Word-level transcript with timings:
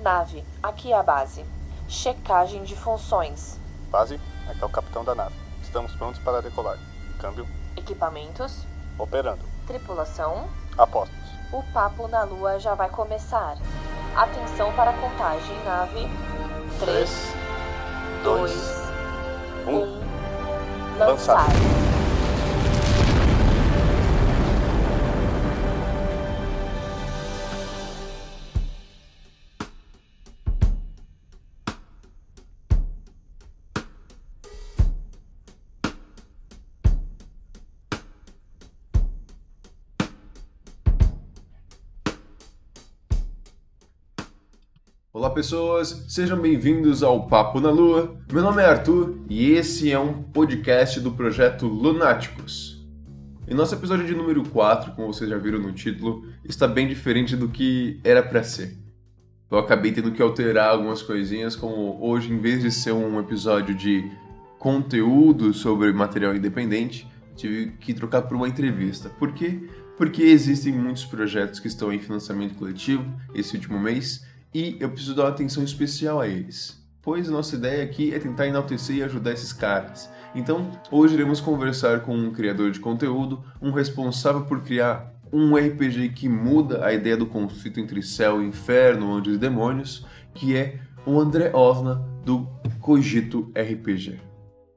Nave, 0.00 0.44
aqui 0.62 0.92
é 0.92 0.98
a 0.98 1.02
base. 1.02 1.44
Checagem 1.88 2.62
de 2.64 2.76
funções. 2.76 3.58
Base, 3.90 4.20
aqui 4.48 4.62
é 4.62 4.66
o 4.66 4.68
capitão 4.68 5.04
da 5.04 5.14
nave. 5.14 5.34
Estamos 5.62 5.92
prontos 5.92 6.20
para 6.20 6.42
decolar. 6.42 6.78
Câmbio. 7.18 7.46
Equipamentos. 7.76 8.66
Operando. 8.98 9.42
Tripulação. 9.66 10.48
Apostos. 10.76 11.16
O 11.52 11.62
papo 11.72 12.08
na 12.08 12.24
lua 12.24 12.58
já 12.58 12.74
vai 12.74 12.88
começar. 12.90 13.56
Atenção 14.16 14.72
para 14.74 14.90
a 14.90 14.94
contagem, 14.94 15.64
nave. 15.64 16.08
3, 16.80 17.34
2, 18.24 18.52
1. 19.66 20.98
Lançar. 20.98 21.46
Pessoas, 45.34 46.04
sejam 46.06 46.40
bem-vindos 46.40 47.02
ao 47.02 47.26
Papo 47.26 47.58
na 47.58 47.68
Lua. 47.68 48.16
Meu 48.32 48.40
nome 48.40 48.62
é 48.62 48.66
Arthur 48.66 49.18
e 49.28 49.50
esse 49.50 49.90
é 49.90 49.98
um 49.98 50.22
podcast 50.22 51.00
do 51.00 51.10
projeto 51.10 51.66
Lunáticos. 51.66 52.86
Em 53.48 53.52
nosso 53.52 53.74
episódio 53.74 54.06
de 54.06 54.14
número 54.14 54.48
4, 54.48 54.92
como 54.92 55.12
vocês 55.12 55.28
já 55.28 55.36
viram 55.36 55.58
no 55.58 55.72
título, 55.72 56.24
está 56.44 56.68
bem 56.68 56.86
diferente 56.86 57.34
do 57.34 57.48
que 57.48 58.00
era 58.04 58.22
para 58.22 58.44
ser. 58.44 58.78
Eu 59.50 59.58
acabei 59.58 59.90
tendo 59.90 60.12
que 60.12 60.22
alterar 60.22 60.68
algumas 60.68 61.02
coisinhas, 61.02 61.56
como 61.56 61.98
hoje, 62.00 62.32
em 62.32 62.38
vez 62.38 62.62
de 62.62 62.70
ser 62.70 62.92
um 62.92 63.18
episódio 63.18 63.74
de 63.74 64.08
conteúdo 64.60 65.52
sobre 65.52 65.92
material 65.92 66.36
independente, 66.36 67.08
tive 67.34 67.72
que 67.72 67.92
trocar 67.92 68.22
por 68.22 68.36
uma 68.36 68.46
entrevista. 68.46 69.08
Por 69.08 69.32
quê? 69.32 69.68
Porque 69.96 70.22
existem 70.22 70.72
muitos 70.72 71.04
projetos 71.04 71.58
que 71.58 71.66
estão 71.66 71.92
em 71.92 71.98
financiamento 71.98 72.54
coletivo 72.54 73.04
esse 73.34 73.56
último 73.56 73.80
mês 73.80 74.32
e 74.54 74.76
eu 74.78 74.88
preciso 74.88 75.16
dar 75.16 75.24
uma 75.24 75.30
atenção 75.30 75.64
especial 75.64 76.20
a 76.20 76.28
eles. 76.28 76.80
Pois 77.02 77.28
nossa 77.28 77.56
ideia 77.56 77.82
aqui 77.82 78.14
é 78.14 78.18
tentar 78.18 78.46
enaltecer 78.46 78.96
e 78.96 79.02
ajudar 79.02 79.32
esses 79.32 79.52
caras. 79.52 80.08
Então, 80.34 80.70
hoje 80.90 81.14
iremos 81.14 81.40
conversar 81.40 82.00
com 82.00 82.16
um 82.16 82.32
criador 82.32 82.70
de 82.70 82.80
conteúdo, 82.80 83.44
um 83.60 83.72
responsável 83.72 84.44
por 84.44 84.62
criar 84.62 85.12
um 85.32 85.56
RPG 85.56 86.10
que 86.10 86.28
muda 86.28 86.84
a 86.84 86.94
ideia 86.94 87.16
do 87.16 87.26
conflito 87.26 87.80
entre 87.80 88.00
céu 88.02 88.40
e 88.40 88.46
inferno, 88.46 89.12
anjos 89.12 89.34
e 89.34 89.38
demônios, 89.38 90.06
que 90.32 90.56
é 90.56 90.78
o 91.04 91.20
André 91.20 91.50
Osna 91.52 91.96
do 92.24 92.48
Cogito 92.80 93.52
RPG. 93.54 94.20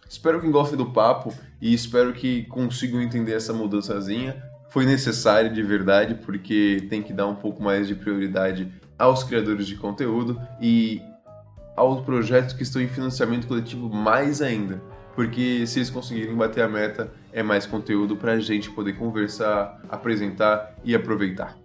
Espero 0.10 0.42
que 0.42 0.50
gostem 0.50 0.78
do 0.78 0.88
papo 0.88 1.34
e 1.62 1.74
espero 1.74 2.14
que 2.14 2.44
consigam 2.46 3.02
entender 3.02 3.34
essa 3.34 3.54
mudançazinha. 3.54 4.42
Foi 4.70 4.86
necessário 4.86 5.54
de 5.54 5.62
verdade, 5.62 6.16
porque 6.16 6.86
tem 6.90 7.02
que 7.02 7.14
dar 7.14 7.28
um 7.28 7.36
pouco 7.36 7.62
mais 7.62 7.88
de 7.88 7.96
prioridade 7.96 8.72
aos 8.98 9.24
criadores 9.24 9.68
de 9.68 9.76
conteúdo 9.76 10.42
e 10.60 11.02
aos 11.76 12.04
projetos 12.04 12.54
que 12.54 12.64
estão 12.64 12.82
em 12.82 12.88
financiamento 12.88 13.48
coletivo 13.48 13.90
mais 13.90 14.42
ainda. 14.42 14.82
Porque 15.16 15.66
se 15.66 15.80
eles 15.80 15.90
conseguirem 15.90 16.36
bater 16.36 16.64
a 16.64 16.70
meta, 16.70 17.12
é 17.32 17.42
mais 17.42 17.66
conteúdo 17.66 18.16
para 18.16 18.34
a 18.34 18.40
gente 18.40 18.70
poder 18.70 18.94
conversar, 18.94 19.80
apresentar 19.90 20.76
e 20.84 20.94
aproveitar. 20.94 21.58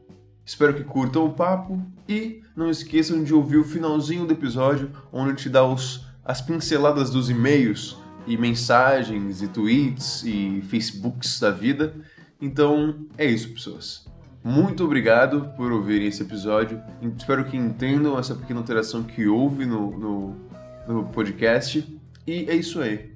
Espero 0.44 0.74
que 0.74 0.82
curtam 0.82 1.26
o 1.26 1.32
papo 1.32 1.80
e 2.08 2.42
não 2.56 2.70
esqueçam 2.70 3.22
de 3.22 3.32
ouvir 3.32 3.58
o 3.58 3.64
finalzinho 3.64 4.26
do 4.26 4.32
episódio, 4.32 4.90
onde 5.12 5.34
te 5.34 5.48
dá 5.48 5.64
os, 5.64 6.06
as 6.24 6.40
pinceladas 6.40 7.10
dos 7.10 7.30
e-mails 7.30 7.96
e 8.26 8.36
mensagens 8.36 9.42
e 9.42 9.48
tweets 9.48 10.22
e 10.24 10.62
facebooks 10.68 11.38
da 11.38 11.50
vida. 11.50 11.94
Então 12.40 13.06
é 13.16 13.26
isso, 13.26 13.50
pessoas. 13.50 14.11
Muito 14.44 14.84
obrigado 14.84 15.52
por 15.56 15.70
ouvirem 15.70 16.08
esse 16.08 16.22
episódio. 16.22 16.82
Espero 17.16 17.44
que 17.44 17.56
entendam 17.56 18.18
essa 18.18 18.34
pequena 18.34 18.58
alteração 18.58 19.04
que 19.04 19.28
houve 19.28 19.64
no, 19.64 19.96
no, 19.96 20.36
no 20.86 21.04
podcast. 21.06 22.00
E 22.26 22.50
é 22.50 22.54
isso 22.54 22.80
aí. 22.80 23.12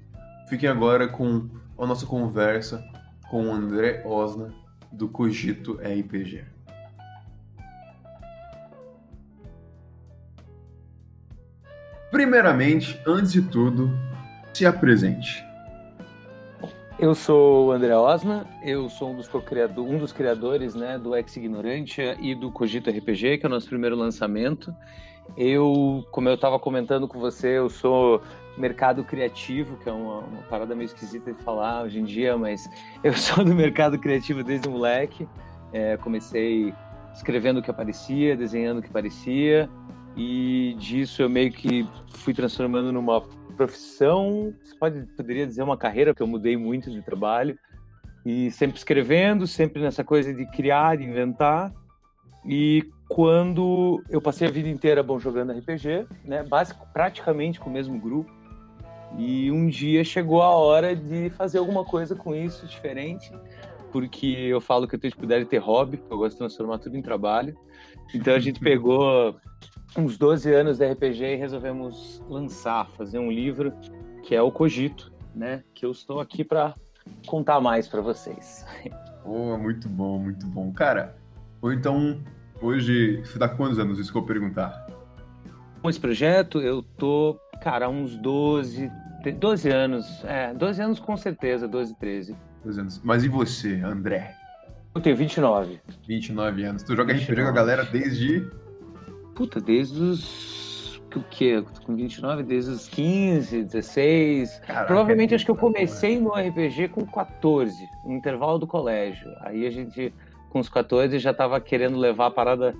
Fiquem 0.48 0.69
agora 0.69 1.09
com 1.09 1.48
a 1.76 1.84
nossa 1.84 2.06
conversa 2.06 2.84
com 3.28 3.48
o 3.48 3.53
André 3.53 4.03
Osna, 4.06 4.54
do 4.92 5.09
Cogito 5.09 5.75
RPG. 5.75 6.44
Primeiramente, 12.10 13.00
antes 13.04 13.32
de 13.32 13.42
tudo, 13.42 13.91
se 14.54 14.65
apresente. 14.65 15.44
Eu 16.98 17.14
sou 17.14 17.66
o 17.66 17.72
André 17.72 17.94
Osna, 17.94 18.46
eu 18.62 18.88
sou 18.88 19.10
um 19.10 19.16
dos, 19.16 19.28
um 19.76 19.98
dos 19.98 20.12
criadores 20.12 20.74
né, 20.74 20.98
do 20.98 21.14
Ex 21.14 21.36
Ignorantia 21.36 22.16
e 22.18 22.34
do 22.34 22.50
Cogito 22.50 22.88
RPG, 22.88 23.36
que 23.36 23.44
é 23.44 23.48
o 23.48 23.50
nosso 23.50 23.68
primeiro 23.68 23.94
lançamento. 23.94 24.74
Eu, 25.36 26.06
como 26.10 26.30
eu 26.30 26.36
estava 26.36 26.58
comentando 26.58 27.06
com 27.06 27.18
você, 27.20 27.58
eu 27.58 27.68
sou 27.68 28.22
mercado 28.56 29.04
criativo, 29.04 29.76
que 29.76 29.90
é 29.90 29.92
uma, 29.92 30.20
uma, 30.20 30.42
parada 30.48 30.74
meio 30.74 30.86
esquisita 30.86 31.34
de 31.34 31.42
falar 31.42 31.82
hoje 31.82 31.98
em 31.98 32.04
dia, 32.04 32.34
mas 32.38 32.66
eu 33.04 33.12
sou 33.14 33.44
do 33.44 33.54
mercado 33.54 33.98
criativo 33.98 34.42
desde 34.42 34.66
moleque. 34.66 35.28
É, 35.74 35.98
comecei 35.98 36.72
escrevendo 37.12 37.58
o 37.58 37.62
que 37.62 37.70
aparecia, 37.70 38.34
desenhando 38.34 38.78
o 38.78 38.82
que 38.82 38.90
parecia, 38.90 39.68
e 40.16 40.74
disso 40.78 41.20
eu 41.20 41.28
meio 41.28 41.52
que 41.52 41.86
fui 42.08 42.32
transformando 42.32 42.90
numa 42.90 43.22
profissão, 43.56 44.54
você 44.62 44.74
pode, 44.76 45.06
poderia 45.16 45.46
dizer 45.46 45.62
uma 45.62 45.76
carreira, 45.76 46.12
porque 46.12 46.22
eu 46.22 46.26
mudei 46.26 46.56
muito 46.56 46.90
de 46.90 47.02
trabalho, 47.02 47.58
e 48.24 48.50
sempre 48.50 48.76
escrevendo, 48.76 49.46
sempre 49.46 49.80
nessa 49.80 50.04
coisa 50.04 50.34
de 50.34 50.44
criar, 50.46 50.96
de 50.96 51.04
inventar. 51.04 51.72
E 52.44 52.84
quando 53.08 54.02
eu 54.10 54.20
passei 54.20 54.48
a 54.48 54.50
vida 54.50 54.68
inteira 54.68 55.02
bom 55.02 55.18
jogando 55.18 55.52
RPG, 55.52 56.06
né, 56.24 56.42
básico, 56.42 56.86
praticamente 56.92 57.60
com 57.60 57.70
o 57.70 57.72
mesmo 57.72 57.98
grupo, 58.00 58.30
e 59.16 59.50
um 59.50 59.68
dia 59.68 60.04
chegou 60.04 60.42
a 60.42 60.50
hora 60.50 60.94
de 60.94 61.30
fazer 61.30 61.58
alguma 61.58 61.84
coisa 61.84 62.14
com 62.14 62.34
isso 62.34 62.66
diferente, 62.66 63.32
porque 63.96 64.26
eu 64.26 64.60
falo 64.60 64.86
que 64.86 64.94
eu 64.94 64.98
tenho 64.98 65.14
que 65.14 65.44
ter 65.46 65.56
hobby, 65.56 65.98
eu 66.10 66.18
gosto 66.18 66.32
de 66.32 66.38
transformar 66.40 66.76
tudo 66.76 66.98
em 66.98 67.00
trabalho. 67.00 67.56
Então 68.14 68.34
a 68.34 68.38
gente 68.38 68.60
pegou 68.60 69.34
uns 69.96 70.18
12 70.18 70.52
anos 70.52 70.76
de 70.76 70.86
RPG 70.86 71.24
e 71.24 71.36
resolvemos 71.36 72.22
lançar, 72.28 72.86
fazer 72.90 73.18
um 73.18 73.30
livro 73.30 73.72
que 74.22 74.34
é 74.34 74.42
o 74.42 74.52
Cogito, 74.52 75.10
né? 75.34 75.64
Que 75.74 75.86
eu 75.86 75.92
estou 75.92 76.20
aqui 76.20 76.44
para 76.44 76.74
contar 77.26 77.58
mais 77.58 77.88
para 77.88 78.02
vocês. 78.02 78.66
Oh, 79.24 79.56
muito 79.56 79.88
bom, 79.88 80.18
muito 80.18 80.46
bom. 80.46 80.70
Cara, 80.72 81.16
ou 81.62 81.72
então, 81.72 82.20
hoje, 82.60 83.22
você 83.24 83.38
dá 83.38 83.48
quantos 83.48 83.78
anos? 83.78 83.98
Isso 83.98 84.12
que 84.12 84.18
eu 84.18 84.26
perguntar. 84.26 84.86
Com 85.80 85.88
esse 85.88 85.98
projeto, 85.98 86.60
eu 86.60 86.82
tô, 86.82 87.36
cara, 87.62 87.88
uns 87.88 88.16
12, 88.18 88.88
12 89.40 89.70
anos. 89.70 90.24
É, 90.24 90.52
12 90.52 90.82
anos 90.82 91.00
com 91.00 91.16
certeza, 91.16 91.66
12, 91.66 91.96
13. 91.96 92.36
12 92.66 92.81
anos. 92.81 93.00
Mas 93.03 93.25
e 93.25 93.28
você, 93.28 93.81
André? 93.81 94.34
Eu 94.94 95.00
tenho 95.00 95.16
29. 95.16 95.81
29 96.06 96.65
anos. 96.65 96.82
Tu 96.82 96.97
joga 96.97 97.12
29. 97.12 97.32
RPG 97.32 97.43
com 97.43 97.49
a 97.49 97.53
galera 97.53 97.84
desde 97.84 98.47
Puta, 99.34 99.60
desde 99.60 100.00
os. 100.00 100.97
O 101.15 101.22
quê? 101.31 101.65
Com 101.84 101.94
29, 101.94 102.43
desde 102.43 102.72
os 102.72 102.88
15, 102.88 103.65
16. 103.65 104.59
Caraca, 104.66 104.87
Provavelmente 104.87 105.32
é 105.32 105.37
acho 105.37 105.44
que 105.44 105.50
eu 105.50 105.56
comecei 105.56 106.21
no 106.21 106.32
RPG 106.32 106.88
com 106.88 107.06
14, 107.06 107.88
no 108.04 108.12
intervalo 108.12 108.59
do 108.59 108.66
colégio. 108.66 109.31
Aí 109.41 109.66
a 109.66 109.71
gente, 109.71 110.12
com 110.50 110.59
os 110.59 110.69
14, 110.69 111.19
já 111.19 111.33
tava 111.33 111.59
querendo 111.59 111.97
levar 111.97 112.27
a 112.27 112.31
parada 112.31 112.75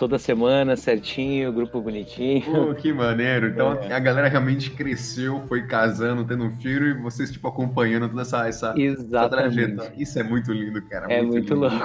toda 0.00 0.18
semana, 0.18 0.76
certinho, 0.76 1.52
grupo 1.52 1.78
bonitinho. 1.78 2.42
Pô, 2.42 2.74
que 2.74 2.90
maneiro. 2.90 3.48
Então 3.48 3.74
é. 3.74 3.92
a 3.92 3.98
galera 3.98 4.28
realmente 4.28 4.70
cresceu, 4.70 5.46
foi 5.46 5.66
casando, 5.66 6.24
tendo 6.24 6.42
um 6.42 6.50
filho 6.56 6.86
e 6.86 6.94
vocês, 6.94 7.30
tipo, 7.30 7.46
acompanhando 7.46 8.08
toda 8.08 8.22
essa, 8.22 8.48
essa, 8.48 8.74
essa 8.78 9.28
trajetória. 9.28 9.92
Isso 9.98 10.18
é 10.18 10.22
muito 10.22 10.50
lindo, 10.54 10.80
cara. 10.88 11.12
É 11.12 11.20
muito, 11.20 11.54
muito 11.54 11.54
louco. 11.54 11.76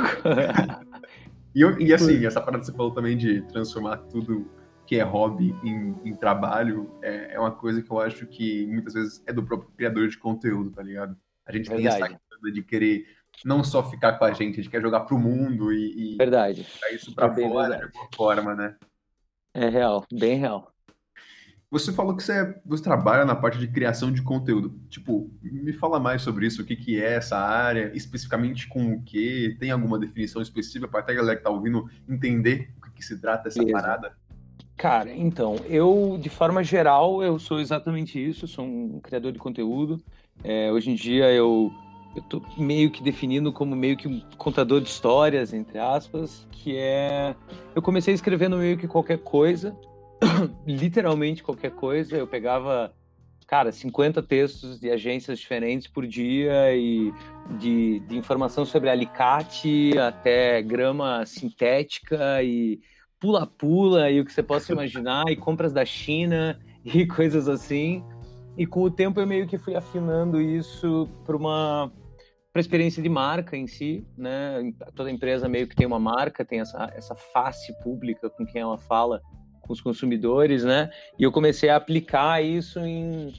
E, 1.54 1.62
e 1.86 1.94
assim, 1.94 2.26
essa 2.26 2.40
parada 2.40 2.60
que 2.60 2.66
você 2.66 2.72
falou 2.72 2.92
também 2.92 3.18
de 3.18 3.42
transformar 3.44 3.98
tudo 3.98 4.50
que 4.86 4.98
é 4.98 5.04
hobby 5.04 5.56
em, 5.64 5.96
em 6.04 6.14
trabalho 6.14 6.92
é, 7.02 7.34
é, 7.34 7.40
uma 7.40 7.52
coisa 7.52 7.82
que 7.82 7.90
eu 7.90 8.00
acho 8.00 8.28
que 8.28 8.66
muitas 8.68 8.94
vezes 8.94 9.24
é 9.26 9.32
do 9.32 9.42
próprio 9.42 9.72
criador 9.76 10.08
de 10.08 10.18
conteúdo, 10.18 10.70
tá 10.72 10.84
ligado? 10.84 11.16
A 11.46 11.52
gente 11.54 11.70
Verdade. 11.70 11.96
tem 11.96 12.06
essa 12.06 12.20
coisa 12.40 12.54
de 12.54 12.62
querer 12.62 13.06
não 13.44 13.64
só 13.64 13.84
ficar 13.90 14.14
com 14.14 14.26
a 14.26 14.32
gente, 14.32 14.60
a 14.60 14.64
gente 14.64 14.70
quer 14.70 14.82
jogar 14.82 15.02
pro 15.02 15.18
mundo 15.20 15.72
e, 15.74 16.14
e 16.14 16.18
Verdade. 16.18 16.66
isso 16.92 17.14
pra 17.14 17.28
é 17.28 17.34
fora 17.34 17.78
de 17.78 17.84
alguma 17.84 18.10
forma, 18.16 18.56
né? 18.56 18.76
É 19.54 19.70
real, 19.70 20.06
bem 20.12 20.38
real. 20.38 20.72
Você 21.72 21.92
falou 21.92 22.16
que 22.16 22.24
você, 22.24 22.56
você 22.66 22.84
trabalha 22.84 23.26
na 23.26 23.36
parte 23.36 23.58
de 23.58 23.68
criação 23.68 24.12
de 24.12 24.22
conteúdo. 24.22 24.80
Tipo, 24.88 25.30
me 25.42 25.74
fala 25.74 26.00
mais 26.00 26.22
sobre 26.22 26.46
isso, 26.46 26.62
o 26.62 26.66
que, 26.66 26.76
que 26.76 27.02
é 27.02 27.16
essa 27.16 27.38
área, 27.38 27.92
especificamente 27.94 28.68
com 28.68 28.94
o 28.94 29.02
que? 29.02 29.58
Tem 29.60 29.72
alguma 29.72 30.00
definição 30.00 30.42
específica 30.42 30.88
para 30.88 31.02
até 31.02 31.12
a 31.12 31.16
galera 31.16 31.38
que 31.38 31.44
tá 31.44 31.50
ouvindo 31.50 31.90
entender 32.08 32.70
o 32.78 32.82
que, 32.82 32.92
que 32.94 33.06
se 33.06 33.20
trata 33.20 33.50
essa 33.50 33.66
parada? 33.66 34.16
Cara, 34.78 35.12
então, 35.14 35.56
eu, 35.68 36.18
de 36.20 36.30
forma 36.30 36.64
geral, 36.64 37.24
eu 37.24 37.40
sou 37.40 37.60
exatamente 37.60 38.24
isso, 38.24 38.48
sou 38.48 38.66
um 38.66 39.00
criador 39.00 39.32
de 39.32 39.40
conteúdo. 39.40 40.02
É, 40.44 40.72
hoje 40.72 40.92
em 40.92 40.96
dia 40.96 41.32
eu, 41.32 41.72
eu 42.16 42.22
tô 42.24 42.42
meio 42.58 42.90
que 42.90 43.04
definindo 43.04 43.52
como 43.52 43.76
meio 43.76 43.98
que 43.98 44.08
um 44.08 44.22
contador 44.38 44.80
de 44.80 44.88
histórias, 44.88 45.54
entre 45.54 45.78
aspas, 45.78 46.48
que 46.52 46.78
é... 46.78 47.36
Eu 47.76 47.82
comecei 47.82 48.14
escrevendo 48.14 48.58
meio 48.58 48.78
que 48.78 48.88
qualquer 48.88 49.18
coisa, 49.18 49.76
literalmente 50.66 51.44
qualquer 51.44 51.72
coisa. 51.72 52.16
Eu 52.16 52.26
pegava, 52.26 52.94
cara, 53.46 53.72
50 53.72 54.24
textos 54.24 54.80
de 54.80 54.90
agências 54.90 55.40
diferentes 55.40 55.88
por 55.88 56.08
dia 56.08 56.74
e 56.74 57.14
de, 57.60 58.00
de 58.00 58.18
informação 58.18 58.66
sobre 58.66 58.90
alicate 58.90 59.92
até 59.98 60.62
grama 60.62 61.26
sintética 61.26 62.42
e 62.42 62.80
pula-pula 63.20 64.10
e 64.10 64.22
o 64.22 64.26
que 64.26 64.32
você 64.32 64.44
possa 64.44 64.72
imaginar, 64.72 65.26
e 65.30 65.36
compras 65.36 65.74
da 65.74 65.84
China 65.84 66.58
e 66.86 67.06
coisas 67.06 67.50
assim. 67.50 68.04
E 68.58 68.66
com 68.66 68.84
o 68.84 68.90
tempo 68.90 69.20
eu 69.20 69.28
meio 69.28 69.48
que 69.48 69.58
fui 69.58 69.76
afinando 69.76 70.40
isso 70.40 71.10
para 71.26 71.36
uma 71.36 71.92
para 72.56 72.62
experiência 72.62 73.04
de 73.04 73.10
marca 73.10 73.58
em 73.58 73.68
si, 73.68 74.08
né? 74.18 74.72
Toda 74.96 75.12
empresa 75.12 75.50
meio 75.50 75.68
que 75.68 75.76
tem 75.76 75.86
uma 75.86 76.00
marca, 76.00 76.46
tem 76.46 76.62
essa, 76.62 76.90
essa 76.96 77.14
face 77.14 77.78
pública 77.84 78.30
com 78.30 78.46
quem 78.46 78.62
ela 78.62 78.78
fala 78.78 79.22
com 79.60 79.74
os 79.74 79.82
consumidores, 79.82 80.64
né? 80.64 80.90
E 81.20 81.24
eu 81.24 81.34
comecei 81.34 81.68
a 81.68 81.76
aplicar 81.76 82.42
isso 82.42 82.80
em 82.80 83.34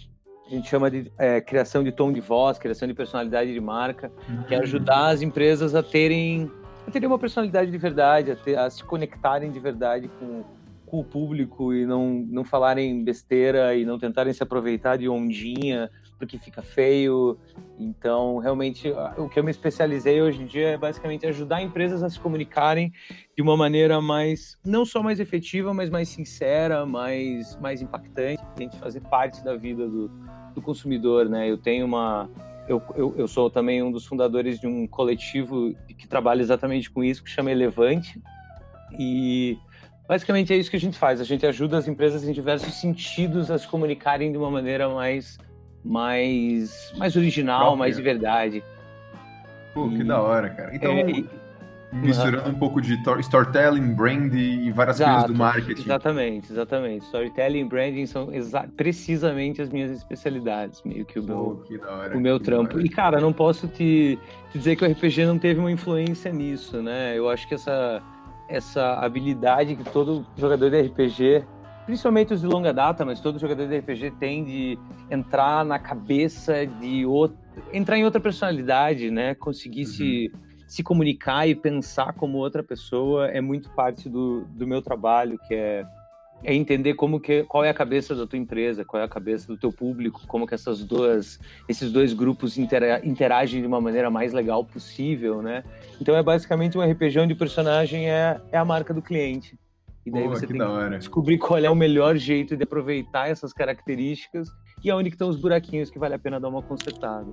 a 0.47 0.51
gente 0.51 0.69
chama 0.69 0.91
de 0.91 1.11
é, 1.17 1.41
criação 1.41 1.83
de 1.83 1.93
tom 1.93 2.13
de 2.13 2.21
voz, 2.21 2.59
criação 2.59 2.87
de 2.87 2.93
personalidade 2.93 3.55
de 3.55 3.59
marca, 3.59 4.13
que 4.47 4.55
é 4.55 4.59
ajudar 4.59 5.09
as 5.09 5.23
empresas 5.23 5.75
a 5.75 5.83
terem 5.83 6.53
a 6.87 6.91
terem 6.91 7.09
uma 7.09 7.19
personalidade 7.19 7.71
de 7.71 7.79
verdade, 7.79 8.33
a, 8.33 8.37
ter, 8.37 8.59
a 8.59 8.69
se 8.69 8.85
conectarem 8.85 9.51
de 9.51 9.59
verdade 9.59 10.11
com, 10.21 10.45
com 10.85 11.01
o 11.01 11.05
público 11.05 11.73
e 11.73 11.87
não, 11.87 12.11
não 12.29 12.45
falarem 12.45 13.03
besteira 13.03 13.75
e 13.75 13.87
não 13.87 13.99
tentarem 13.99 14.35
se 14.35 14.43
aproveitar 14.43 14.99
de 14.99 15.09
ondinha 15.09 15.91
porque 16.19 16.39
fica 16.39 16.63
feio. 16.63 17.39
Então, 17.79 18.39
realmente, 18.39 18.93
o 19.17 19.29
que 19.29 19.39
eu 19.39 19.45
me 19.45 19.51
especializei 19.51 20.21
hoje 20.21 20.43
em 20.43 20.47
dia 20.47 20.69
é 20.69 20.77
basicamente 20.77 21.27
ajudar 21.27 21.63
empresas 21.63 22.03
a 22.03 22.11
se 22.11 22.19
comunicarem 22.19 22.93
de 23.37 23.43
uma 23.43 23.57
maneira 23.57 24.01
mais, 24.01 24.59
não 24.65 24.85
só 24.85 25.03
mais 25.03 25.21
efetiva, 25.21 25.75
mas 25.75 25.91
mais 25.91 26.09
sincera, 26.09 26.87
mais, 26.87 27.57
mais 27.61 27.83
impactante, 27.83 28.43
tem 28.55 28.69
que 28.69 28.79
fazer 28.79 29.01
parte 29.01 29.45
da 29.45 29.57
vida 29.57 29.87
do, 29.87 30.09
do 30.55 30.63
consumidor, 30.63 31.29
né? 31.29 31.51
Eu 31.51 31.59
tenho 31.59 31.87
uma, 31.87 32.31
eu, 32.69 32.83
eu, 32.97 33.15
eu, 33.17 33.29
sou 33.29 33.49
também 33.49 33.83
um 33.83 33.93
dos 33.93 34.07
fundadores 34.07 34.59
de 34.59 34.67
um 34.67 34.87
coletivo 34.87 35.73
que 35.97 36.09
trabalha 36.09 36.41
exatamente 36.41 36.91
com 36.91 37.03
isso, 37.03 37.23
que 37.23 37.31
chama 37.31 37.51
Elevante. 37.51 38.21
E 38.99 39.57
basicamente 40.09 40.53
é 40.53 40.57
isso 40.57 40.71
que 40.71 40.77
a 40.77 40.81
gente 40.81 40.99
faz. 40.99 41.21
A 41.21 41.25
gente 41.25 41.47
ajuda 41.47 41.79
as 41.79 41.87
empresas 41.87 42.25
em 42.25 42.33
diversos 42.33 42.75
sentidos 42.75 43.51
a 43.51 43.59
se 43.59 43.69
comunicarem 43.69 44.33
de 44.33 44.39
uma 44.39 44.51
maneira 44.51 44.89
mais, 44.89 45.39
mais, 45.87 46.93
mais 46.97 47.17
original, 47.17 47.61
Própria. 47.61 47.79
mais 47.79 47.97
de 47.97 48.03
verdade. 48.03 48.65
Pô, 49.73 49.87
e, 49.89 49.99
que 49.99 50.05
da 50.05 50.21
hora, 50.21 50.51
cara. 50.51 50.75
Então, 50.75 50.93
é, 50.93 51.05
misturando 51.93 52.49
uhum. 52.49 52.55
um 52.55 52.59
pouco 52.59 52.81
de 52.81 52.99
storytelling, 53.21 53.95
branding 53.95 54.67
e 54.67 54.73
várias 54.73 54.97
Exato, 54.97 55.13
coisas 55.13 55.31
do 55.31 55.39
marketing. 55.39 55.83
Exatamente, 55.83 56.53
exatamente. 56.53 57.05
Storytelling 57.05 57.61
e 57.61 57.65
branding 57.65 58.07
são 58.07 58.29
precisamente 58.77 59.63
as 59.63 59.69
minhas 59.69 59.91
especialidades, 59.93 60.83
meio 60.85 61.05
que 61.05 61.19
o 61.19 61.23
meu, 61.23 61.63
oh, 61.63 61.91
hora, 61.91 62.17
o 62.17 62.21
meu 62.21 62.41
trampo. 62.41 62.81
E, 62.81 62.89
cara, 62.89 63.21
não 63.21 63.33
posso 63.33 63.69
te, 63.69 64.19
te, 64.51 64.59
dizer 64.59 64.77
que 64.77 64.85
o 64.85 64.91
RPG 64.91 65.25
não 65.25 65.39
teve 65.39 65.61
uma 65.61 65.71
influência 65.71 66.33
nisso, 66.33 66.83
né? 66.83 67.17
Eu 67.17 67.29
acho 67.29 67.47
que 67.47 67.55
essa, 67.55 68.03
essa 68.49 68.95
habilidade 68.95 69.77
que 69.77 69.85
todo 69.85 70.27
jogador 70.37 70.71
de 70.71 70.83
RPG, 70.83 71.45
principalmente 71.87 72.35
os 72.35 72.41
de 72.43 72.47
longa 72.47 72.75
data, 72.75 73.05
mas 73.05 73.21
todo 73.21 73.39
jogador 73.39 73.67
de 73.67 73.79
RPG 73.79 74.11
tem 74.19 74.45
de 74.45 74.79
entrar 75.11 75.65
na 75.65 75.79
cabeça 75.79 76.67
de 76.67 77.07
outro, 77.07 77.39
entrar 77.73 77.97
em 77.97 78.05
outra 78.05 78.21
personalidade, 78.21 79.11
né? 79.11 79.35
Conseguir 79.35 79.87
uhum. 79.87 79.93
se 79.93 80.33
se 80.67 80.83
comunicar 80.83 81.49
e 81.49 81.55
pensar 81.55 82.13
como 82.15 82.39
outra 82.39 82.63
pessoa 82.63 83.29
é 83.29 83.41
muito 83.41 83.71
parte 83.71 84.09
do, 84.09 84.45
do 84.47 84.67
meu 84.67 84.83
trabalho, 84.83 85.39
que 85.47 85.55
é, 85.55 85.87
é 86.43 86.55
entender 86.55 86.95
como 86.95 87.21
que, 87.21 87.45
qual 87.45 87.65
é 87.65 87.71
a 87.71 87.75
cabeça 87.75 88.15
da 88.15 88.27
tua 88.27 88.39
empresa, 88.39 88.85
qual 88.85 89.01
é 89.01 89.05
a 89.05 89.09
cabeça 89.09 89.47
do 89.47 89.57
teu 89.57 89.73
público, 89.73 90.27
como 90.27 90.47
que 90.47 90.55
essas 90.55 90.85
duas, 90.85 91.39
esses 91.69 91.93
dois 91.93 92.13
grupos 92.13 92.59
interagem 92.59 93.61
de 93.61 93.67
uma 93.67 93.81
maneira 93.81 94.11
mais 94.11 94.33
legal 94.33 94.65
possível, 94.65 95.41
né? 95.41 95.63
Então 96.01 96.17
é 96.17 96.23
basicamente 96.23 96.77
um 96.77 96.83
RPG 96.83 97.21
onde 97.21 97.33
o 97.33 97.39
personagem 97.39 98.11
é, 98.11 98.41
é 98.51 98.59
a 98.59 98.65
marca 98.65 98.93
do 98.93 99.01
cliente. 99.01 99.57
E 100.07 100.11
daí 100.11 100.29
você 100.29 100.47
tem 100.47 100.57
que 100.57 100.99
descobrir 100.99 101.37
qual 101.37 101.59
é 101.59 101.69
o 101.69 101.75
melhor 101.75 102.17
jeito 102.17 102.57
de 102.57 102.63
aproveitar 102.63 103.29
essas 103.29 103.53
características 103.53 104.49
e 104.85 104.91
aonde 104.91 105.09
estão 105.09 105.29
os 105.29 105.37
buraquinhos 105.37 105.91
que 105.91 105.99
vale 105.99 106.15
a 106.15 106.19
pena 106.19 106.39
dar 106.39 106.49
uma 106.49 106.63
consertada. 106.63 107.27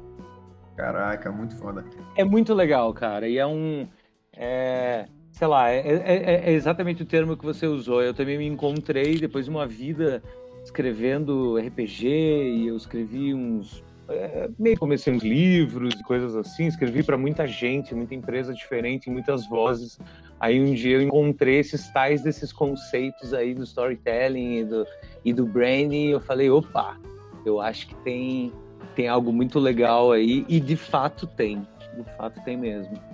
Caraca, 0.75 1.31
muito 1.31 1.55
foda. 1.55 1.85
É 2.17 2.23
muito 2.23 2.51
legal, 2.51 2.91
cara. 2.91 3.27
E 3.29 3.37
é 3.37 3.45
um. 3.45 3.87
É, 4.35 5.05
sei 5.31 5.47
lá, 5.47 5.69
é, 5.69 5.81
é, 5.81 6.49
é, 6.49 6.51
exatamente 6.51 7.03
o 7.03 7.05
termo 7.05 7.37
que 7.37 7.45
você 7.45 7.67
usou. 7.67 8.01
Eu 8.01 8.13
também 8.13 8.39
me 8.39 8.47
encontrei 8.47 9.19
depois 9.19 9.45
de 9.45 9.51
uma 9.51 9.67
vida 9.67 10.23
escrevendo 10.63 11.57
RPG 11.57 12.07
e 12.07 12.67
eu 12.67 12.75
escrevi 12.75 13.35
uns. 13.35 13.83
É, 14.13 14.50
meio 14.60 14.77
comecei 14.77 15.13
uns 15.13 15.24
livros 15.24 15.95
e 15.95 16.04
coisas 16.04 16.36
assim. 16.36 16.68
Escrevi 16.68 17.04
para 17.04 17.18
muita 17.18 17.48
gente, 17.48 17.95
muita 17.95 18.13
empresa 18.13 18.54
diferente, 18.54 19.10
muitas 19.10 19.48
vozes. 19.48 20.00
Aí 20.39 20.62
um 20.62 20.74
dia 20.74 20.98
eu 20.98 21.01
encontrei 21.01 21.60
esses 21.60 21.88
tais 21.92 22.21
desses 22.21 22.51
conceitos 22.51 23.33
aí 23.33 23.54
do 23.54 23.63
storytelling 23.63 24.60
e 24.60 24.65
do, 24.65 24.88
e 25.25 25.33
do 25.33 25.45
branding. 25.45 26.07
E 26.07 26.12
eu 26.12 26.19
falei, 26.19 26.50
opa, 26.50 26.98
eu 27.45 27.60
acho 27.60 27.88
que 27.88 27.95
tem 27.98 28.51
tem 28.95 29.07
algo 29.07 29.33
muito 29.33 29.60
legal 29.60 30.12
aí, 30.12 30.45
e 30.48 30.60
de 30.60 30.75
fato 30.75 31.25
tem. 31.25 31.65
De 31.95 32.04
fato 32.15 32.39
tem 32.44 32.57
mesmo. 32.57 33.12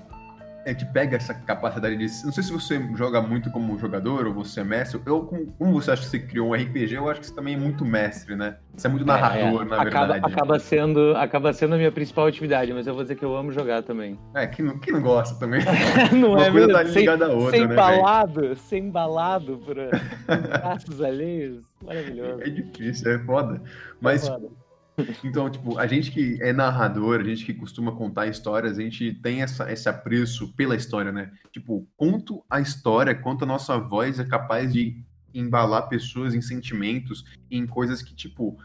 É 0.66 0.74
que 0.74 0.86
pega 0.86 1.18
essa 1.18 1.34
capacidade 1.34 1.96
de. 1.96 2.04
Não 2.26 2.32
sei 2.32 2.44
se 2.44 2.52
você 2.52 2.80
joga 2.96 3.22
muito 3.22 3.50
como 3.50 3.78
jogador 3.78 4.28
ou 4.28 4.34
você 4.34 4.60
é 4.60 4.64
mestre. 4.64 5.02
Eu, 5.06 5.22
como 5.58 5.74
você 5.74 5.92
acha 5.92 6.04
que 6.04 6.10
você 6.10 6.20
criou 6.20 6.50
um 6.50 6.54
RPG, 6.54 6.96
eu 6.96 7.10
acho 7.10 7.22
que 7.22 7.28
você 7.28 7.34
também 7.34 7.56
é 7.56 7.58
muito 7.58 7.86
mestre, 7.86 8.36
né? 8.36 8.58
Você 8.76 8.88
é 8.88 8.90
muito 8.90 9.06
narrador, 9.06 9.62
é, 9.62 9.66
é. 9.66 9.70
na 9.70 9.82
acaba, 9.82 10.14
verdade. 10.14 10.34
Acaba 10.34 10.60
sendo, 10.60 11.16
acaba 11.16 11.54
sendo 11.54 11.76
a 11.76 11.78
minha 11.78 11.92
principal 11.92 12.28
atividade, 12.28 12.74
mas 12.74 12.88
eu 12.88 12.94
vou 12.94 13.04
dizer 13.04 13.16
que 13.16 13.24
eu 13.24 13.36
amo 13.36 13.52
jogar 13.52 13.84
também. 13.84 14.20
É, 14.36 14.48
quem 14.48 14.66
não, 14.66 14.78
quem 14.78 14.94
não 14.94 15.02
gosta 15.02 15.36
também? 15.40 15.62
não 16.12 16.32
Uma 16.34 16.46
é 16.46 16.52
coisa 16.52 16.68
mesmo? 16.68 16.74
tá 16.74 16.84
ligada 16.84 17.26
à 17.26 17.30
outra, 17.30 17.52
sem 17.52 17.68
né? 17.68 17.74
Embalado, 17.74 18.56
sem 18.56 18.84
embalado 18.84 19.58
por 19.66 19.76
braços 20.48 21.02
alheios. 21.02 21.64
Maravilhoso. 21.84 22.42
É 22.42 22.50
difícil, 22.50 23.12
é 23.12 23.20
foda. 23.20 23.62
Mas. 24.02 24.28
É 24.28 24.32
foda 24.32 24.50
então, 25.24 25.50
tipo, 25.50 25.78
a 25.78 25.88
gente 25.88 26.12
que 26.12 26.38
é 26.42 26.54
narrador, 26.54 27.20
a 27.20 27.24
gente 27.24 27.46
que 27.46 27.54
costuma 27.54 27.92
contar 27.92 28.28
histórias, 28.28 28.78
a 28.78 28.82
gente 28.82 29.14
tem 29.14 29.42
essa, 29.42 29.72
esse 29.72 29.88
apreço 29.88 30.54
pela 30.56 30.76
história, 30.76 31.12
né? 31.12 31.32
Tipo, 31.52 31.88
conto 31.98 32.44
a 32.50 32.60
história, 32.60 33.16
quanto 33.16 33.44
a 33.44 33.48
nossa 33.48 33.78
voz 33.78 34.20
é 34.20 34.26
capaz 34.26 34.74
de 34.74 35.04
embalar 35.34 35.88
pessoas 35.88 36.34
em 36.34 36.42
sentimentos, 36.42 37.24
em 37.50 37.66
coisas 37.66 38.02
que, 38.02 38.14
tipo, 38.14 38.58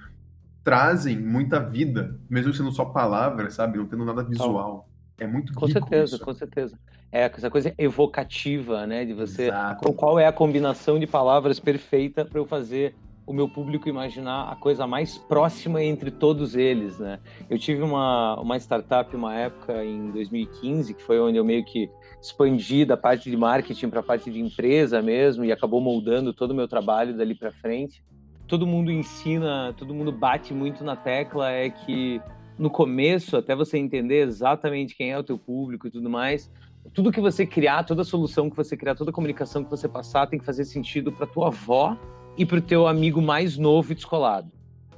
trazem 0.62 1.18
muita 1.18 1.60
vida, 1.60 2.18
mesmo 2.28 2.52
sendo 2.54 2.72
só 2.72 2.86
palavras, 2.86 3.54
sabe? 3.54 3.78
Não 3.78 3.86
tendo 3.86 4.04
nada 4.04 4.22
visual. 4.22 4.88
É 5.18 5.26
muito 5.26 5.52
Com 5.52 5.68
certeza, 5.68 6.16
isso. 6.16 6.24
com 6.24 6.34
certeza. 6.34 6.78
É 7.12 7.22
essa 7.22 7.48
coisa 7.48 7.72
evocativa, 7.78 8.86
né? 8.86 9.04
De 9.04 9.12
você. 9.12 9.44
Exato. 9.44 9.92
Qual 9.92 10.18
é 10.18 10.26
a 10.26 10.32
combinação 10.32 10.98
de 10.98 11.06
palavras 11.06 11.60
perfeita 11.60 12.24
para 12.24 12.40
eu 12.40 12.44
fazer 12.44 12.94
o 13.26 13.32
meu 13.32 13.48
público 13.48 13.88
imaginar 13.88 14.52
a 14.52 14.56
coisa 14.56 14.86
mais 14.86 15.16
próxima 15.16 15.82
entre 15.82 16.10
todos 16.10 16.54
eles, 16.54 16.98
né? 16.98 17.18
Eu 17.48 17.58
tive 17.58 17.82
uma, 17.82 18.38
uma 18.38 18.56
startup 18.58 19.14
uma 19.16 19.34
época 19.34 19.84
em 19.84 20.10
2015 20.10 20.94
que 20.94 21.02
foi 21.02 21.18
onde 21.18 21.38
eu 21.38 21.44
meio 21.44 21.64
que 21.64 21.88
expandi 22.20 22.84
da 22.84 22.96
parte 22.96 23.30
de 23.30 23.36
marketing 23.36 23.88
para 23.88 24.00
a 24.00 24.02
parte 24.02 24.30
de 24.30 24.40
empresa 24.40 25.00
mesmo 25.00 25.44
e 25.44 25.52
acabou 25.52 25.80
moldando 25.80 26.34
todo 26.34 26.50
o 26.50 26.54
meu 26.54 26.68
trabalho 26.68 27.16
dali 27.16 27.34
para 27.34 27.50
frente. 27.52 28.04
Todo 28.46 28.66
mundo 28.66 28.92
ensina, 28.92 29.74
todo 29.76 29.94
mundo 29.94 30.12
bate 30.12 30.52
muito 30.52 30.84
na 30.84 30.94
tecla 30.94 31.50
é 31.50 31.70
que 31.70 32.20
no 32.58 32.68
começo, 32.70 33.36
até 33.36 33.56
você 33.56 33.78
entender 33.78 34.22
exatamente 34.22 34.94
quem 34.94 35.10
é 35.10 35.18
o 35.18 35.24
teu 35.24 35.38
público 35.38 35.86
e 35.88 35.90
tudo 35.90 36.08
mais, 36.10 36.52
tudo 36.92 37.10
que 37.10 37.20
você 37.20 37.46
criar, 37.46 37.84
toda 37.84 38.04
solução 38.04 38.50
que 38.50 38.56
você 38.56 38.76
criar, 38.76 38.94
toda 38.94 39.10
comunicação 39.10 39.64
que 39.64 39.70
você 39.70 39.88
passar 39.88 40.26
tem 40.26 40.38
que 40.38 40.44
fazer 40.44 40.64
sentido 40.64 41.10
para 41.10 41.26
tua 41.26 41.48
avó 41.48 41.98
e 42.36 42.44
para 42.44 42.58
o 42.58 42.62
teu 42.62 42.86
amigo 42.86 43.20
mais 43.22 43.56
novo 43.56 43.92
e 43.92 43.94
descolado. 43.94 44.50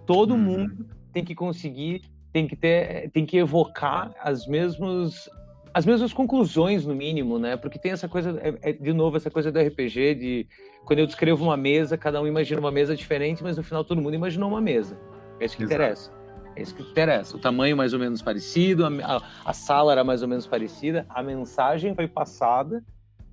Todo 0.05 0.35
uhum. 0.35 0.39
mundo 0.39 0.87
tem 1.13 1.25
que 1.25 1.35
conseguir, 1.35 2.03
tem 2.33 2.47
que 2.47 2.57
ter, 2.57 3.11
tem 3.11 3.27
que 3.27 3.37
evocar 3.37 4.13
as 4.21 4.47
mesmas 4.47 5.29
as 5.73 5.85
mesmas 5.85 6.11
conclusões 6.11 6.87
no 6.87 6.95
mínimo, 6.95 7.39
né? 7.39 7.55
Porque 7.55 7.79
tem 7.79 7.93
essa 7.93 8.09
coisa, 8.09 8.41
é, 8.41 8.71
é, 8.71 8.73
de 8.73 8.95
novo 8.95 9.19
essa 9.19 9.31
coisa 9.31 9.53
do 9.53 9.61
RPG 9.61 10.15
de 10.15 10.49
quando 10.87 11.01
eu 11.01 11.07
descrevo 11.07 11.45
uma 11.45 11.57
mesa, 11.57 11.99
cada 11.99 12.19
um 12.19 12.27
imagina 12.27 12.59
uma 12.59 12.71
mesa 12.71 12.97
diferente, 12.97 13.43
mas 13.43 13.59
no 13.59 13.63
final 13.63 13.85
todo 13.85 14.01
mundo 14.01 14.15
imaginou 14.15 14.49
uma 14.49 14.61
mesa. 14.61 14.99
É 15.39 15.45
isso 15.45 15.55
que 15.55 15.65
Exato. 15.65 15.75
interessa. 15.75 16.13
É 16.57 16.63
isso 16.63 16.75
que 16.75 16.83
interessa. 16.83 17.37
O 17.37 17.39
tamanho 17.39 17.77
mais 17.77 17.93
ou 17.93 17.99
menos 17.99 18.23
parecido, 18.23 18.87
a, 18.87 18.89
a, 18.89 19.23
a 19.45 19.53
sala 19.53 19.93
era 19.93 20.03
mais 20.03 20.23
ou 20.23 20.29
menos 20.29 20.47
parecida, 20.47 21.05
a 21.11 21.23
mensagem 21.23 21.95
foi 21.95 22.09
passada 22.09 22.83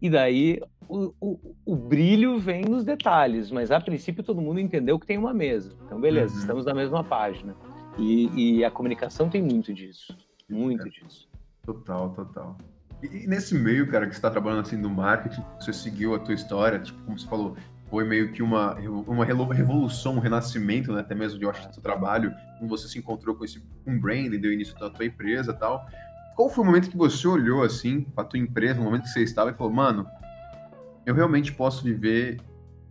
E 0.04 0.10
daí 0.10 0.60
o, 0.90 1.14
o, 1.22 1.56
o, 1.66 1.76
brilho 1.78 2.38
vem 2.38 2.66
nos 2.66 2.84
detalhes, 2.84 3.50
mas 3.50 3.72
a 3.72 3.80
princípio 3.80 4.22
todo 4.22 4.42
mundo 4.42 4.60
entendeu 4.60 5.00
que 5.00 5.08
tem 5.08 5.18
uma 5.18 5.34
mesa. 5.34 5.74
Então, 5.86 5.98
beleza, 5.98 6.34
uhum. 6.34 6.40
estamos 6.42 6.66
na 6.66 6.74
mesma 6.74 7.06
página. 7.06 7.56
E, 7.98 8.58
e, 8.58 8.66
a 8.66 8.70
comunicação 8.70 9.30
tem 9.30 9.42
muito 9.42 9.74
disso. 9.74 10.14
Muito 10.50 10.86
é. 10.86 10.90
disso. 10.90 11.30
Total, 11.66 12.10
total. 12.10 12.58
E, 13.02 13.26
nesse 13.28 13.56
meio, 13.56 13.90
cara, 13.90 14.06
que 14.06 14.12
você 14.12 14.18
está 14.18 14.30
trabalhando 14.30 14.60
assim 14.60 14.76
no 14.76 14.90
marketing, 14.90 15.42
você 15.58 15.72
seguiu 15.72 16.14
a 16.14 16.20
tua 16.20 16.34
história, 16.34 16.80
tipo, 16.80 17.02
como 17.04 17.18
você 17.18 17.26
falou, 17.26 17.56
foi 17.90 18.04
meio 18.04 18.34
que 18.34 18.44
uma, 18.44 18.76
uma 19.08 19.24
revolução, 19.24 20.16
um 20.16 20.20
renascimento, 20.20 20.92
né, 20.92 21.00
até 21.00 21.16
mesmo 21.16 21.40
de, 21.40 21.46
eu 21.46 21.50
acho, 21.50 21.66
do 21.66 21.74
seu 21.74 21.82
trabalho, 21.82 22.34
como 22.58 22.68
você 22.68 22.90
se 22.90 23.00
encontrou 23.00 23.36
com 23.36 23.46
esse 23.46 23.64
um 23.88 23.98
branding, 23.98 24.38
deu 24.38 24.52
início 24.52 24.78
da 24.78 24.90
tua 24.90 25.06
empresa 25.06 25.52
e 25.52 25.58
tal. 25.58 25.88
Qual 26.36 26.50
foi 26.50 26.64
o 26.64 26.66
momento 26.66 26.90
que 26.90 26.98
você 26.98 27.28
olhou, 27.28 27.64
assim, 27.64 28.02
para 28.02 28.24
tua 28.24 28.40
empresa, 28.40 28.80
no 28.80 28.86
momento 28.86 29.04
que 29.04 29.10
você 29.10 29.22
estava 29.22 29.52
e 29.52 29.54
falou, 29.54 29.72
mano, 29.72 30.08
eu 31.06 31.14
realmente 31.14 31.54
posso 31.54 31.84
viver, 31.84 32.40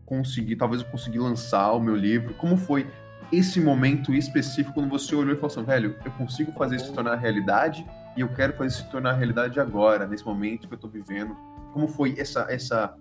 conseguir, 0.06 0.56
talvez 0.56 0.82
eu 0.82 0.88
conseguir 0.88 1.18
lançar 1.18 1.72
o 1.72 1.80
meu 1.80 1.96
livro? 1.96 2.34
Como 2.34 2.56
foi 2.56 2.86
esse 3.32 3.60
momento 3.60 4.14
específico 4.14 4.74
quando 4.74 4.88
você 4.88 5.14
olhou 5.14 5.32
e 5.32 5.36
falou 5.36 5.48
assim, 5.48 5.64
velho, 5.64 5.96
eu 6.04 6.12
consigo 6.12 6.52
fazer 6.52 6.76
isso 6.76 6.86
se 6.86 6.92
tornar 6.92 7.16
realidade 7.16 7.84
e 8.16 8.20
eu 8.20 8.28
quero 8.28 8.52
fazer 8.52 8.68
isso 8.68 8.84
se 8.84 8.90
tornar 8.90 9.14
realidade 9.14 9.58
agora, 9.58 10.06
nesse 10.06 10.24
momento 10.24 10.68
que 10.68 10.74
eu 10.74 10.78
tô 10.78 10.86
vivendo? 10.86 11.34
Como 11.72 11.88
foi 11.88 12.14
essa, 12.18 12.46
essa, 12.48 12.94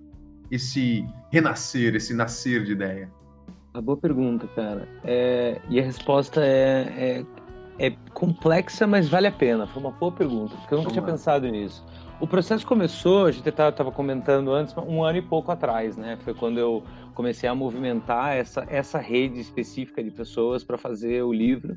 esse 0.49 1.05
renascer, 1.29 1.95
esse 1.95 2.13
nascer 2.13 2.63
de 2.63 2.71
ideia? 2.71 3.11
Uma 3.73 3.81
boa 3.81 3.97
pergunta, 3.97 4.47
cara. 4.47 4.87
É, 5.03 5.61
e 5.69 5.79
a 5.79 5.83
resposta 5.83 6.43
é, 6.43 7.19
é, 7.19 7.25
é, 7.81 7.91
complexa, 8.13 8.85
mas 8.85 9.09
vale 9.09 9.25
a 9.25 9.31
pena. 9.31 9.65
Foi 9.65 9.81
uma 9.81 9.91
boa 9.91 10.11
pergunta, 10.11 10.55
porque 10.55 10.73
eu 10.73 10.77
nunca 10.77 10.89
Vamos 10.89 10.93
tinha 10.93 11.01
lá. 11.01 11.11
pensado 11.11 11.47
nisso. 11.49 11.83
O 12.19 12.27
processo 12.27 12.65
começou, 12.67 13.25
a 13.25 13.31
gente 13.31 13.49
estava 13.49 13.91
comentando 13.91 14.53
antes, 14.53 14.77
um 14.77 15.03
ano 15.03 15.17
e 15.17 15.21
pouco 15.23 15.51
atrás, 15.51 15.97
né? 15.97 16.15
Foi 16.21 16.35
quando 16.35 16.59
eu 16.59 16.83
comecei 17.15 17.49
a 17.49 17.55
movimentar 17.55 18.37
essa, 18.37 18.63
essa 18.69 18.99
rede 18.99 19.39
específica 19.39 20.03
de 20.03 20.11
pessoas 20.11 20.63
para 20.63 20.77
fazer 20.77 21.23
o 21.23 21.33
livro. 21.33 21.75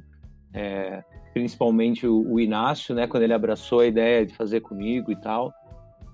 É, 0.52 1.02
principalmente 1.32 2.06
o, 2.06 2.30
o, 2.30 2.38
Inácio, 2.38 2.94
né? 2.94 3.06
Quando 3.06 3.22
ele 3.22 3.32
abraçou 3.32 3.80
a 3.80 3.86
ideia 3.86 4.26
de 4.26 4.34
fazer 4.34 4.60
comigo 4.60 5.10
e 5.10 5.16
tal. 5.16 5.54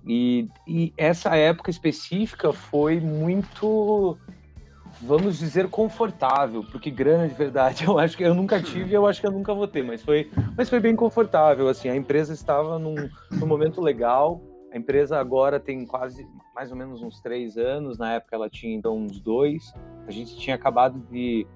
E, 0.07 0.47
e 0.69 0.95
essa 0.97 1.37
época 1.37 1.69
específica 1.69 2.53
foi 2.53 3.01
muito 3.01 4.17
vamos 5.03 5.39
dizer, 5.39 5.69
confortável, 5.69 6.63
porque 6.71 6.91
grana 6.91 7.27
de 7.27 7.35
verdade 7.35 7.85
eu 7.89 7.99
acho 7.99 8.17
que 8.17 8.23
eu 8.23 8.35
nunca 8.35 8.63
tive 8.63 8.95
eu 8.95 9.07
acho 9.07 9.21
que 9.21 9.27
eu 9.27 9.33
nunca 9.33 9.55
vou 9.55 9.67
ter, 9.67 9.83
mas 9.83 10.03
foi, 10.03 10.31
mas 10.57 10.69
foi 10.69 10.81
bem 10.81 10.95
confortável, 10.95 11.69
assim, 11.69 11.89
a 11.89 11.97
empresa 11.97 12.33
estava 12.33 12.79
num, 12.79 12.95
num 13.31 13.47
momento 13.47 13.81
legal, 13.81 14.41
a 14.73 14.77
empresa 14.77 15.19
agora 15.19 15.59
tem 15.59 15.85
quase, 15.87 16.27
mais 16.55 16.71
ou 16.71 16.77
menos 16.77 17.03
uns 17.03 17.21
três 17.21 17.57
anos, 17.57 17.99
na 17.99 18.15
época 18.15 18.37
ela 18.37 18.49
tinha 18.49 18.75
então 18.75 18.97
uns 18.97 19.21
dois, 19.21 19.73
a 20.07 20.11
gente 20.11 20.37
tinha 20.37 20.55
acabado 20.55 20.99
de... 21.11 21.47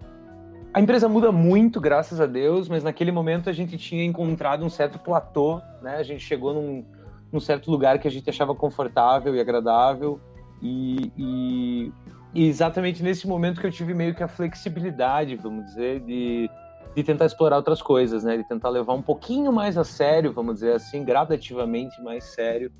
A 0.72 0.80
empresa 0.80 1.08
muda 1.08 1.30
muito, 1.30 1.80
graças 1.80 2.20
a 2.20 2.26
Deus, 2.26 2.68
mas 2.68 2.82
naquele 2.82 3.12
momento 3.12 3.48
a 3.48 3.52
gente 3.52 3.78
tinha 3.78 4.04
encontrado 4.04 4.64
um 4.64 4.70
certo 4.70 4.98
platô, 4.98 5.60
né, 5.80 5.96
a 5.96 6.02
gente 6.02 6.24
chegou 6.24 6.52
num, 6.52 6.84
num 7.30 7.38
certo 7.38 7.70
lugar 7.70 8.00
que 8.00 8.08
a 8.08 8.10
gente 8.10 8.28
achava 8.28 8.54
confortável 8.54 9.36
e 9.36 9.40
agradável, 9.40 10.20
e, 10.60 11.12
e 11.16 11.92
e 12.34 12.48
exatamente 12.48 13.02
nesse 13.02 13.28
momento 13.28 13.60
que 13.60 13.66
eu 13.66 13.70
tive 13.70 13.94
meio 13.94 14.14
que 14.14 14.22
a 14.22 14.28
flexibilidade, 14.28 15.36
vamos 15.36 15.66
dizer, 15.66 16.00
de, 16.00 16.50
de 16.94 17.04
tentar 17.04 17.26
explorar 17.26 17.56
outras 17.56 17.80
coisas, 17.80 18.24
né? 18.24 18.36
De 18.36 18.48
tentar 18.48 18.70
levar 18.70 18.92
um 18.92 19.02
pouquinho 19.02 19.52
mais 19.52 19.78
a 19.78 19.84
sério, 19.84 20.32
vamos 20.32 20.54
dizer 20.54 20.72
assim, 20.72 21.04
gradativamente 21.04 22.02
mais 22.02 22.24
sério, 22.24 22.72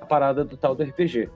a 0.00 0.04
parada 0.04 0.44
do 0.44 0.58
tal 0.58 0.74
do 0.74 0.82
RPG, 0.82 1.30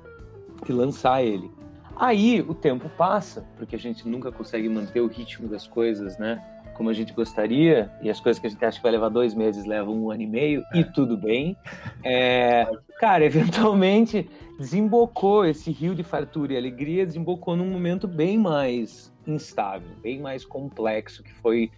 de 0.66 0.73
lançar 0.73 1.25
ele. 1.25 1.50
Aí 1.97 2.42
o 2.42 2.54
tempo 2.54 2.90
passa, 2.90 3.47
porque 3.56 3.75
a 3.75 3.78
gente 3.78 4.06
nunca 4.06 4.30
consegue 4.30 4.68
manter 4.68 5.00
o 5.00 5.06
ritmo 5.06 5.49
das 5.49 5.66
coisas, 5.66 6.18
né? 6.18 6.42
Como 6.75 6.90
a 6.90 6.94
gente 6.94 7.12
gostaria, 7.12 7.90
e 8.02 8.11
as 8.11 8.20
coisas 8.20 8.38
que 8.38 8.47
a 8.47 8.50
gente 8.50 8.64
acha 8.64 8.78
que 8.78 8.82
vai 8.82 8.92
levar 8.92 9.09
dois 9.09 9.35
meses 9.35 9.64
levam 9.64 9.94
um 9.94 10.11
ano 10.11 10.23
e 10.23 10.26
meio, 10.26 10.62
é. 10.73 10.78
e 10.78 10.85
tudo 10.85 11.16
bem. 11.16 11.56
É, 12.04 12.66
cara, 12.99 13.25
eventualmente 13.25 14.28
desembocou 14.61 15.47
esse 15.47 15.71
rio 15.71 15.95
de 15.95 16.02
fartura 16.02 16.52
e 16.52 16.57
alegria, 16.59 17.07
desembocou 17.07 17.57
num 17.57 17.71
momento 17.71 18.07
bem 18.07 18.37
mais 18.37 19.11
instável, 19.26 19.88
bem 20.02 20.21
mais 20.21 20.45
complexo, 20.45 21.23
que 21.23 21.33
foi 21.33 21.71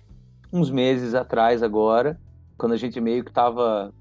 uns 0.52 0.68
meses 0.68 1.14
atrás 1.14 1.62
agora, 1.62 2.18
quando 2.58 2.72
a 2.72 2.76
gente 2.76 3.00
meio 3.00 3.22
que 3.22 3.30
estava 3.30 3.94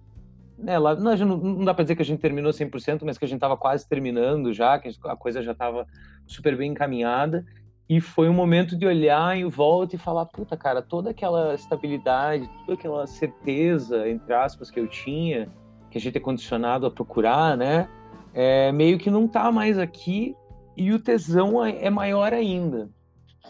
né, 0.58 0.80
lá, 0.80 0.96
não, 0.96 1.16
não, 1.16 1.64
dá 1.64 1.76
para 1.76 1.84
dizer 1.84 1.96
que 1.96 2.02
a 2.02 2.06
gente 2.06 2.20
terminou 2.20 2.52
100%, 2.52 3.04
mas 3.04 3.20
que 3.20 3.26
a 3.26 3.28
gente 3.28 3.38
estava 3.38 3.56
quase 3.56 3.88
terminando 3.88 4.52
já, 4.52 4.80
que 4.80 4.90
a 5.06 5.16
coisa 5.16 5.44
já 5.44 5.52
estava 5.52 5.86
super 6.26 6.58
bem 6.58 6.72
encaminhada. 6.72 7.46
E 7.88 8.02
foi 8.02 8.30
um 8.30 8.34
momento 8.34 8.76
de 8.76 8.88
olhar 8.88 9.38
em 9.38 9.48
volta 9.48 9.96
e 9.96 10.00
falar: 10.00 10.26
puta, 10.26 10.58
cara, 10.58 10.82
toda 10.82 11.12
aquela 11.12 11.54
estabilidade, 11.54 12.50
toda 12.62 12.74
aquela 12.74 13.06
certeza, 13.06 14.10
entre 14.10 14.34
aspas, 14.34 14.72
que 14.72 14.80
eu 14.80 14.88
tinha, 14.88 15.50
que 15.90 15.98
a 15.98 16.02
gente 16.02 16.18
é 16.18 16.22
condicionado 16.22 16.86
a 16.86 16.92
procurar, 16.92 17.58
né? 17.58 17.88
É, 18.34 18.72
meio 18.72 18.98
que 18.98 19.10
não 19.10 19.28
tá 19.28 19.52
mais 19.52 19.78
aqui 19.78 20.36
e 20.76 20.92
o 20.92 21.00
tesão 21.00 21.64
é, 21.64 21.86
é 21.86 21.90
maior 21.90 22.34
ainda. 22.34 22.90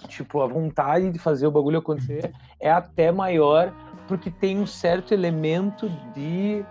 Tipo, 0.08 0.42
a 0.42 0.48
vontade 0.48 1.12
de 1.12 1.20
fazer 1.20 1.46
o 1.48 1.52
bagulho 1.52 1.80
acontecer 1.80 2.34
é 2.60 2.72
até 2.72 3.12
maior 3.12 3.74
porque 4.08 4.32
tem 4.32 4.60
um 4.60 4.66
certo 4.66 5.14
elemento 5.14 5.90
de 6.14 6.66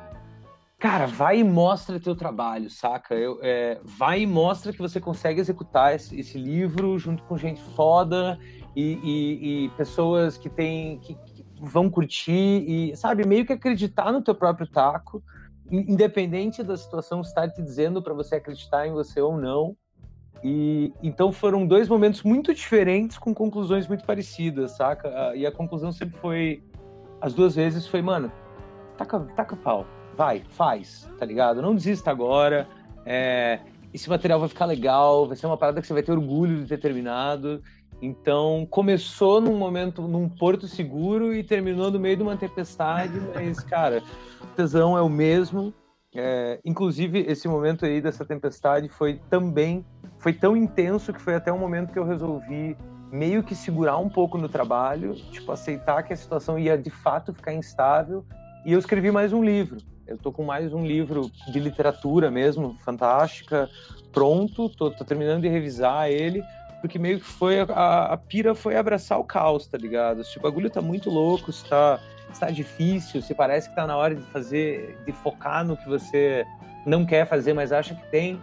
cara, 0.78 1.06
vai 1.06 1.40
e 1.40 1.44
mostra 1.44 2.00
teu 2.00 2.16
trabalho, 2.16 2.70
saca? 2.70 3.14
Eu, 3.14 3.38
é, 3.42 3.78
vai 3.84 4.22
e 4.22 4.26
mostra 4.26 4.72
que 4.72 4.78
você 4.78 4.98
consegue 4.98 5.38
executar 5.38 5.94
esse, 5.94 6.18
esse 6.18 6.38
livro 6.38 6.98
junto 6.98 7.22
com 7.24 7.36
gente 7.36 7.60
foda 7.76 8.38
e, 8.74 8.98
e, 9.04 9.64
e 9.66 9.68
pessoas 9.70 10.38
que 10.38 10.48
tem 10.48 10.98
que, 11.00 11.14
que, 11.14 11.44
vão 11.60 11.90
curtir 11.90 12.32
e 12.66 12.96
sabe 12.96 13.26
meio 13.26 13.44
que 13.44 13.52
acreditar 13.52 14.10
no 14.10 14.22
teu 14.22 14.34
próprio 14.34 14.66
taco 14.66 15.22
independente 15.70 16.62
da 16.62 16.76
situação 16.76 17.20
estar 17.20 17.48
te 17.48 17.62
dizendo 17.62 18.02
para 18.02 18.12
você 18.12 18.36
acreditar 18.36 18.86
em 18.86 18.92
você 18.92 19.20
ou 19.20 19.36
não. 19.36 19.76
E 20.42 20.92
então 21.02 21.30
foram 21.30 21.66
dois 21.66 21.88
momentos 21.88 22.22
muito 22.22 22.54
diferentes 22.54 23.18
com 23.18 23.34
conclusões 23.34 23.86
muito 23.86 24.04
parecidas, 24.04 24.72
saca? 24.72 25.34
E 25.36 25.46
a 25.46 25.52
conclusão 25.52 25.92
sempre 25.92 26.18
foi 26.18 26.62
as 27.20 27.34
duas 27.34 27.54
vezes 27.54 27.86
foi, 27.86 28.00
mano, 28.00 28.32
taca, 28.96 29.20
taca 29.36 29.56
pau, 29.56 29.86
vai, 30.16 30.42
faz, 30.50 31.08
tá 31.18 31.26
ligado? 31.26 31.60
Não 31.60 31.74
desista 31.74 32.10
agora. 32.10 32.66
É, 33.04 33.60
esse 33.92 34.08
material 34.08 34.40
vai 34.40 34.48
ficar 34.48 34.64
legal, 34.64 35.26
vai 35.26 35.36
ser 35.36 35.46
uma 35.46 35.56
parada 35.56 35.80
que 35.80 35.86
você 35.86 35.92
vai 35.92 36.02
ter 36.02 36.12
orgulho 36.12 36.62
de 36.62 36.66
ter 36.66 36.78
terminado. 36.78 37.62
Então, 38.02 38.66
começou 38.70 39.40
num 39.40 39.56
momento, 39.56 40.02
num 40.02 40.28
porto 40.28 40.66
seguro 40.66 41.34
e 41.34 41.44
terminou 41.44 41.90
no 41.90 42.00
meio 42.00 42.16
de 42.16 42.22
uma 42.22 42.36
tempestade, 42.36 43.20
mas, 43.34 43.60
cara, 43.60 44.02
o 44.40 44.46
tesão 44.56 44.96
é 44.96 45.02
o 45.02 45.08
mesmo. 45.08 45.74
É, 46.14 46.58
inclusive, 46.64 47.20
esse 47.28 47.46
momento 47.46 47.84
aí 47.84 48.00
dessa 48.00 48.24
tempestade 48.24 48.88
foi 48.88 49.20
também, 49.28 49.84
foi 50.18 50.32
tão 50.32 50.56
intenso 50.56 51.12
que 51.12 51.20
foi 51.20 51.34
até 51.34 51.52
um 51.52 51.58
momento 51.58 51.92
que 51.92 51.98
eu 51.98 52.04
resolvi 52.04 52.76
meio 53.12 53.42
que 53.42 53.54
segurar 53.54 53.98
um 53.98 54.08
pouco 54.08 54.38
no 54.38 54.48
trabalho, 54.48 55.14
tipo, 55.14 55.52
aceitar 55.52 56.02
que 56.02 56.12
a 56.12 56.16
situação 56.16 56.58
ia 56.58 56.78
de 56.78 56.90
fato 56.90 57.34
ficar 57.34 57.52
instável, 57.52 58.24
e 58.64 58.72
eu 58.72 58.78
escrevi 58.78 59.10
mais 59.10 59.32
um 59.32 59.44
livro. 59.44 59.78
Eu 60.06 60.18
tô 60.18 60.32
com 60.32 60.42
mais 60.42 60.72
um 60.72 60.84
livro 60.84 61.30
de 61.52 61.60
literatura 61.60 62.30
mesmo, 62.30 62.76
fantástica, 62.84 63.68
pronto, 64.12 64.68
tô, 64.68 64.90
tô 64.90 65.04
terminando 65.04 65.42
de 65.42 65.48
revisar 65.48 66.08
ele, 66.08 66.42
porque 66.80 66.98
meio 66.98 67.20
que 67.20 67.26
foi 67.26 67.60
a, 67.60 68.04
a 68.06 68.16
pira 68.16 68.54
foi 68.54 68.76
abraçar 68.76 69.18
o 69.18 69.24
caos, 69.24 69.66
tá 69.66 69.76
ligado? 69.76 70.24
Se 70.24 70.38
o 70.38 70.40
bagulho 70.40 70.70
tá 70.70 70.80
muito 70.80 71.10
louco, 71.10 71.52
se 71.52 71.64
tá, 71.68 72.00
se 72.32 72.40
tá 72.40 72.50
difícil, 72.50 73.22
se 73.22 73.34
parece 73.34 73.68
que 73.68 73.76
tá 73.76 73.86
na 73.86 73.96
hora 73.96 74.14
de 74.14 74.22
fazer, 74.22 74.98
de 75.04 75.12
focar 75.12 75.64
no 75.64 75.76
que 75.76 75.88
você 75.88 76.44
não 76.86 77.04
quer 77.04 77.26
fazer, 77.26 77.52
mas 77.52 77.72
acha 77.72 77.94
que 77.94 78.10
tem, 78.10 78.40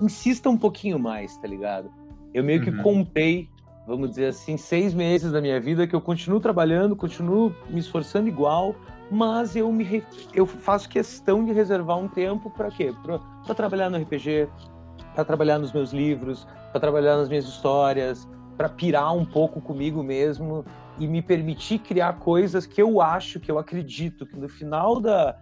insista 0.00 0.48
um 0.48 0.56
pouquinho 0.56 0.98
mais, 0.98 1.36
tá 1.38 1.48
ligado? 1.48 1.90
Eu 2.32 2.44
meio 2.44 2.60
que 2.62 2.70
uhum. 2.70 2.82
comprei, 2.82 3.48
vamos 3.86 4.10
dizer 4.10 4.26
assim, 4.26 4.56
seis 4.56 4.92
meses 4.92 5.32
da 5.32 5.40
minha 5.40 5.60
vida 5.60 5.86
que 5.86 5.94
eu 5.94 6.00
continuo 6.00 6.40
trabalhando, 6.40 6.94
continuo 6.96 7.54
me 7.68 7.80
esforçando 7.80 8.28
igual, 8.28 8.74
mas 9.10 9.54
eu 9.54 9.70
me 9.72 10.02
eu 10.34 10.46
faço 10.46 10.88
questão 10.88 11.44
de 11.44 11.52
reservar 11.52 11.96
um 11.98 12.08
tempo 12.08 12.50
para 12.50 12.70
quê? 12.70 12.92
Para 13.02 13.54
trabalhar 13.54 13.88
no 13.88 13.98
RPG, 13.98 14.48
para 15.14 15.24
trabalhar 15.24 15.58
nos 15.58 15.72
meus 15.72 15.92
livros, 15.92 16.46
para 16.72 16.80
trabalhar 16.80 17.16
nas 17.16 17.28
minhas 17.28 17.44
histórias, 17.44 18.28
para 18.56 18.68
pirar 18.68 19.14
um 19.14 19.24
pouco 19.24 19.60
comigo 19.60 20.02
mesmo 20.02 20.64
e 20.98 21.06
me 21.06 21.22
permitir 21.22 21.78
criar 21.78 22.18
coisas 22.18 22.66
que 22.66 22.80
eu 22.80 23.00
acho, 23.00 23.40
que 23.40 23.50
eu 23.50 23.58
acredito 23.58 24.26
que 24.26 24.36
no 24.36 24.48
final 24.48 25.00
da, 25.00 25.36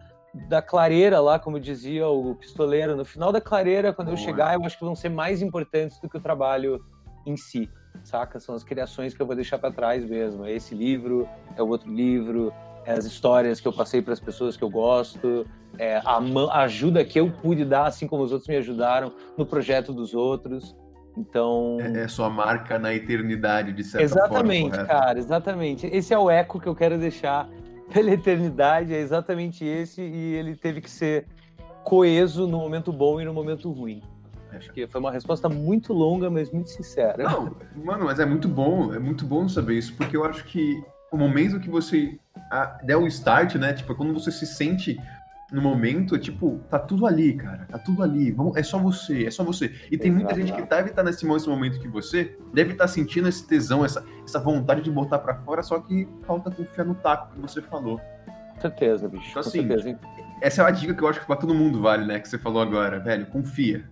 da 0.49 0.63
clareira 0.63 1.21
lá, 1.21 1.39
como 1.39 1.61
dizia 1.61 2.09
o 2.09 2.35
pistoleiro, 2.35 2.97
no 2.97 3.05
final 3.05 3.31
da 3.33 3.41
clareira, 3.41 3.93
quando 3.93 4.09
eu 4.09 4.17
chegar, 4.17 4.55
eu 4.55 4.65
acho 4.65 4.79
que 4.79 4.85
vão 4.85 4.95
ser 4.95 5.11
mais 5.11 5.43
importantes 5.43 5.99
do 6.01 6.09
que 6.09 6.17
o 6.17 6.21
trabalho 6.21 6.85
em 7.27 7.37
si, 7.37 7.69
saca? 8.03 8.41
São 8.41 8.55
as 8.55 8.65
criações 8.65 9.15
que 9.15 9.21
eu 9.21 9.27
vou 9.27 9.37
deixar 9.37 9.59
para 9.59 9.71
trás 9.71 10.05
mesmo. 10.05 10.45
É 10.45 10.53
esse 10.53 10.75
livro, 10.75 11.29
é 11.57 11.63
o 11.63 11.69
outro 11.69 11.93
livro, 11.93 12.53
as 12.87 13.05
histórias 13.05 13.61
que 13.61 13.69
eu 13.69 13.73
passei 13.73 14.03
para 14.03 14.13
as 14.13 14.21
pessoas 14.21 14.57
que 14.57 14.65
eu 14.65 14.71
gosto, 14.71 15.47
é, 15.79 16.01
a, 16.05 16.19
ajuda 16.63 17.05
que 17.05 17.19
eu 17.19 17.31
pude 17.31 17.65
dar, 17.65 17.87
assim 17.87 18.07
como 18.07 18.23
os 18.23 18.33
outros 18.33 18.49
me 18.49 18.57
ajudaram 18.57 19.13
no 19.37 19.47
projeto 19.47 19.93
dos 19.93 20.15
outros. 20.15 20.77
Então. 21.17 21.79
É, 21.81 22.05
é 22.05 22.09
sua 22.09 22.31
marca 22.31 22.79
na 22.79 22.95
eternidade, 22.95 23.73
de 23.73 23.85
certa 23.85 24.05
exatamente, 24.05 24.71
forma. 24.71 24.77
Exatamente, 24.77 24.89
cara, 24.89 25.19
exatamente. 25.19 25.87
Esse 25.87 26.15
é 26.15 26.19
o 26.19 26.31
eco 26.31 26.59
que 26.61 26.69
eu 26.69 26.75
quero 26.75 26.99
deixar 26.99 27.49
pela 27.93 28.11
eternidade, 28.11 28.95
é 28.95 28.99
exatamente 28.99 29.65
esse, 29.65 30.01
e 30.01 30.35
ele 30.35 30.57
teve 30.57 30.81
que 30.81 30.91
ser 30.91 31.27
coeso 31.85 32.47
no 32.47 32.59
momento 32.59 32.93
bom 32.93 33.21
e 33.21 33.25
no 33.25 33.35
momento 33.35 33.71
ruim. 33.71 34.03
Acho 34.51 34.71
que 34.73 34.87
foi 34.87 35.01
uma 35.01 35.11
resposta 35.11 35.49
muito 35.49 35.93
longa, 35.93 36.31
mas 36.31 36.51
muito 36.51 36.69
sincera. 36.69 37.23
Não, 37.23 37.57
mano, 37.75 38.05
mas 38.05 38.19
é 38.19 38.27
muito 38.27 38.49
bom, 38.49 38.95
é 38.95 38.99
muito 38.99 39.25
bom 39.25 39.49
saber 39.49 39.79
isso, 39.79 39.95
porque 39.97 40.17
eu 40.17 40.25
acho 40.25 40.45
que 40.45 40.83
o 41.11 41.17
momento 41.17 41.59
que 41.59 41.71
você 41.71 42.19
der 42.85 42.97
o 42.97 43.07
start, 43.07 43.55
né? 43.57 43.73
Tipo, 43.73 43.95
quando 43.95 44.13
você 44.13 44.31
se 44.31 44.47
sente 44.47 44.99
no 45.53 45.61
momento, 45.61 46.19
tipo, 46.19 46.61
tá 46.71 46.79
tudo 46.79 47.07
ali, 47.07 47.35
cara. 47.35 47.67
Tá 47.71 47.79
tudo 47.79 48.03
ali. 48.03 48.35
É 48.57 48.63
só 48.63 48.79
você, 48.79 49.27
é 49.27 49.31
só 49.31 49.45
você. 49.45 49.73
E 49.91 49.99
tem 49.99 50.11
muita 50.11 50.35
gente 50.35 50.51
que 50.51 50.63
deve 50.63 50.89
estar 50.89 51.03
tá 51.03 51.05
nesse 51.05 51.27
momento 51.27 51.79
que 51.79 51.89
você, 51.89 52.37
deve 52.55 52.73
estar 52.73 52.85
tá 52.85 52.89
sentindo 52.89 53.29
esse 53.29 53.47
tesão, 53.47 53.85
essa, 53.85 54.03
essa 54.25 54.41
vontade 54.41 54.81
de 54.81 54.91
botar 54.91 55.19
para 55.19 55.35
fora, 55.43 55.63
só 55.63 55.79
que 55.79 56.09
falta 56.27 56.51
confiar 56.51 56.85
no 56.85 56.95
taco 56.95 57.35
que 57.35 57.41
você 57.41 57.61
falou. 57.61 58.01
Com 58.55 58.61
certeza, 58.63 59.09
bicho. 59.09 59.29
Então, 59.29 59.41
assim, 59.41 59.69
certeza. 59.69 59.99
essa 60.41 60.63
é 60.63 60.65
uma 60.65 60.71
dica 60.71 60.95
que 60.95 61.03
eu 61.03 61.09
acho 61.09 61.21
que 61.21 61.27
pra 61.27 61.37
todo 61.37 61.55
mundo 61.55 61.83
vale, 61.83 62.07
né? 62.07 62.19
Que 62.19 62.29
você 62.29 62.39
falou 62.39 62.63
agora, 62.63 62.99
velho. 62.99 63.27
Confia. 63.27 63.85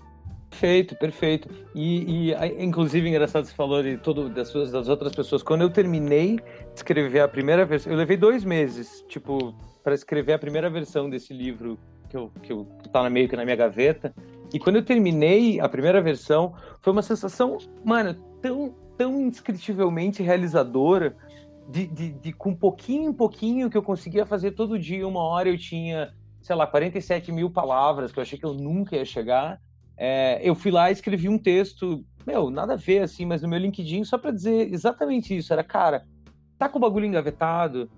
Perfeito, 0.48 0.96
perfeito. 0.96 1.48
E, 1.74 2.30
e 2.32 2.64
inclusive, 2.64 3.08
engraçado 3.08 3.44
você 3.44 3.54
falou 3.54 3.82
de 3.82 3.98
todo, 3.98 4.28
das, 4.28 4.52
das 4.52 4.88
outras 4.88 5.14
pessoas. 5.14 5.42
Quando 5.42 5.60
eu 5.60 5.70
terminei 5.70 6.36
de 6.36 6.76
escrever 6.76 7.20
a 7.20 7.28
primeira 7.28 7.64
versão, 7.64 7.92
eu 7.92 7.98
levei 7.98 8.16
dois 8.16 8.44
meses, 8.44 9.04
tipo, 9.08 9.54
para 9.82 9.94
escrever 9.94 10.34
a 10.34 10.38
primeira 10.38 10.68
versão 10.68 11.08
desse 11.08 11.32
livro 11.32 11.78
que 12.08 12.16
eu, 12.16 12.30
que 12.42 12.52
eu 12.52 12.64
tá 12.92 13.08
meio 13.08 13.28
que 13.28 13.36
na 13.36 13.44
minha 13.44 13.56
gaveta. 13.56 14.14
E 14.52 14.58
quando 14.58 14.76
eu 14.76 14.84
terminei 14.84 15.60
a 15.60 15.68
primeira 15.68 16.00
versão, 16.00 16.54
foi 16.80 16.92
uma 16.92 17.02
sensação, 17.02 17.58
mano, 17.84 18.14
tão, 18.42 18.74
tão 18.96 19.20
indescritivelmente 19.20 20.22
realizadora, 20.22 21.16
de, 21.68 21.86
de, 21.86 22.12
de 22.12 22.32
com 22.32 22.54
pouquinho 22.54 23.10
em 23.10 23.12
pouquinho 23.12 23.70
que 23.70 23.76
eu 23.76 23.82
conseguia 23.82 24.26
fazer 24.26 24.52
todo 24.52 24.78
dia, 24.78 25.06
uma 25.06 25.22
hora 25.22 25.48
eu 25.48 25.56
tinha, 25.56 26.12
sei 26.42 26.56
lá, 26.56 26.66
47 26.66 27.30
mil 27.30 27.48
palavras, 27.48 28.10
que 28.10 28.18
eu 28.18 28.22
achei 28.22 28.36
que 28.36 28.44
eu 28.44 28.54
nunca 28.54 28.96
ia 28.96 29.04
chegar 29.04 29.60
é, 30.02 30.40
eu 30.42 30.54
fui 30.54 30.70
lá 30.70 30.88
e 30.88 30.94
escrevi 30.94 31.28
um 31.28 31.36
texto, 31.36 32.02
meu, 32.26 32.48
nada 32.48 32.72
a 32.72 32.76
ver, 32.76 33.02
assim, 33.02 33.26
mas 33.26 33.42
no 33.42 33.48
meu 33.48 33.58
LinkedIn, 33.58 34.02
só 34.04 34.16
para 34.16 34.30
dizer 34.30 34.72
exatamente 34.72 35.36
isso. 35.36 35.52
Era, 35.52 35.62
cara, 35.62 36.06
tá 36.58 36.70
com 36.70 36.78
o 36.78 36.80
bagulho 36.80 37.04
engavetado, 37.04 37.90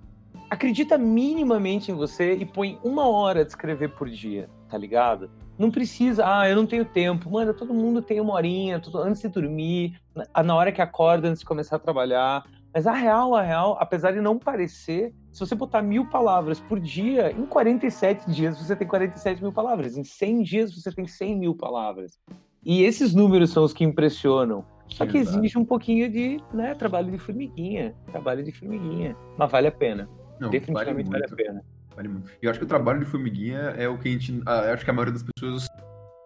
acredita 0.50 0.98
minimamente 0.98 1.90
em 1.90 1.94
você 1.94 2.34
e 2.34 2.44
põe 2.44 2.78
uma 2.84 3.08
hora 3.08 3.44
de 3.44 3.50
escrever 3.50 3.90
por 3.90 4.08
dia, 4.08 4.50
tá 4.68 4.76
ligado? 4.76 5.30
Não 5.58 5.70
precisa, 5.70 6.24
ah, 6.26 6.48
eu 6.48 6.56
não 6.56 6.66
tenho 6.66 6.84
tempo. 6.84 7.30
Mano, 7.30 7.54
todo 7.54 7.72
mundo 7.72 8.02
tem 8.02 8.20
uma 8.20 8.34
horinha, 8.34 8.80
tudo, 8.80 8.98
antes 8.98 9.22
de 9.22 9.28
dormir, 9.28 9.98
na 10.44 10.54
hora 10.54 10.72
que 10.72 10.82
acorda, 10.82 11.28
antes 11.28 11.40
de 11.40 11.46
começar 11.46 11.76
a 11.76 11.78
trabalhar. 11.78 12.44
Mas 12.74 12.86
a 12.86 12.92
real, 12.92 13.34
a 13.34 13.42
real, 13.42 13.76
apesar 13.78 14.12
de 14.12 14.20
não 14.20 14.38
parecer, 14.38 15.14
se 15.30 15.40
você 15.40 15.54
botar 15.54 15.82
mil 15.82 16.08
palavras 16.08 16.58
por 16.58 16.80
dia, 16.80 17.30
em 17.30 17.44
47 17.44 18.30
dias 18.30 18.58
você 18.58 18.74
tem 18.74 18.88
47 18.88 19.42
mil 19.42 19.52
palavras. 19.52 19.96
Em 19.96 20.04
100 20.04 20.42
dias 20.42 20.74
você 20.74 20.90
tem 20.90 21.06
100 21.06 21.38
mil 21.38 21.54
palavras. 21.54 22.18
E 22.64 22.82
esses 22.82 23.14
números 23.14 23.50
são 23.50 23.64
os 23.64 23.72
que 23.72 23.84
impressionam. 23.84 24.64
Só 24.88 25.06
que 25.06 25.16
exige 25.16 25.58
um 25.58 25.64
pouquinho 25.64 26.10
de 26.10 26.38
né, 26.52 26.74
trabalho 26.74 27.10
de 27.10 27.18
formiguinha. 27.18 27.94
Trabalho 28.10 28.44
de 28.44 28.52
formiguinha. 28.52 29.16
Mas 29.38 29.50
vale 29.50 29.68
a 29.68 29.72
pena. 29.72 30.08
Não, 30.42 30.50
Definitivamente 30.50 31.08
vale, 31.08 31.24
vale 31.26 31.32
a 31.32 31.36
pena. 31.36 31.64
Vale 31.94 32.08
muito. 32.08 32.30
E 32.42 32.46
eu 32.46 32.50
acho 32.50 32.58
que 32.58 32.64
o 32.64 32.68
trabalho 32.68 32.98
de 33.00 33.06
formiguinha 33.06 33.74
é 33.76 33.88
o 33.88 33.96
que 33.96 34.08
a 34.08 34.12
gente. 34.12 34.42
Ah, 34.44 34.64
eu 34.66 34.74
acho 34.74 34.84
que 34.84 34.90
a 34.90 34.94
maioria 34.94 35.12
das 35.12 35.22
pessoas 35.22 35.68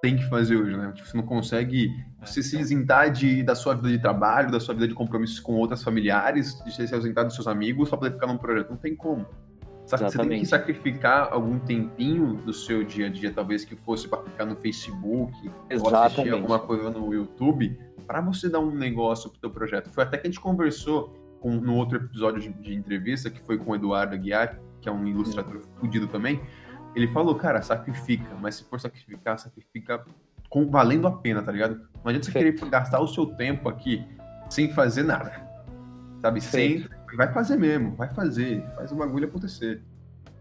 tem 0.01 0.17
que 0.17 0.25
fazer 0.29 0.57
hoje, 0.57 0.77
né? 0.77 0.93
Tipo, 0.95 1.09
você 1.09 1.17
não 1.17 1.25
consegue 1.25 1.91
você 2.25 2.43
se 2.43 2.59
isentar 2.59 3.11
de, 3.11 3.43
da 3.43 3.55
sua 3.55 3.75
vida 3.75 3.91
de 3.91 3.99
trabalho, 3.99 4.51
da 4.51 4.61
sua 4.61 4.75
vida 4.75 4.89
de 4.89 4.95
compromissos 4.95 5.41
com 5.41 5.55
outras 5.55 5.83
familiares, 5.83 6.63
de 6.65 6.73
se 6.73 6.95
ausentar 6.95 7.25
dos 7.25 7.35
seus 7.35 7.47
amigos 7.47 7.89
só 7.89 7.97
poder 7.97 8.13
ficar 8.13 8.27
num 8.27 8.39
projeto. 8.39 8.71
Não 8.71 8.77
tem 8.77 8.97
como. 8.97 9.27
Você 9.85 10.19
tem 10.19 10.41
que 10.41 10.47
sacrificar 10.47 11.33
algum 11.33 11.61
tempinho 11.61 12.35
do 12.35 12.53
seu 12.53 12.83
dia 12.83 13.07
a 13.07 13.09
dia, 13.09 13.33
talvez 13.33 13.65
que 13.65 13.77
fosse 13.77 14.09
para 14.09 14.23
ficar 14.25 14.45
no 14.45 14.57
Facebook 14.57 15.33
Exatamente. 15.71 15.83
ou 15.83 15.97
assistir 15.97 16.31
alguma 16.33 16.59
coisa 16.59 16.91
no 16.91 17.15
YouTube, 17.15 17.79
para 18.05 18.21
você 18.21 18.49
dar 18.49 18.59
um 18.59 18.73
negócio 18.73 19.31
pro 19.31 19.39
teu 19.39 19.51
projeto. 19.51 19.89
Foi 19.91 20.03
até 20.03 20.19
que 20.19 20.27
a 20.27 20.31
gente 20.31 20.41
conversou 20.41 21.15
com, 21.41 21.53
no 21.53 21.75
outro 21.75 21.99
episódio 21.99 22.41
de, 22.41 22.53
de 22.53 22.75
entrevista, 22.75 23.31
que 23.31 23.41
foi 23.41 23.59
com 23.59 23.71
o 23.71 23.75
Eduardo 23.75 24.15
Aguiar, 24.15 24.59
que 24.81 24.89
é 24.89 24.93
um 24.93 25.07
ilustrador 25.07 25.63
fudido 25.79 26.07
também, 26.07 26.41
ele 26.95 27.09
falou, 27.09 27.35
cara, 27.35 27.61
sacrifica, 27.61 28.35
mas 28.41 28.55
se 28.57 28.65
for 28.65 28.81
sacrificar, 28.81 29.39
sacrifica 29.39 30.05
com, 30.49 30.71
valendo 30.71 31.07
a 31.07 31.13
pena, 31.13 31.43
tá 31.43 31.53
ligado? 31.53 31.77
Não 32.03 32.09
adianta 32.09 32.27
você 32.27 32.33
querer 32.33 32.53
gastar 32.71 33.01
o 33.01 33.07
seu 33.07 33.27
tempo 33.27 33.69
aqui 33.69 34.05
sem 34.49 34.73
fazer 34.73 35.03
nada. 35.03 35.47
Sabe? 36.23 36.41
Sem, 36.41 36.87
vai 37.17 37.33
fazer 37.33 37.57
mesmo, 37.57 37.95
vai 37.95 38.09
fazer, 38.09 38.65
faz 38.77 38.93
o 38.93 38.97
bagulho 38.97 39.27
acontecer. 39.27 39.83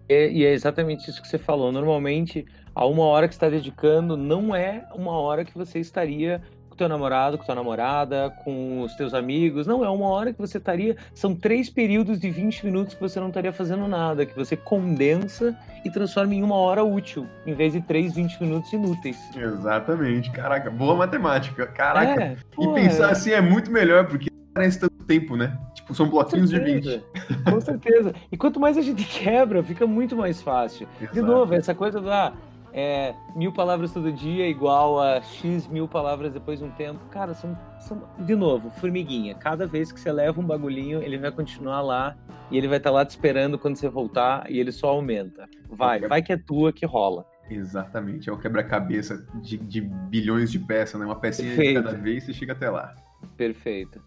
É, 0.08 0.32
e 0.32 0.46
é 0.46 0.54
exatamente 0.54 1.10
isso 1.10 1.22
que 1.22 1.28
você 1.28 1.38
falou. 1.38 1.72
Normalmente, 1.72 2.46
a 2.74 2.86
uma 2.86 3.04
hora 3.04 3.28
que 3.28 3.34
está 3.34 3.50
dedicando 3.50 4.16
não 4.16 4.56
é 4.56 4.88
uma 4.94 5.12
hora 5.12 5.44
que 5.44 5.54
você 5.56 5.80
estaria 5.80 6.42
com 6.76 6.80
teu 6.80 6.90
namorado, 6.90 7.38
com 7.38 7.46
tua 7.46 7.56
namorada, 7.56 8.30
com 8.44 8.82
os 8.82 8.94
teus 8.96 9.14
amigos. 9.14 9.66
Não, 9.66 9.84
é 9.84 9.90
uma 9.90 10.08
hora 10.10 10.34
que 10.34 10.40
você 10.40 10.58
estaria. 10.58 10.98
São 11.14 11.34
três 11.34 11.70
períodos 11.70 12.20
de 12.20 12.30
20 12.30 12.66
minutos 12.66 12.94
que 12.94 13.02
você 13.02 13.20
não 13.20 13.30
estaria 13.30 13.54
fazendo 13.54 13.88
nada, 13.88 14.26
que 14.26 14.36
você 14.36 14.58
condensa 14.58 15.58
e 15.86 15.90
transforma 15.90 16.36
em 16.36 16.44
uma 16.44 16.56
hora 16.56 16.84
útil, 16.84 17.26
em 17.46 17.54
vez 17.54 17.74
de 17.74 17.82
três, 17.82 18.16
20 18.16 18.42
minutos 18.42 18.74
inúteis. 18.74 19.18
Exatamente. 19.36 20.30
Caraca, 20.32 20.70
boa 20.70 20.96
matemática. 20.96 21.66
Caraca. 21.66 22.22
É, 22.22 22.38
e 22.60 22.74
pensar 22.74 23.10
é... 23.10 23.12
assim 23.12 23.32
é 23.32 23.42
muito 23.42 23.72
melhor, 23.72 24.08
porque 24.08 24.30
parece 24.54 24.80
tanto 24.80 25.04
tempo, 25.06 25.38
né? 25.38 25.58
Tipo, 25.74 25.94
são 25.94 26.10
bloquinhos 26.10 26.50
de 26.50 26.60
20. 26.60 27.04
Com 27.50 27.62
certeza. 27.62 28.14
E 28.32 28.36
quanto 28.36 28.60
mais 28.60 28.78
a 28.78 28.82
gente 28.82 29.04
quebra, 29.08 29.64
fica 29.64 29.88
muito 29.88 30.16
mais 30.16 30.42
fácil. 30.42 30.88
Exato. 31.00 31.14
De 31.14 31.22
novo, 31.22 31.54
essa 31.54 31.74
coisa 31.74 32.02
do. 32.02 32.12
Ah, 32.12 32.34
é, 32.78 33.16
mil 33.34 33.54
palavras 33.54 33.94
todo 33.94 34.12
dia 34.12 34.46
igual 34.50 35.00
a 35.00 35.22
X 35.22 35.66
mil 35.66 35.88
palavras 35.88 36.34
depois 36.34 36.60
de 36.60 36.66
um 36.66 36.72
tempo. 36.72 37.00
Cara, 37.10 37.34
são, 37.34 37.58
são, 37.80 38.04
de 38.20 38.36
novo, 38.36 38.70
formiguinha. 38.70 39.34
Cada 39.34 39.66
vez 39.66 39.94
que 39.94 40.00
você 40.00 40.12
leva 40.12 40.42
um 40.42 40.44
bagulhinho, 40.46 41.02
ele 41.02 41.18
vai 41.18 41.32
continuar 41.32 41.80
lá 41.80 42.18
e 42.52 42.58
ele 42.58 42.68
vai 42.68 42.78
estar 42.78 42.90
tá 42.90 42.96
lá 42.96 43.06
te 43.06 43.12
esperando 43.12 43.58
quando 43.58 43.78
você 43.78 43.88
voltar 43.88 44.52
e 44.52 44.60
ele 44.60 44.74
só 44.74 44.90
aumenta. 44.90 45.48
Vai, 45.70 46.02
vai 46.02 46.22
que 46.22 46.34
é 46.34 46.38
tua 46.38 46.74
que 46.74 46.86
rola. 46.86 47.26
Exatamente, 47.50 48.30
é 48.30 48.34
o 48.34 48.38
quebra-cabeça 48.38 49.26
de, 49.36 49.56
de, 49.58 49.80
bilhões 49.80 50.52
de 50.52 50.60
peças, 50.60 51.00
né? 51.00 51.06
Uma 51.06 51.16
pecinha 51.16 51.56
Perfeito. 51.56 51.80
de 51.80 51.86
cada 51.86 51.98
vez 51.98 52.28
e 52.28 52.34
chega 52.34 52.52
até 52.52 52.70
lá. 52.70 52.94
Perfeito. 53.38 54.02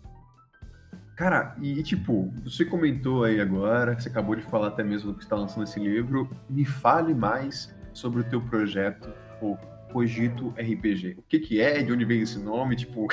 Cara, 1.16 1.56
e 1.62 1.82
tipo, 1.82 2.30
você 2.44 2.66
comentou 2.66 3.24
aí 3.24 3.40
agora, 3.40 3.98
você 3.98 4.10
acabou 4.10 4.36
de 4.36 4.42
falar 4.42 4.68
até 4.68 4.84
mesmo 4.84 5.12
do 5.12 5.16
que 5.16 5.24
está 5.24 5.36
lançando 5.36 5.64
esse 5.64 5.80
livro. 5.80 6.28
Me 6.50 6.66
fale 6.66 7.14
mais 7.14 7.74
sobre 7.98 8.20
o 8.20 8.24
teu 8.24 8.40
projeto, 8.40 9.12
o 9.42 9.56
Cogito 9.92 10.50
RPG. 10.50 11.16
O 11.18 11.22
que 11.22 11.38
que 11.38 11.60
é, 11.60 11.82
de 11.82 11.92
onde 11.92 12.04
vem 12.04 12.22
esse 12.22 12.38
nome, 12.38 12.76
tipo... 12.76 13.08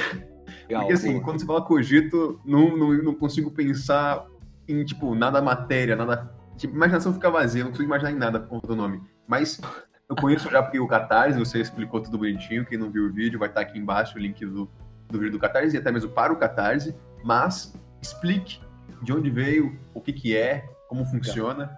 Legal, 0.67 0.81
Porque 0.81 0.93
assim, 0.93 1.19
quando 1.21 1.39
você 1.39 1.45
fala 1.45 1.61
Cogito, 1.61 2.39
não, 2.45 2.77
não, 2.77 2.93
não 2.93 3.15
consigo 3.15 3.51
pensar 3.51 4.25
em, 4.67 4.83
tipo, 4.83 5.15
nada 5.15 5.41
matéria, 5.41 5.95
nada... 5.95 6.31
Tipo, 6.57 6.75
imaginação 6.75 7.13
fica 7.13 7.29
vazia, 7.29 7.63
não 7.63 7.71
consigo 7.71 7.87
imaginar 7.87 8.11
em 8.11 8.15
nada 8.15 8.39
por 8.39 8.49
conta 8.49 8.67
do 8.67 8.75
nome. 8.75 9.01
Mas 9.27 9.59
eu 10.07 10.15
conheço 10.15 10.49
já 10.49 10.61
porque 10.61 10.79
o 10.79 10.87
Catarse, 10.87 11.37
você 11.37 11.59
explicou 11.59 12.01
tudo 12.01 12.17
bonitinho, 12.17 12.65
quem 12.65 12.77
não 12.77 12.91
viu 12.91 13.07
o 13.07 13.11
vídeo 13.11 13.39
vai 13.39 13.49
estar 13.49 13.61
aqui 13.61 13.77
embaixo 13.77 14.17
o 14.17 14.21
link 14.21 14.45
do, 14.45 14.69
do 15.09 15.19
vídeo 15.19 15.31
do 15.31 15.39
Catarse 15.39 15.75
e 15.75 15.79
até 15.79 15.91
mesmo 15.91 16.11
para 16.11 16.31
o 16.31 16.37
Catarse, 16.37 16.95
mas 17.23 17.73
explique 18.01 18.59
de 19.01 19.11
onde 19.11 19.29
veio, 19.29 19.77
o 19.93 19.99
que 19.99 20.13
que 20.13 20.37
é, 20.37 20.65
como 20.87 21.03
funciona. 21.05 21.75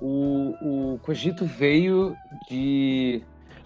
O, 0.00 0.94
o 0.94 0.98
Cogito 1.02 1.44
veio 1.44 2.16
de. 2.48 3.22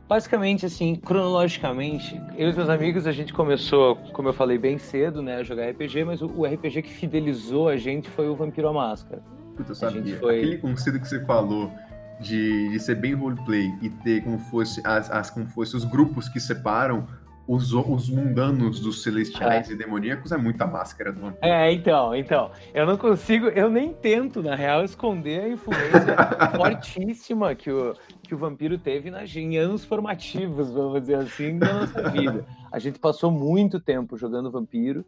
Basicamente, 0.09 0.67
assim, 0.67 0.97
cronologicamente, 0.97 2.21
eu 2.37 2.51
e 2.51 2.55
meus 2.55 2.69
amigos, 2.69 3.07
a 3.07 3.13
gente 3.13 3.33
começou, 3.33 3.97
como 4.13 4.29
eu 4.29 4.35
falei, 4.35 4.59
bem 4.59 4.77
cedo, 4.77 5.23
né, 5.23 5.37
a 5.37 5.43
jogar 5.43 5.71
RPG, 5.71 6.05
mas 6.05 6.21
o, 6.21 6.27
o 6.27 6.45
RPG 6.45 6.83
que 6.83 6.93
fidelizou 6.93 7.71
a 7.71 7.77
gente 7.79 8.11
foi 8.11 8.29
o 8.29 8.37
Vampiro 8.37 8.69
à 8.69 8.73
Máscara. 8.73 9.23
Puta, 9.57 9.71
eu 9.71 9.75
sabia. 9.75 10.19
Foi... 10.19 10.39
Aquele 10.39 10.59
conceito 10.59 11.01
que 11.01 11.09
você 11.09 11.25
falou 11.25 11.73
de, 12.21 12.69
de 12.69 12.81
ser 12.81 12.97
bem 12.97 13.15
roleplay 13.15 13.73
e 13.81 13.89
ter 13.89 14.23
como 14.23 14.39
fosse, 14.39 14.83
as, 14.85 15.11
as, 15.11 15.31
como 15.31 15.47
fosse 15.47 15.75
os 15.75 15.85
grupos 15.85 16.29
que 16.29 16.39
separam 16.39 17.07
os, 17.47 17.73
os 17.73 18.09
mundanos 18.09 18.81
dos 18.81 19.03
celestiais 19.03 19.69
é. 19.69 19.73
e 19.73 19.77
demoníacos 19.77 20.33
é 20.33 20.37
muita 20.37 20.67
máscara 20.67 21.13
do 21.13 21.21
vampiro. 21.21 21.45
É, 21.45 21.73
então, 21.73 22.15
então. 22.15 22.51
Eu 22.73 22.87
não 22.87 22.97
consigo, 22.97 23.49
eu 23.49 23.69
nem 23.69 23.93
tento, 23.93 24.43
na 24.43 24.55
real, 24.55 24.83
esconder 24.83 25.43
a 25.43 25.49
influência 25.49 26.17
fortíssima 26.57 27.55
que 27.55 27.71
o, 27.71 27.95
que 28.23 28.35
o 28.35 28.39
vampiro 28.39 28.79
teve 28.79 29.11
nas, 29.11 29.35
em 29.37 29.59
anos 29.59 29.85
formativos, 29.85 30.71
vamos 30.71 31.01
dizer 31.03 31.17
assim, 31.17 31.59
da 31.59 31.73
nossa 31.73 32.11
vida. 32.11 32.47
A 32.73 32.79
gente 32.79 32.99
passou 32.99 33.31
muito 33.31 33.79
tempo 33.79 34.17
jogando 34.17 34.51
vampiro 34.51 35.05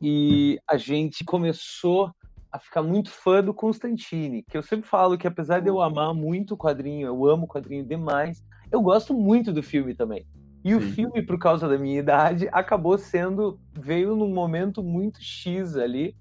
e 0.00 0.60
a 0.68 0.76
gente 0.76 1.24
começou 1.24 2.12
a 2.52 2.58
ficar 2.60 2.84
muito 2.84 3.10
fã 3.10 3.42
do 3.42 3.52
Constantine, 3.52 4.44
que 4.48 4.56
eu 4.56 4.62
sempre 4.62 4.88
falo 4.88 5.18
que 5.18 5.26
apesar 5.26 5.58
de 5.58 5.68
eu 5.68 5.82
amar 5.82 6.14
muito 6.14 6.54
o 6.54 6.56
quadrinho, 6.56 7.08
eu 7.08 7.26
amo 7.26 7.46
o 7.46 7.48
quadrinho 7.48 7.84
demais, 7.84 8.44
eu 8.70 8.80
gosto 8.80 9.12
muito 9.12 9.52
do 9.52 9.60
filme 9.60 9.92
também. 9.92 10.24
E 10.64 10.70
Sim. 10.70 10.74
o 10.76 10.80
filme, 10.80 11.22
por 11.22 11.38
causa 11.38 11.68
da 11.68 11.76
minha 11.76 11.98
idade, 11.98 12.48
acabou 12.50 12.96
sendo. 12.96 13.60
veio 13.72 14.16
num 14.16 14.32
momento 14.32 14.82
muito 14.82 15.22
X 15.22 15.76
ali. 15.76 16.16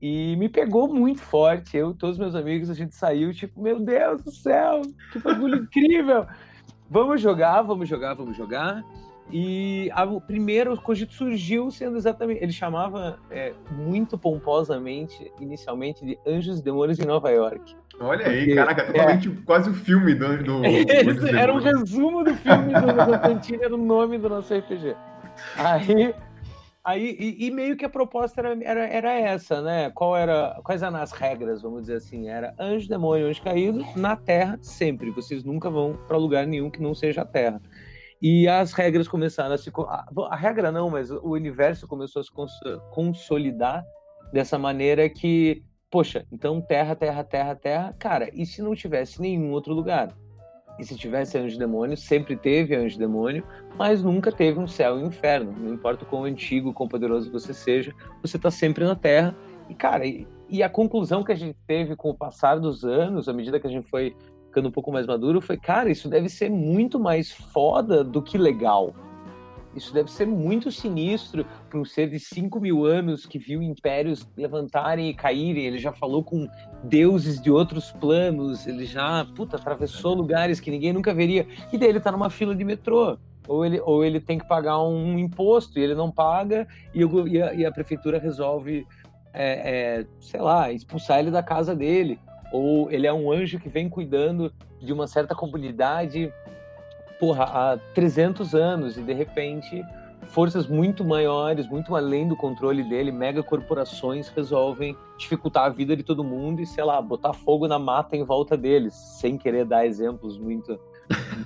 E 0.00 0.34
me 0.36 0.48
pegou 0.48 0.92
muito 0.92 1.20
forte. 1.20 1.76
Eu 1.76 1.90
e 1.90 1.94
todos 1.94 2.18
meus 2.18 2.34
amigos, 2.34 2.70
a 2.70 2.74
gente 2.74 2.94
saiu, 2.94 3.32
tipo, 3.32 3.60
meu 3.62 3.78
Deus 3.78 4.22
do 4.22 4.32
céu, 4.32 4.80
que 5.12 5.18
bagulho 5.18 5.56
incrível! 5.62 6.26
Vamos 6.90 7.20
jogar, 7.20 7.62
vamos 7.62 7.88
jogar, 7.88 8.14
vamos 8.14 8.36
jogar. 8.36 8.82
E 9.30 9.90
a, 9.92 10.04
o 10.04 10.20
primeiro 10.20 10.76
Cogito 10.80 11.12
surgiu 11.12 11.70
sendo 11.70 11.96
exatamente. 11.96 12.42
Ele 12.42 12.52
chamava 12.52 13.18
é, 13.30 13.54
muito 13.70 14.18
pomposamente, 14.18 15.30
inicialmente, 15.38 16.04
de 16.04 16.18
Anjos 16.26 16.58
e 16.58 16.62
Demônios 16.62 16.98
em 16.98 17.06
Nova 17.06 17.30
York. 17.30 17.76
Olha 18.02 18.24
Porque, 18.24 18.38
aí, 18.38 18.54
caraca, 18.54 18.84
totalmente 18.84 19.28
é, 19.28 19.32
quase 19.44 19.70
o 19.70 19.74
filme 19.74 20.14
do. 20.14 20.42
do, 20.42 20.62
era 21.36 21.52
um 21.52 21.58
resumo 21.58 22.24
do 22.24 22.34
filme 22.34 22.74
do 22.74 22.94
Constantino, 23.06 23.62
era 23.62 23.74
o 23.74 23.78
nome 23.78 24.18
do 24.18 24.28
nosso 24.28 24.52
RPG. 24.54 24.96
Aí. 25.56 26.14
Aí, 26.84 27.16
e, 27.16 27.46
e, 27.46 27.50
meio 27.52 27.76
que 27.76 27.84
a 27.84 27.88
proposta 27.88 28.40
era, 28.40 28.58
era, 28.64 28.86
era 28.88 29.12
essa, 29.12 29.62
né? 29.62 29.90
Qual 29.90 30.16
era, 30.16 30.60
quais 30.64 30.82
eram 30.82 30.96
as 30.96 31.12
regras, 31.12 31.62
vamos 31.62 31.82
dizer 31.82 31.94
assim? 31.94 32.28
Era 32.28 32.52
anjo, 32.58 32.88
demônio, 32.88 33.28
anjo 33.28 33.40
caído, 33.40 33.86
na 33.94 34.16
Terra 34.16 34.58
sempre. 34.60 35.12
Vocês 35.12 35.44
nunca 35.44 35.70
vão 35.70 35.96
para 36.08 36.16
lugar 36.16 36.44
nenhum 36.44 36.68
que 36.68 36.82
não 36.82 36.92
seja 36.92 37.22
a 37.22 37.24
Terra. 37.24 37.62
E 38.20 38.48
as 38.48 38.72
regras 38.72 39.06
começaram 39.06 39.54
a 39.54 39.58
se. 39.58 39.70
A, 39.76 40.06
a 40.30 40.36
regra 40.36 40.72
não, 40.72 40.90
mas 40.90 41.08
o 41.12 41.30
universo 41.30 41.86
começou 41.86 42.18
a 42.18 42.24
se 42.24 42.32
cons 42.32 42.52
consolidar 42.90 43.84
dessa 44.32 44.58
maneira 44.58 45.08
que, 45.08 45.62
poxa, 45.92 46.24
então 46.32 46.58
terra, 46.58 46.96
terra, 46.96 47.22
terra, 47.22 47.54
terra. 47.54 47.94
Cara, 47.98 48.30
e 48.32 48.46
se 48.46 48.62
não 48.62 48.74
tivesse 48.74 49.20
nenhum 49.20 49.52
outro 49.52 49.74
lugar? 49.74 50.08
E 50.78 50.84
se 50.84 50.96
tivesse 50.96 51.36
anjo 51.36 51.58
demônio, 51.58 51.98
sempre 51.98 52.34
teve 52.34 52.74
anjo 52.74 52.98
demônio, 52.98 53.46
mas 53.76 54.02
nunca 54.02 54.32
teve 54.32 54.58
um 54.58 54.66
céu 54.66 54.98
e 54.98 55.02
um 55.02 55.08
inferno. 55.08 55.52
Não 55.52 55.74
importa 55.74 56.04
o 56.04 56.06
quão 56.06 56.24
antigo, 56.24 56.72
quão 56.72 56.88
poderoso 56.88 57.30
você 57.30 57.52
seja, 57.52 57.92
você 58.22 58.38
está 58.38 58.50
sempre 58.50 58.84
na 58.86 58.96
Terra. 58.96 59.36
E, 59.68 59.74
cara, 59.74 60.06
e, 60.06 60.26
e, 60.48 60.62
a 60.62 60.68
conclusão 60.70 61.22
que 61.22 61.30
a 61.30 61.36
gente 61.36 61.58
teve 61.66 61.94
com 61.94 62.08
o 62.08 62.16
passar 62.16 62.58
dos 62.58 62.84
anos, 62.84 63.28
à 63.28 63.34
medida 63.34 63.60
que 63.60 63.66
a 63.66 63.70
gente 63.70 63.86
foi 63.86 64.16
ficando 64.46 64.68
um 64.68 64.72
pouco 64.72 64.90
mais 64.90 65.06
maduro, 65.06 65.42
foi, 65.42 65.58
cara, 65.58 65.90
isso 65.90 66.08
deve 66.08 66.30
ser 66.30 66.50
muito 66.50 66.98
mais 66.98 67.30
foda 67.30 68.02
do 68.02 68.22
que 68.22 68.38
legal. 68.38 68.94
Isso 69.74 69.92
deve 69.92 70.10
ser 70.10 70.26
muito 70.26 70.70
sinistro 70.70 71.46
para 71.68 71.78
um 71.78 71.84
ser 71.84 72.10
de 72.10 72.18
5 72.18 72.60
mil 72.60 72.84
anos 72.84 73.24
que 73.24 73.38
viu 73.38 73.62
impérios 73.62 74.28
levantarem 74.36 75.08
e 75.08 75.14
caírem. 75.14 75.64
Ele 75.64 75.78
já 75.78 75.92
falou 75.92 76.22
com 76.22 76.46
deuses 76.84 77.40
de 77.40 77.50
outros 77.50 77.90
planos, 77.92 78.66
ele 78.66 78.84
já, 78.84 79.24
puta, 79.36 79.56
atravessou 79.56 80.14
lugares 80.14 80.60
que 80.60 80.70
ninguém 80.70 80.92
nunca 80.92 81.14
veria. 81.14 81.46
E 81.72 81.78
daí 81.78 81.88
ele 81.88 82.00
tá 82.00 82.12
numa 82.12 82.30
fila 82.30 82.54
de 82.54 82.64
metrô. 82.64 83.16
Ou 83.48 83.66
ele, 83.66 83.80
ou 83.80 84.04
ele 84.04 84.20
tem 84.20 84.38
que 84.38 84.46
pagar 84.46 84.80
um 84.82 85.18
imposto 85.18 85.76
e 85.76 85.82
ele 85.82 85.96
não 85.96 86.12
paga, 86.12 86.66
e, 86.94 87.00
e, 87.00 87.42
a, 87.42 87.52
e 87.52 87.66
a, 87.66 87.72
prefeitura 87.72 88.16
resolve, 88.16 88.86
é, 89.34 89.98
é, 90.00 90.06
sei 90.20 90.40
lá, 90.40 90.70
expulsar 90.70 91.18
ele 91.18 91.30
da 91.32 91.42
casa 91.42 91.74
dele 91.74 92.20
ou 92.52 92.90
ele 92.90 93.06
é 93.06 93.12
um 93.12 93.32
anjo 93.32 93.58
que 93.58 93.68
vem 93.68 93.88
cuidando 93.88 94.52
de 94.80 94.92
uma 94.92 95.06
certa 95.06 95.34
comunidade, 95.34 96.30
porra, 97.22 97.44
há 97.44 97.78
300 97.94 98.52
anos 98.52 98.96
e 98.96 99.00
de 99.00 99.12
repente 99.12 99.86
forças 100.22 100.66
muito 100.66 101.04
maiores, 101.04 101.68
muito 101.68 101.94
além 101.94 102.26
do 102.26 102.34
controle 102.34 102.82
dele, 102.82 103.12
mega 103.12 103.44
corporações 103.44 104.26
resolvem 104.26 104.96
dificultar 105.16 105.66
a 105.66 105.68
vida 105.68 105.96
de 105.96 106.02
todo 106.02 106.24
mundo 106.24 106.60
e, 106.60 106.66
sei 106.66 106.82
lá, 106.82 107.00
botar 107.00 107.32
fogo 107.32 107.68
na 107.68 107.78
mata 107.78 108.16
em 108.16 108.24
volta 108.24 108.56
deles, 108.56 108.92
sem 108.94 109.38
querer 109.38 109.64
dar 109.64 109.86
exemplos 109.86 110.36
muito, 110.36 110.80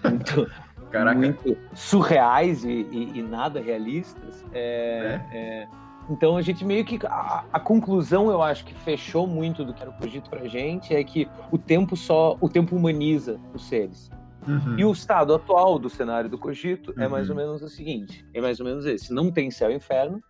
muito, 0.02 0.50
muito 1.14 1.58
surreais 1.74 2.64
e, 2.64 2.86
e, 2.90 3.18
e, 3.18 3.22
nada 3.22 3.60
realistas. 3.60 4.46
É, 4.54 5.20
é. 5.30 5.36
É, 5.36 5.68
então 6.08 6.38
a 6.38 6.42
gente 6.42 6.64
meio 6.64 6.86
que. 6.86 6.98
A, 7.06 7.44
a, 7.52 7.60
conclusão, 7.60 8.30
eu 8.30 8.40
acho, 8.40 8.64
que 8.64 8.72
fechou 8.72 9.26
muito 9.26 9.62
do 9.62 9.74
que 9.74 9.82
era 9.82 9.90
o 9.90 9.94
Cogito 9.94 10.30
pra 10.30 10.48
gente 10.48 10.94
é 10.94 11.04
que 11.04 11.28
o 11.50 11.58
tempo 11.58 11.94
só. 11.96 12.38
O 12.40 12.48
tempo 12.48 12.74
humaniza 12.74 13.38
os 13.52 13.68
seres. 13.68 14.10
Uhum. 14.46 14.78
E 14.78 14.84
o 14.84 14.92
estado 14.92 15.34
atual 15.34 15.78
do 15.78 15.88
cenário 15.88 16.30
do 16.30 16.38
Cogito 16.38 16.92
uhum. 16.96 17.02
é 17.02 17.08
mais 17.08 17.28
ou 17.28 17.36
uhum. 17.36 17.42
menos 17.42 17.62
o 17.62 17.68
seguinte: 17.68 18.24
é 18.32 18.40
mais 18.40 18.60
ou 18.60 18.66
menos 18.66 18.86
esse. 18.86 19.12
Não 19.12 19.30
tem 19.30 19.50
céu 19.50 19.70
e 19.70 19.74
inferno, 19.74 20.22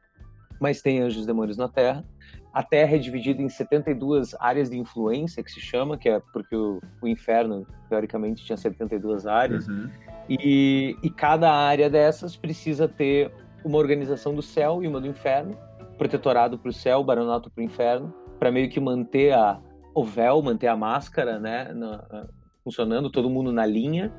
mas 0.60 0.80
tem 0.82 1.00
anjos 1.00 1.24
e 1.24 1.26
demônios 1.26 1.56
na 1.56 1.68
Terra. 1.68 2.04
A 2.52 2.62
Terra 2.62 2.96
é 2.96 2.98
dividida 2.98 3.42
em 3.42 3.48
72 3.48 4.34
áreas 4.40 4.70
de 4.70 4.78
influência, 4.78 5.42
que 5.42 5.50
se 5.50 5.60
chama, 5.60 5.98
que 5.98 6.08
é 6.08 6.20
porque 6.32 6.56
o, 6.56 6.80
o 7.02 7.06
inferno, 7.06 7.66
teoricamente, 7.90 8.44
tinha 8.44 8.56
72 8.56 9.26
áreas. 9.26 9.68
Uhum. 9.68 9.90
E, 10.28 10.96
e 11.02 11.10
cada 11.10 11.52
área 11.52 11.90
dessas 11.90 12.34
precisa 12.34 12.88
ter 12.88 13.30
uma 13.62 13.78
organização 13.78 14.34
do 14.34 14.40
céu 14.40 14.82
e 14.82 14.88
uma 14.88 15.00
do 15.00 15.06
inferno, 15.06 15.56
protetorado 15.98 16.58
para 16.58 16.70
o 16.70 16.72
céu, 16.72 17.04
baronato 17.04 17.50
para 17.50 17.60
o 17.60 17.64
inferno, 17.64 18.14
para 18.38 18.50
meio 18.50 18.70
que 18.70 18.80
manter 18.80 19.34
a, 19.34 19.60
o 19.94 20.04
véu, 20.04 20.40
manter 20.42 20.68
a 20.68 20.76
máscara, 20.76 21.38
né, 21.38 21.72
na, 21.74 22.26
funcionando, 22.66 23.08
todo 23.08 23.30
mundo 23.30 23.52
na 23.52 23.64
linha. 23.64 24.12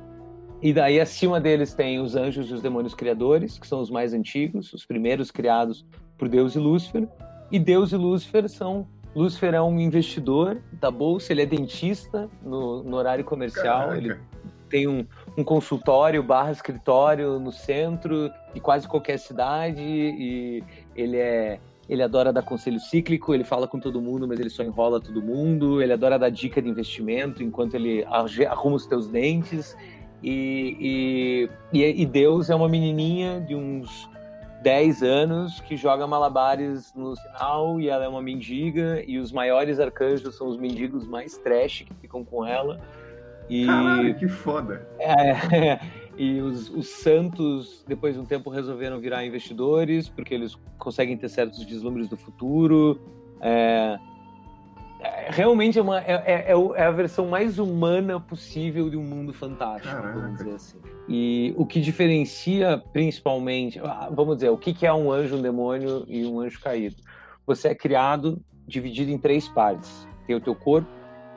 E 0.62 0.72
daí 0.72 0.98
acima 0.98 1.38
deles 1.38 1.74
tem 1.74 2.00
os 2.00 2.16
anjos 2.16 2.50
e 2.50 2.54
os 2.54 2.62
demônios 2.62 2.94
criadores, 2.94 3.58
que 3.58 3.66
são 3.66 3.78
os 3.78 3.90
mais 3.90 4.14
antigos, 4.14 4.72
os 4.72 4.86
primeiros 4.86 5.30
criados 5.30 5.86
por 6.16 6.28
Deus 6.28 6.54
e 6.54 6.58
Lúcifer. 6.58 7.06
E 7.52 7.58
Deus 7.58 7.92
e 7.92 7.96
Lúcifer 7.96 8.48
são 8.48 8.88
Lúcifer 9.14 9.54
é 9.54 9.60
um 9.60 9.78
investidor 9.78 10.62
da 10.72 10.90
bolsa, 10.90 11.32
ele 11.32 11.42
é 11.42 11.46
dentista 11.46 12.28
no, 12.42 12.82
no 12.82 12.96
horário 12.96 13.24
comercial, 13.24 13.88
Caraca. 13.88 13.98
ele 13.98 14.16
tem 14.68 14.86
um, 14.86 15.06
um 15.36 15.44
consultório 15.44 16.22
barra 16.22 16.52
escritório 16.52 17.38
no 17.38 17.50
centro 17.50 18.30
de 18.54 18.60
quase 18.60 18.86
qualquer 18.86 19.18
cidade 19.18 19.82
e 19.82 20.62
ele 20.94 21.16
é 21.16 21.58
ele 21.88 22.02
adora 22.02 22.32
dar 22.32 22.42
conselho 22.42 22.78
cíclico, 22.78 23.34
ele 23.34 23.44
fala 23.44 23.66
com 23.66 23.80
todo 23.80 24.00
mundo, 24.00 24.28
mas 24.28 24.38
ele 24.38 24.50
só 24.50 24.62
enrola 24.62 25.00
todo 25.00 25.22
mundo, 25.22 25.80
ele 25.80 25.92
adora 25.92 26.18
dar 26.18 26.28
dica 26.28 26.60
de 26.60 26.68
investimento 26.68 27.42
enquanto 27.42 27.74
ele 27.74 28.04
arruma 28.04 28.76
os 28.76 28.86
teus 28.86 29.08
dentes. 29.08 29.76
E, 30.22 31.48
e, 31.72 32.02
e 32.02 32.04
Deus 32.04 32.50
é 32.50 32.54
uma 32.54 32.68
menininha 32.68 33.40
de 33.40 33.54
uns 33.54 34.08
10 34.62 35.02
anos 35.02 35.60
que 35.60 35.76
joga 35.76 36.06
malabares 36.06 36.92
no 36.94 37.14
sinal 37.16 37.80
e 37.80 37.88
ela 37.88 38.04
é 38.04 38.08
uma 38.08 38.20
mendiga 38.20 39.02
e 39.06 39.18
os 39.18 39.30
maiores 39.30 39.78
arcanjos 39.78 40.36
são 40.36 40.48
os 40.48 40.56
mendigos 40.56 41.06
mais 41.06 41.38
trash 41.38 41.84
que 41.86 41.94
ficam 41.94 42.24
com 42.24 42.44
ela. 42.44 42.80
E, 43.48 43.64
Caralho, 43.64 44.14
que 44.16 44.28
foda! 44.28 44.86
É, 44.98 45.78
e 46.18 46.40
os, 46.40 46.68
os, 46.70 46.88
santos, 46.88 47.84
depois 47.86 48.14
de 48.14 48.20
um 48.20 48.24
tempo, 48.24 48.50
resolveram 48.50 48.98
virar 48.98 49.24
investidores, 49.24 50.08
porque 50.08 50.34
eles 50.34 50.58
conseguem 50.76 51.16
ter 51.16 51.28
certos 51.28 51.62
vislumbres 51.62 52.08
do 52.08 52.16
futuro. 52.16 53.00
É, 53.40 53.96
é, 55.00 55.28
realmente 55.30 55.78
é, 55.78 55.82
uma, 55.82 56.00
é, 56.00 56.12
é, 56.26 56.52
é, 56.52 56.84
a 56.84 56.90
versão 56.90 57.28
mais 57.28 57.58
humana 57.60 58.18
possível 58.18 58.90
de 58.90 58.96
um 58.96 59.02
mundo 59.02 59.32
fantástico, 59.32 59.94
Caraca. 59.94 60.20
vamos 60.20 60.38
dizer 60.38 60.54
assim. 60.54 60.78
E 61.08 61.54
o 61.56 61.64
que 61.64 61.80
diferencia 61.80 62.82
principalmente, 62.92 63.78
ah, 63.78 64.08
vamos 64.10 64.36
dizer, 64.38 64.50
o 64.50 64.58
que, 64.58 64.74
que 64.74 64.86
é 64.86 64.92
um 64.92 65.12
anjo, 65.12 65.36
um 65.36 65.42
demônio 65.42 66.04
e 66.08 66.26
um 66.26 66.40
anjo 66.40 66.60
caído? 66.60 66.96
Você 67.46 67.68
é 67.68 67.74
criado 67.74 68.42
dividido 68.66 69.10
em 69.10 69.18
três 69.18 69.48
partes. 69.48 70.06
Tem 70.26 70.34
o 70.34 70.40
teu 70.40 70.54
corpo, 70.54 70.90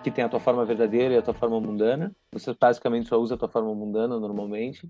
que 0.04 0.12
tem 0.12 0.24
a 0.24 0.30
tua 0.30 0.40
forma 0.40 0.66
verdadeira 0.66 1.14
e 1.14 1.18
a 1.18 1.22
tua 1.22 1.34
forma 1.34 1.60
mundana. 1.60 2.12
Você 2.32 2.56
basicamente 2.60 3.10
só 3.10 3.20
usa 3.20 3.36
a 3.36 3.38
tua 3.38 3.50
forma 3.50 3.74
mundana 3.74 4.20
normalmente. 4.20 4.90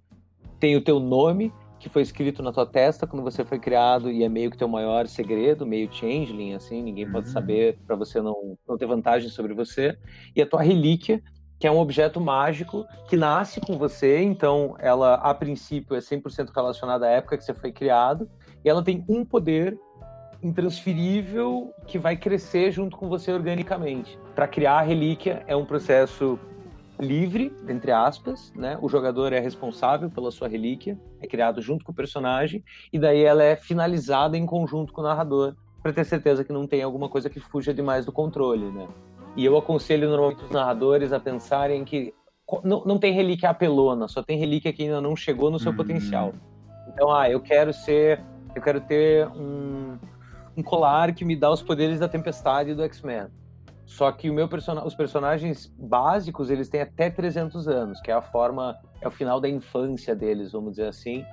Tem 0.60 0.76
o 0.76 0.82
teu 0.82 1.00
nome, 1.00 1.54
que 1.80 1.90
foi 1.90 2.04
escrito 2.04 2.44
na 2.44 2.52
tua 2.52 2.66
testa 2.66 3.08
quando 3.08 3.24
você 3.24 3.44
foi 3.44 3.60
criado 3.60 4.12
e 4.12 4.24
é 4.24 4.30
meio 4.30 4.52
que 4.52 4.58
teu 4.58 4.68
maior 4.68 5.08
segredo, 5.08 5.66
meio 5.66 5.92
changeling, 5.92 6.54
assim, 6.54 6.82
ninguém 6.84 7.12
pode 7.12 7.28
uhum. 7.28 7.34
saber 7.34 7.80
para 7.88 7.96
você 7.96 8.22
não, 8.22 8.56
não 8.68 8.78
ter 8.78 8.86
vantagem 8.86 9.30
sobre 9.30 9.54
você. 9.54 9.98
E 10.36 10.42
a 10.42 10.46
tua 10.46 10.62
relíquia, 10.62 11.22
que 11.60 11.66
é 11.66 11.72
um 11.72 11.80
objeto 11.80 12.22
mágico 12.22 12.86
que 13.08 13.18
nasce 13.18 13.60
com 13.60 13.78
você, 13.78 14.22
então 14.22 14.76
ela, 14.80 15.16
a 15.16 15.34
princípio, 15.34 15.96
é 15.96 16.00
100% 16.00 16.50
relacionada 16.56 17.08
à 17.08 17.10
época 17.10 17.38
que 17.38 17.44
você 17.44 17.54
foi 17.54 17.72
criado, 17.72 18.30
e 18.64 18.70
ela 18.70 18.84
tem 18.84 19.04
um 19.10 19.26
poder 19.26 19.78
intransferível 20.44 21.74
que 21.88 21.98
vai 21.98 22.16
crescer 22.16 22.72
junto 22.72 22.98
com 22.98 23.10
você 23.10 23.32
organicamente. 23.32 24.18
Para 24.36 24.48
criar 24.48 24.80
a 24.80 24.82
relíquia 24.82 25.44
é 25.48 25.56
um 25.56 25.66
processo 25.66 26.40
livre, 27.00 27.52
entre 27.68 27.92
aspas, 27.92 28.54
né? 28.56 28.78
O 28.82 28.88
jogador 28.88 29.34
é 29.34 29.40
responsável 29.40 30.10
pela 30.10 30.32
sua 30.32 30.48
relíquia, 30.48 31.00
é 31.20 31.28
criado 31.28 31.62
junto 31.62 31.84
com 31.84 31.92
o 31.92 31.96
personagem 31.96 32.64
e 32.94 33.00
daí 33.00 33.24
ela 33.24 33.44
é 33.44 33.56
finalizada 33.56 34.38
em 34.38 34.46
conjunto 34.46 34.94
com 34.94 35.02
o 35.02 35.04
narrador 35.04 35.56
para 35.82 35.92
ter 35.92 36.06
certeza 36.06 36.44
que 36.44 36.54
não 36.54 36.68
tem 36.68 36.84
alguma 36.84 37.10
coisa 37.10 37.30
que 37.30 37.40
fuja 37.40 37.74
demais 37.74 38.06
do 38.06 38.12
controle, 38.12 38.72
né? 38.72 38.88
E 39.36 39.44
eu 39.44 39.58
aconselho 39.58 40.10
normalmente 40.10 40.44
os 40.44 40.52
narradores 40.52 41.12
a 41.12 41.20
pensarem 41.20 41.84
que 41.84 42.14
não, 42.64 42.84
não 42.86 43.00
tem 43.00 43.14
relíquia 43.14 43.50
apelona, 43.50 44.08
só 44.08 44.22
tem 44.22 44.38
relíquia 44.38 44.72
que 44.72 44.84
ainda 44.84 45.02
não 45.02 45.16
chegou 45.16 45.50
no 45.50 45.58
seu 45.58 45.72
uhum. 45.72 45.78
potencial. 45.78 46.34
Então, 46.90 47.12
ah, 47.12 47.30
eu 47.30 47.40
quero 47.40 47.74
ser, 47.74 48.22
eu 48.54 48.62
quero 48.62 48.82
ter 48.82 49.28
um 49.30 49.98
um 50.56 50.64
colar 50.64 51.14
que 51.14 51.24
me 51.24 51.36
dá 51.36 51.50
os 51.50 51.62
poderes 51.62 52.00
da 52.00 52.08
tempestade 52.08 52.74
do 52.74 52.84
X-Men. 52.84 53.28
Só 53.86 54.12
que 54.12 54.30
o 54.30 54.34
meu 54.34 54.48
person... 54.48 54.82
os 54.86 54.96
personagens 54.96 55.68
básicos, 55.78 56.50
eles 56.50 56.70
têm 56.70 56.82
até 56.82 57.10
300 57.10 57.68
anos, 57.68 58.00
que 58.00 58.12
é 58.12 58.14
a 58.14 58.22
forma, 58.22 58.78
é 59.02 59.08
o 59.08 59.12
final 59.12 59.40
da 59.40 59.50
infância 59.50 60.16
deles, 60.16 60.52
vamos 60.52 60.72
dizer 60.72 60.88
assim. 60.88 61.26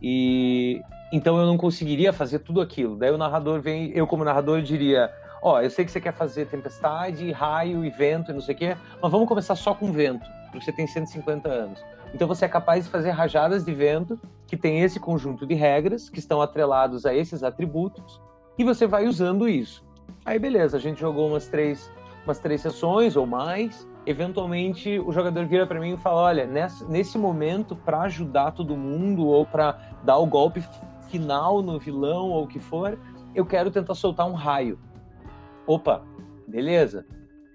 E 0.00 0.80
então 1.12 1.38
eu 1.38 1.46
não 1.46 1.56
conseguiria 1.56 2.12
fazer 2.12 2.40
tudo 2.40 2.60
aquilo. 2.60 2.96
Daí 2.96 3.10
o 3.10 3.18
narrador 3.18 3.60
vem, 3.60 3.90
eu 3.94 4.06
como 4.06 4.24
narrador 4.24 4.60
diria, 4.62 5.12
ó, 5.40 5.54
oh, 5.54 5.60
eu 5.60 5.70
sei 5.70 5.84
que 5.84 5.90
você 5.90 6.00
quer 6.00 6.12
fazer 6.12 6.46
tempestade, 6.46 7.30
raio 7.30 7.84
e 7.84 7.90
vento 7.90 8.30
e 8.30 8.34
não 8.34 8.40
sei 8.40 8.54
o 8.54 8.58
quê, 8.58 8.76
mas 9.00 9.12
vamos 9.12 9.28
começar 9.28 9.54
só 9.54 9.74
com 9.74 9.92
vento, 9.92 10.26
porque 10.44 10.60
você 10.60 10.72
tem 10.72 10.86
150 10.86 11.48
anos. 11.48 11.84
Então 12.12 12.28
você 12.28 12.44
é 12.44 12.48
capaz 12.48 12.84
de 12.84 12.90
fazer 12.90 13.10
rajadas 13.10 13.64
de 13.64 13.72
vento 13.72 14.20
que 14.46 14.56
tem 14.56 14.80
esse 14.80 15.00
conjunto 15.00 15.46
de 15.46 15.54
regras 15.54 16.08
que 16.08 16.18
estão 16.18 16.40
atrelados 16.42 17.06
a 17.06 17.14
esses 17.14 17.42
atributos 17.42 18.20
e 18.58 18.64
você 18.64 18.86
vai 18.86 19.06
usando 19.06 19.48
isso. 19.48 19.84
Aí 20.24 20.38
beleza, 20.38 20.76
a 20.76 20.80
gente 20.80 21.00
jogou 21.00 21.28
umas 21.28 21.48
três, 21.48 21.90
umas 22.24 22.38
três 22.38 22.60
sessões 22.60 23.16
ou 23.16 23.26
mais. 23.26 23.86
Eventualmente 24.06 24.98
o 24.98 25.12
jogador 25.12 25.46
vira 25.46 25.66
para 25.66 25.80
mim 25.80 25.94
e 25.94 25.96
fala: 25.96 26.22
olha, 26.22 26.46
nesse, 26.46 26.84
nesse 26.84 27.18
momento 27.18 27.74
para 27.74 28.02
ajudar 28.02 28.52
todo 28.52 28.76
mundo 28.76 29.26
ou 29.26 29.44
para 29.46 29.78
dar 30.02 30.18
o 30.18 30.26
golpe 30.26 30.62
final 31.08 31.62
no 31.62 31.78
vilão 31.78 32.30
ou 32.30 32.44
o 32.44 32.48
que 32.48 32.58
for, 32.58 32.98
eu 33.34 33.44
quero 33.44 33.70
tentar 33.70 33.94
soltar 33.94 34.26
um 34.26 34.34
raio. 34.34 34.78
Opa, 35.66 36.02
beleza 36.46 37.06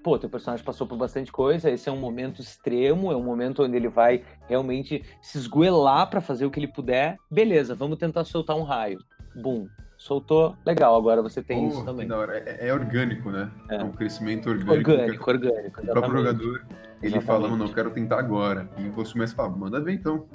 pô, 0.03 0.17
teu 0.17 0.29
personagem 0.29 0.65
passou 0.65 0.87
por 0.87 0.97
bastante 0.97 1.31
coisa, 1.31 1.69
esse 1.69 1.89
é 1.89 1.91
um 1.91 1.99
momento 1.99 2.41
extremo, 2.41 3.11
é 3.11 3.15
um 3.15 3.23
momento 3.23 3.63
onde 3.63 3.75
ele 3.75 3.89
vai 3.89 4.23
realmente 4.47 5.03
se 5.21 5.37
esgoelar 5.37 6.09
para 6.09 6.21
fazer 6.21 6.45
o 6.45 6.51
que 6.51 6.59
ele 6.59 6.67
puder. 6.67 7.17
Beleza, 7.29 7.75
vamos 7.75 7.97
tentar 7.97 8.23
soltar 8.23 8.55
um 8.55 8.63
raio. 8.63 8.99
Bum, 9.35 9.67
soltou, 9.99 10.55
legal, 10.65 10.95
agora 10.95 11.21
você 11.21 11.43
tem 11.43 11.67
isso 11.67 11.83
também. 11.83 12.07
É, 12.45 12.69
é, 12.69 12.73
orgânico, 12.73 13.29
né? 13.29 13.51
É. 13.69 13.75
é. 13.75 13.83
um 13.83 13.91
crescimento 13.91 14.49
orgânico. 14.49 14.91
Orgânico, 14.91 15.29
orgânico. 15.29 15.81
O 15.81 15.85
próprio 15.87 16.17
jogador, 16.19 16.65
ele 17.03 17.17
exatamente. 17.17 17.25
fala, 17.25 17.57
não, 17.57 17.67
quero 17.67 17.91
tentar 17.91 18.17
agora. 18.17 18.69
E 18.77 18.87
você 18.89 19.11
começa 19.11 19.33
a 19.33 19.35
falar, 19.35 19.49
manda 19.49 19.81
ver 19.81 19.93
então. 19.93 20.25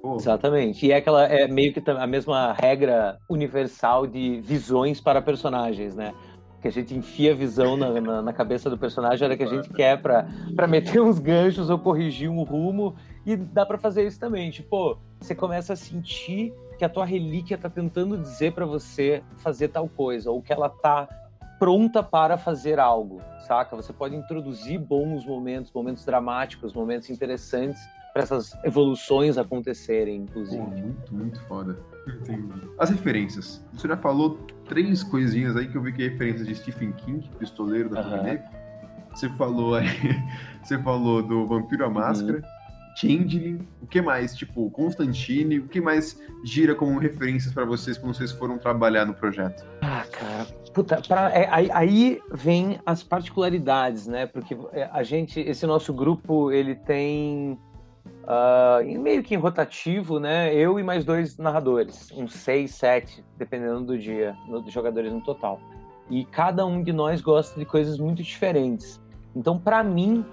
Pô. 0.00 0.16
Exatamente. 0.16 0.86
E 0.86 0.90
é 0.90 0.96
aquela 0.96 1.26
é 1.26 1.46
meio 1.46 1.74
que 1.74 1.82
a 1.90 2.06
mesma 2.06 2.54
regra 2.54 3.18
universal 3.28 4.06
de 4.06 4.40
visões 4.40 5.02
para 5.02 5.20
personagens, 5.20 5.94
né? 5.94 6.14
que 6.62 6.68
a 6.68 6.72
gente 6.72 6.94
enfia 6.94 7.32
a 7.32 7.34
visão 7.34 7.74
na, 7.74 8.00
na, 8.00 8.20
na 8.20 8.32
cabeça 8.34 8.68
do 8.68 8.76
personagem, 8.76 9.24
era 9.24 9.34
que 9.34 9.42
a 9.42 9.46
gente 9.46 9.70
quer 9.70 10.00
para 10.00 10.66
meter 10.68 11.00
uns 11.00 11.18
ganchos 11.18 11.70
ou 11.70 11.78
corrigir 11.78 12.28
um 12.28 12.42
rumo, 12.42 12.96
e 13.24 13.34
dá 13.34 13.64
para 13.64 13.78
fazer 13.78 14.06
isso 14.06 14.20
também. 14.20 14.50
Tipo, 14.50 14.98
você 15.18 15.34
começa 15.34 15.72
a 15.72 15.76
sentir 15.76 16.52
que 16.80 16.84
a 16.86 16.88
tua 16.88 17.04
relíquia 17.04 17.58
tá 17.58 17.68
tentando 17.68 18.16
dizer 18.16 18.54
para 18.54 18.64
você 18.64 19.22
fazer 19.36 19.68
tal 19.68 19.86
coisa, 19.86 20.30
ou 20.30 20.40
que 20.40 20.50
ela 20.50 20.70
tá 20.70 21.06
pronta 21.58 22.02
para 22.02 22.38
fazer 22.38 22.80
algo, 22.80 23.20
saca? 23.46 23.76
Você 23.76 23.92
pode 23.92 24.16
introduzir 24.16 24.80
bons 24.80 25.26
momentos, 25.26 25.70
momentos 25.74 26.06
dramáticos, 26.06 26.72
momentos 26.72 27.10
interessantes 27.10 27.78
para 28.14 28.22
essas 28.22 28.56
evoluções 28.64 29.36
acontecerem, 29.36 30.22
inclusive. 30.22 30.56
Pô, 30.56 30.70
muito, 30.70 31.14
muito 31.14 31.40
foda. 31.42 31.78
Entendi. 32.08 32.70
As 32.78 32.88
referências. 32.88 33.62
Você 33.74 33.86
já 33.86 33.98
falou 33.98 34.38
três 34.66 35.02
coisinhas 35.02 35.58
aí 35.58 35.68
que 35.68 35.76
eu 35.76 35.82
vi 35.82 35.92
que 35.92 36.02
é 36.02 36.08
referência 36.08 36.46
de 36.46 36.54
Stephen 36.54 36.92
King, 36.92 37.28
pistoleiro 37.38 37.90
da 37.90 38.02
Torre 38.02 38.22
Negra. 38.22 38.50
Você 39.14 39.28
falou 39.28 39.74
aí, 39.74 39.86
você 40.64 40.78
falou 40.78 41.22
do 41.22 41.46
Vampiro 41.46 41.84
à 41.84 41.88
uhum. 41.88 41.92
Máscara, 41.92 42.38
uhum. 42.38 42.59
Changeling, 42.96 43.66
o 43.82 43.86
que 43.86 44.00
mais? 44.00 44.34
Tipo, 44.34 44.70
Constantine, 44.70 45.58
o 45.58 45.68
que 45.68 45.80
mais 45.80 46.20
gira 46.44 46.74
como 46.74 46.98
referências 46.98 47.52
para 47.52 47.64
vocês 47.64 47.96
quando 47.96 48.14
vocês 48.14 48.32
foram 48.32 48.58
trabalhar 48.58 49.04
no 49.04 49.14
projeto? 49.14 49.64
Ah, 49.82 50.04
cara, 50.10 50.46
puta, 50.74 51.00
pra, 51.06 51.30
é, 51.30 51.48
aí, 51.50 51.70
aí, 51.72 52.20
vem 52.32 52.78
as 52.84 53.02
particularidades, 53.02 54.06
né? 54.06 54.26
Porque 54.26 54.56
é, 54.72 54.88
a 54.92 55.02
gente, 55.02 55.40
esse 55.40 55.66
nosso 55.66 55.92
grupo, 55.92 56.50
ele 56.50 56.74
tem 56.74 57.58
Uh, 58.22 59.00
meio 59.00 59.22
que 59.22 59.34
em 59.34 59.38
rotativo, 59.38 60.20
né? 60.20 60.54
Eu 60.54 60.78
e 60.78 60.84
mais 60.84 61.04
dois 61.04 61.36
narradores, 61.36 62.12
uns 62.12 62.34
seis, 62.34 62.74
sete, 62.74 63.24
dependendo 63.36 63.82
do 63.82 63.98
dia, 63.98 64.36
de 64.64 64.70
jogadores 64.70 65.12
no 65.12 65.20
total. 65.20 65.60
E 66.08 66.24
cada 66.24 66.64
um 66.64 66.82
de 66.82 66.92
nós 66.92 67.20
gosta 67.20 67.58
de 67.58 67.66
coisas 67.66 67.98
muito 67.98 68.22
diferentes. 68.22 69.00
Então, 69.34 69.58
para 69.58 69.82
mim, 69.82 70.24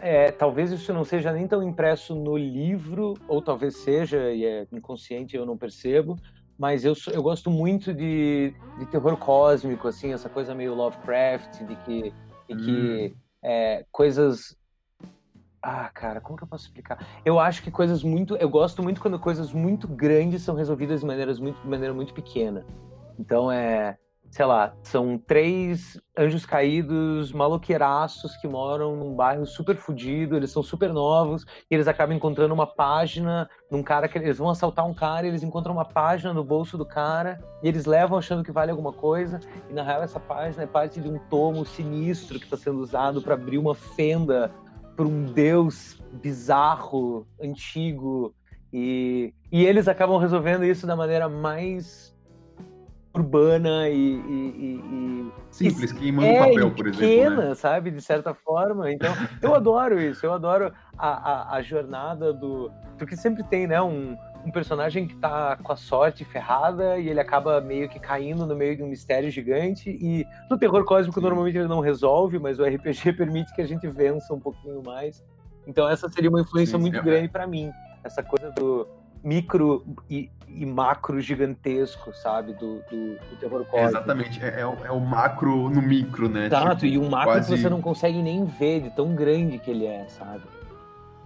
é, 0.00 0.30
talvez 0.30 0.72
isso 0.72 0.92
não 0.92 1.04
seja 1.04 1.32
nem 1.32 1.46
tão 1.46 1.62
impresso 1.62 2.14
no 2.14 2.36
livro, 2.36 3.14
ou 3.28 3.40
talvez 3.40 3.76
seja, 3.76 4.32
e 4.32 4.44
é 4.44 4.66
inconsciente, 4.72 5.36
eu 5.36 5.46
não 5.46 5.56
percebo, 5.56 6.16
mas 6.58 6.84
eu, 6.84 6.94
eu 7.12 7.22
gosto 7.22 7.50
muito 7.50 7.94
de, 7.94 8.54
de 8.78 8.86
terror 8.86 9.16
cósmico, 9.16 9.88
assim, 9.88 10.12
essa 10.12 10.28
coisa 10.28 10.54
meio 10.54 10.74
Lovecraft, 10.74 11.64
de 11.64 11.76
que, 11.76 12.12
de 12.48 12.56
que 12.56 13.14
hum. 13.14 13.18
é, 13.42 13.84
coisas 13.90 14.56
ah, 15.62 15.90
cara, 15.92 16.20
como 16.20 16.38
que 16.38 16.44
eu 16.44 16.48
posso 16.48 16.64
explicar? 16.64 17.06
Eu 17.22 17.38
acho 17.38 17.62
que 17.62 17.70
coisas 17.70 18.02
muito. 18.02 18.34
Eu 18.36 18.48
gosto 18.48 18.82
muito 18.82 19.00
quando 19.00 19.18
coisas 19.18 19.52
muito 19.52 19.86
grandes 19.86 20.42
são 20.42 20.54
resolvidas 20.54 21.00
de, 21.00 21.06
maneiras 21.06 21.38
muito, 21.38 21.60
de 21.60 21.68
maneira 21.68 21.92
muito 21.92 22.14
pequena. 22.14 22.64
Então 23.18 23.52
é. 23.52 23.98
Sei 24.30 24.44
lá, 24.44 24.72
são 24.84 25.18
três 25.18 26.00
anjos 26.16 26.46
caídos 26.46 27.32
maloqueiraços 27.32 28.36
que 28.36 28.46
moram 28.46 28.94
num 28.94 29.12
bairro 29.12 29.44
super 29.44 29.76
fodido, 29.76 30.36
eles 30.36 30.52
são 30.52 30.62
super 30.62 30.92
novos, 30.92 31.44
e 31.68 31.74
eles 31.74 31.88
acabam 31.88 32.16
encontrando 32.16 32.54
uma 32.54 32.66
página 32.66 33.50
num 33.68 33.82
cara 33.82 34.06
que 34.06 34.16
eles 34.16 34.38
vão 34.38 34.48
assaltar 34.48 34.86
um 34.86 34.94
cara, 34.94 35.26
e 35.26 35.30
eles 35.30 35.42
encontram 35.42 35.74
uma 35.74 35.84
página 35.84 36.32
no 36.32 36.44
bolso 36.44 36.78
do 36.78 36.86
cara, 36.86 37.40
e 37.60 37.66
eles 37.66 37.86
levam 37.86 38.16
achando 38.16 38.44
que 38.44 38.52
vale 38.52 38.70
alguma 38.70 38.92
coisa, 38.92 39.40
e 39.68 39.72
na 39.72 39.82
real 39.82 40.04
essa 40.04 40.20
página 40.20 40.62
é 40.62 40.66
parte 40.66 41.00
de 41.00 41.08
um 41.08 41.18
tomo 41.28 41.66
sinistro 41.66 42.38
que 42.38 42.44
está 42.44 42.56
sendo 42.56 42.78
usado 42.78 43.20
para 43.20 43.34
abrir 43.34 43.58
uma 43.58 43.74
fenda 43.74 44.52
por 44.96 45.06
um 45.06 45.24
deus 45.24 46.00
bizarro, 46.22 47.26
antigo, 47.42 48.32
e, 48.72 49.34
e 49.50 49.66
eles 49.66 49.88
acabam 49.88 50.18
resolvendo 50.18 50.64
isso 50.64 50.86
da 50.86 50.94
maneira 50.94 51.28
mais 51.28 52.14
urbana 53.12 53.88
e, 53.88 53.96
e, 53.96 54.80
e 54.84 55.32
simples, 55.50 55.92
que 55.92 56.12
manda 56.12 56.28
é, 56.28 56.38
papel, 56.38 56.70
por 56.70 56.84
pequena, 56.84 57.26
exemplo, 57.26 57.48
né? 57.48 57.54
sabe, 57.54 57.90
de 57.90 58.00
certa 58.00 58.32
forma. 58.32 58.92
Então, 58.92 59.12
eu 59.42 59.54
adoro 59.54 60.00
isso, 60.00 60.24
eu 60.24 60.32
adoro 60.32 60.72
a, 60.96 61.08
a, 61.08 61.56
a 61.56 61.62
jornada 61.62 62.32
do, 62.32 62.70
porque 62.96 63.16
sempre 63.16 63.42
tem, 63.44 63.66
né, 63.66 63.80
um 63.82 64.16
um 64.44 64.50
personagem 64.50 65.06
que 65.06 65.16
tá 65.16 65.56
com 65.56 65.72
a 65.72 65.76
sorte 65.76 66.24
ferrada 66.24 66.98
e 66.98 67.08
ele 67.08 67.20
acaba 67.20 67.60
meio 67.60 67.88
que 67.88 67.98
caindo 67.98 68.46
no 68.46 68.56
meio 68.56 68.76
de 68.76 68.82
um 68.82 68.88
mistério 68.88 69.30
gigante. 69.30 69.90
E 69.90 70.26
no 70.48 70.58
terror 70.58 70.84
cósmico, 70.84 71.20
Sim. 71.20 71.26
normalmente 71.26 71.58
ele 71.58 71.68
não 71.68 71.80
resolve, 71.80 72.38
mas 72.38 72.58
o 72.58 72.64
RPG 72.64 73.12
permite 73.16 73.54
que 73.54 73.60
a 73.60 73.66
gente 73.66 73.86
vença 73.86 74.32
um 74.32 74.40
pouquinho 74.40 74.82
mais. 74.82 75.22
Então, 75.66 75.88
essa 75.88 76.08
seria 76.08 76.30
uma 76.30 76.40
influência 76.40 76.76
Sim, 76.76 76.82
muito 76.82 76.98
é. 76.98 77.02
grande 77.02 77.28
para 77.28 77.46
mim. 77.46 77.70
Essa 78.02 78.22
coisa 78.22 78.50
do 78.52 78.88
micro 79.22 79.84
e, 80.08 80.30
e 80.48 80.66
macro 80.66 81.20
gigantesco, 81.20 82.12
sabe? 82.14 82.52
Do, 82.54 82.76
do, 82.90 83.14
do 83.14 83.36
terror 83.38 83.64
cósmico. 83.64 83.76
É 83.76 83.84
exatamente, 83.84 84.42
é, 84.42 84.60
é, 84.60 84.66
o, 84.66 84.74
é, 84.84 84.90
o, 84.90 85.00
macro 85.00 85.70
no 85.70 85.82
micro, 85.82 86.28
né? 86.28 86.46
Exato, 86.46 86.86
tipo, 86.86 86.86
e 86.86 86.98
um 86.98 87.08
macro 87.08 87.32
quase... 87.32 87.54
que 87.54 87.60
você 87.60 87.68
não 87.68 87.80
consegue 87.80 88.22
nem 88.22 88.44
ver 88.44 88.82
de 88.82 88.90
tão 88.90 89.14
grande 89.14 89.58
que 89.58 89.70
ele 89.70 89.86
é, 89.86 90.06
sabe? 90.08 90.42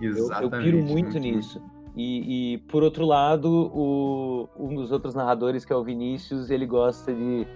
Exatamente. 0.01 0.53
Eu, 0.53 0.59
eu 0.59 0.65
piro 0.65 0.79
muito, 0.79 0.93
muito 0.93 1.19
nisso. 1.19 1.61
Muito. 1.61 1.75
E, 1.97 2.55
e, 2.55 2.59
por 2.59 2.83
outro 2.83 3.07
lado, 3.07 3.49
o, 3.49 4.49
um 4.59 4.75
dos 4.75 4.91
outros 4.91 5.15
narradores, 5.15 5.65
que 5.65 5.73
é 5.73 5.77
o 5.77 5.85
Vinícius, 5.85 6.51
ele 6.51 6.67
gosta 6.67 7.15
de 7.15 7.47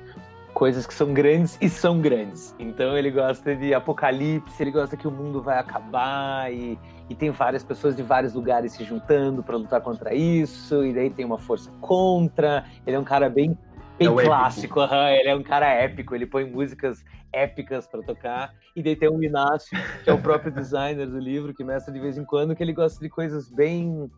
coisas 0.58 0.88
que 0.88 0.92
são 0.92 1.14
grandes 1.14 1.56
e 1.60 1.68
são 1.68 2.00
grandes. 2.00 2.52
Então 2.58 2.98
ele 2.98 3.12
gosta 3.12 3.54
de 3.54 3.72
apocalipse, 3.72 4.60
ele 4.60 4.72
gosta 4.72 4.96
que 4.96 5.06
o 5.06 5.10
mundo 5.10 5.40
vai 5.40 5.56
acabar 5.56 6.52
e, 6.52 6.76
e 7.08 7.14
tem 7.14 7.30
várias 7.30 7.62
pessoas 7.62 7.94
de 7.94 8.02
vários 8.02 8.34
lugares 8.34 8.72
se 8.72 8.82
juntando 8.82 9.40
para 9.40 9.56
lutar 9.56 9.80
contra 9.80 10.12
isso, 10.12 10.84
e 10.84 10.92
daí 10.92 11.10
tem 11.10 11.24
uma 11.24 11.38
força 11.38 11.70
contra. 11.80 12.64
Ele 12.84 12.96
é 12.96 12.98
um 12.98 13.04
cara 13.04 13.30
bem 13.30 13.56
bem 13.96 14.08
é 14.08 14.24
clássico, 14.24 14.80
uhum, 14.80 15.08
ele 15.08 15.28
é 15.28 15.36
um 15.36 15.44
cara 15.44 15.68
épico, 15.68 16.12
ele 16.12 16.26
põe 16.26 16.44
músicas 16.44 17.04
épicas 17.32 17.86
para 17.86 18.02
tocar. 18.02 18.52
E 18.74 18.82
daí 18.82 18.96
tem 18.96 19.08
o 19.08 19.22
Inácio, 19.22 19.78
que 20.02 20.10
é 20.10 20.12
o 20.12 20.18
próprio 20.18 20.50
designer 20.50 21.06
do 21.06 21.20
livro, 21.20 21.54
que 21.54 21.62
mestra 21.62 21.94
de 21.94 22.00
vez 22.00 22.18
em 22.18 22.24
quando, 22.24 22.56
que 22.56 22.64
ele 22.64 22.72
gosta 22.72 23.00
de 23.00 23.08
coisas 23.08 23.48
bem 23.48 24.10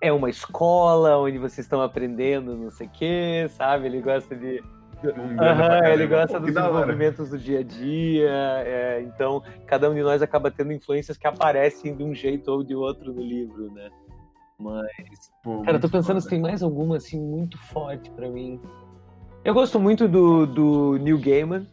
é 0.00 0.12
uma 0.12 0.30
escola 0.30 1.18
onde 1.18 1.38
vocês 1.38 1.66
estão 1.66 1.82
aprendendo 1.82 2.56
não 2.56 2.70
sei 2.70 2.86
o 2.86 2.90
quê, 2.90 3.46
sabe? 3.50 3.86
Ele 3.86 4.00
gosta 4.00 4.36
de. 4.36 4.62
Uhum, 5.02 5.86
ele 5.92 6.06
gosta 6.06 6.38
dos 6.38 6.52
desenvolvimentos 6.52 7.30
do 7.30 7.38
dia 7.38 7.60
a 7.60 7.62
dia, 7.62 8.30
é, 8.66 9.02
então 9.02 9.42
cada 9.66 9.90
um 9.90 9.94
de 9.94 10.02
nós 10.02 10.20
acaba 10.20 10.50
tendo 10.50 10.72
influências 10.72 11.16
que 11.16 11.26
aparecem 11.26 11.94
de 11.96 12.04
um 12.04 12.14
jeito 12.14 12.50
ou 12.50 12.62
de 12.62 12.74
outro 12.74 13.12
no 13.12 13.22
livro, 13.22 13.72
né? 13.72 13.88
Mas, 14.58 15.30
Pô, 15.42 15.62
cara, 15.62 15.78
eu 15.78 15.80
tô 15.80 15.88
pensando 15.88 16.16
foda. 16.16 16.20
se 16.20 16.28
tem 16.28 16.40
mais 16.40 16.62
alguma 16.62 16.96
assim 16.96 17.18
muito 17.18 17.56
forte 17.58 18.10
para 18.10 18.28
mim. 18.28 18.60
Eu 19.42 19.54
gosto 19.54 19.80
muito 19.80 20.06
do, 20.06 20.46
do 20.46 20.98
Neil 20.98 21.18
Gaiman. 21.18 21.66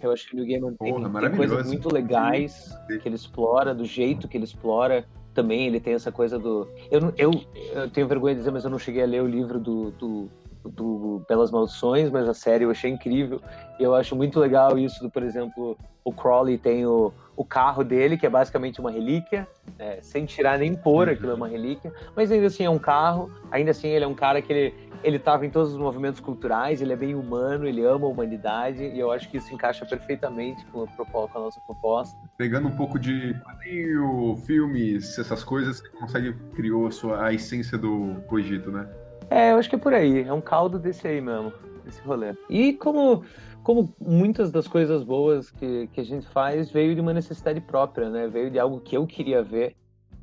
Eu 0.00 0.10
acho 0.10 0.28
que 0.28 0.34
o 0.34 0.36
Neil 0.36 0.48
Gaiman 0.60 0.74
tem, 0.74 0.92
tem 0.92 1.36
coisas 1.36 1.66
muito 1.66 1.92
legais 1.92 2.68
que 3.00 3.08
ele 3.08 3.14
explora, 3.14 3.72
do 3.72 3.84
jeito 3.84 4.26
que 4.26 4.36
ele 4.36 4.44
explora 4.44 5.06
também 5.36 5.66
ele 5.66 5.78
tem 5.78 5.92
essa 5.92 6.10
coisa 6.10 6.38
do. 6.38 6.66
Eu, 6.90 7.12
eu, 7.18 7.30
eu 7.74 7.90
tenho 7.90 8.08
vergonha 8.08 8.34
de 8.34 8.40
dizer, 8.40 8.50
mas 8.50 8.64
eu 8.64 8.70
não 8.70 8.78
cheguei 8.78 9.02
a 9.02 9.06
ler 9.06 9.22
o 9.22 9.26
livro 9.26 9.60
do, 9.60 9.90
do, 9.90 10.30
do 10.68 11.22
Pelas 11.26 11.50
Maldições, 11.50 12.10
mas 12.10 12.28
a 12.28 12.34
série 12.34 12.64
eu 12.64 12.70
achei 12.70 12.90
incrível. 12.90 13.40
E 13.78 13.82
eu 13.82 13.94
acho 13.94 14.16
muito 14.16 14.38
legal 14.40 14.78
isso, 14.78 15.02
do, 15.02 15.10
por 15.10 15.22
exemplo, 15.22 15.76
o 16.06 16.12
Crowley 16.12 16.56
tem 16.56 16.86
o, 16.86 17.12
o 17.36 17.44
carro 17.44 17.82
dele, 17.82 18.16
que 18.16 18.24
é 18.24 18.30
basicamente 18.30 18.80
uma 18.80 18.92
relíquia, 18.92 19.46
né, 19.76 19.98
sem 20.00 20.24
tirar 20.24 20.56
nem 20.58 20.74
pôr 20.74 21.08
aquilo 21.08 21.32
é 21.32 21.34
uma 21.34 21.48
relíquia, 21.48 21.92
mas 22.14 22.30
ainda 22.30 22.46
assim 22.46 22.64
é 22.64 22.70
um 22.70 22.78
carro, 22.78 23.28
ainda 23.50 23.72
assim 23.72 23.88
ele 23.88 24.04
é 24.04 24.08
um 24.08 24.14
cara 24.14 24.40
que 24.40 24.52
ele, 24.52 24.74
ele 25.02 25.16
estava 25.16 25.44
em 25.44 25.50
todos 25.50 25.72
os 25.72 25.78
movimentos 25.78 26.20
culturais, 26.20 26.80
ele 26.80 26.92
é 26.92 26.96
bem 26.96 27.14
humano, 27.16 27.66
ele 27.66 27.84
ama 27.84 28.06
a 28.06 28.08
humanidade, 28.08 28.84
e 28.84 28.98
eu 28.98 29.10
acho 29.10 29.28
que 29.28 29.36
isso 29.36 29.52
encaixa 29.52 29.84
perfeitamente 29.84 30.64
com 30.66 30.84
a, 30.84 31.04
com 31.04 31.38
a 31.38 31.40
nossa 31.40 31.60
proposta. 31.60 32.16
Pegando 32.38 32.68
um 32.68 32.76
pouco 32.76 32.98
de 32.98 33.34
quadrinho, 33.44 34.36
filmes, 34.46 35.18
essas 35.18 35.42
coisas, 35.42 35.80
você 35.80 35.88
consegue, 35.88 36.32
criou 36.54 36.86
a, 36.86 36.90
sua, 36.92 37.26
a 37.26 37.32
essência 37.32 37.76
do 37.76 38.16
Cogito, 38.28 38.70
né? 38.70 38.88
É, 39.30 39.52
eu 39.52 39.58
acho 39.58 39.68
que 39.68 39.76
é 39.76 39.78
por 39.78 39.92
aí, 39.92 40.22
é 40.22 40.32
um 40.32 40.40
caldo 40.40 40.78
desse 40.78 41.06
aí 41.06 41.20
mesmo, 41.20 41.52
desse 41.84 42.00
rolê. 42.02 42.34
E 42.48 42.72
como 42.74 43.24
como 43.66 43.92
muitas 44.00 44.52
das 44.52 44.68
coisas 44.68 45.02
boas 45.02 45.50
que, 45.50 45.88
que 45.88 46.00
a 46.00 46.04
gente 46.04 46.24
faz 46.28 46.70
veio 46.70 46.94
de 46.94 47.00
uma 47.00 47.12
necessidade 47.12 47.60
própria, 47.60 48.08
né? 48.08 48.28
Veio 48.28 48.48
de 48.48 48.60
algo 48.60 48.80
que 48.80 48.96
eu 48.96 49.04
queria 49.08 49.42
ver 49.42 49.74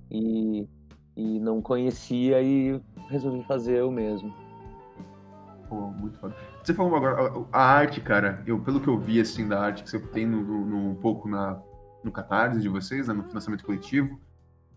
e, 0.10 0.66
e 1.14 1.42
não 1.42 1.62
conhecia 1.62 2.42
e 2.42 2.82
resolvi 3.10 3.44
fazer 3.44 3.80
eu 3.80 3.92
mesmo. 3.92 4.34
Pô, 5.68 5.88
muito 5.88 6.18
foda. 6.20 6.34
Você 6.64 6.74
falou 6.74 6.96
agora, 6.96 7.46
a, 7.52 7.62
arte, 7.62 8.00
cara, 8.00 8.42
eu, 8.48 8.58
pelo 8.62 8.80
que 8.80 8.88
eu 8.88 8.98
vi, 8.98 9.20
assim, 9.20 9.46
da 9.46 9.60
arte 9.60 9.84
que 9.84 9.90
você 9.90 10.00
tem 10.00 10.26
no, 10.26 10.42
no, 10.42 10.66
no 10.66 10.90
um 10.92 10.96
pouco 10.96 11.28
na, 11.28 11.62
no 12.02 12.14
Catarse 12.14 12.62
de 12.62 12.70
vocês, 12.70 13.10
né, 13.10 13.14
no 13.14 13.24
financiamento 13.24 13.66
coletivo, 13.66 14.22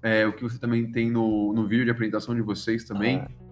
é, 0.02 0.26
o 0.26 0.32
que 0.32 0.42
você 0.42 0.58
também 0.58 0.90
tem 0.90 1.08
no, 1.08 1.52
no 1.52 1.68
vídeo 1.68 1.84
de 1.84 1.92
apresentação 1.92 2.34
de 2.34 2.42
vocês 2.42 2.82
também. 2.82 3.20
Ah. 3.20 3.45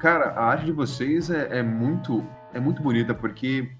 Cara, 0.00 0.30
a 0.30 0.46
arte 0.46 0.64
de 0.64 0.72
vocês 0.72 1.28
é, 1.28 1.58
é, 1.58 1.62
muito 1.62 2.26
é 2.54 2.58
muito 2.58 2.82
bonita, 2.82 3.14
porque 3.14 3.70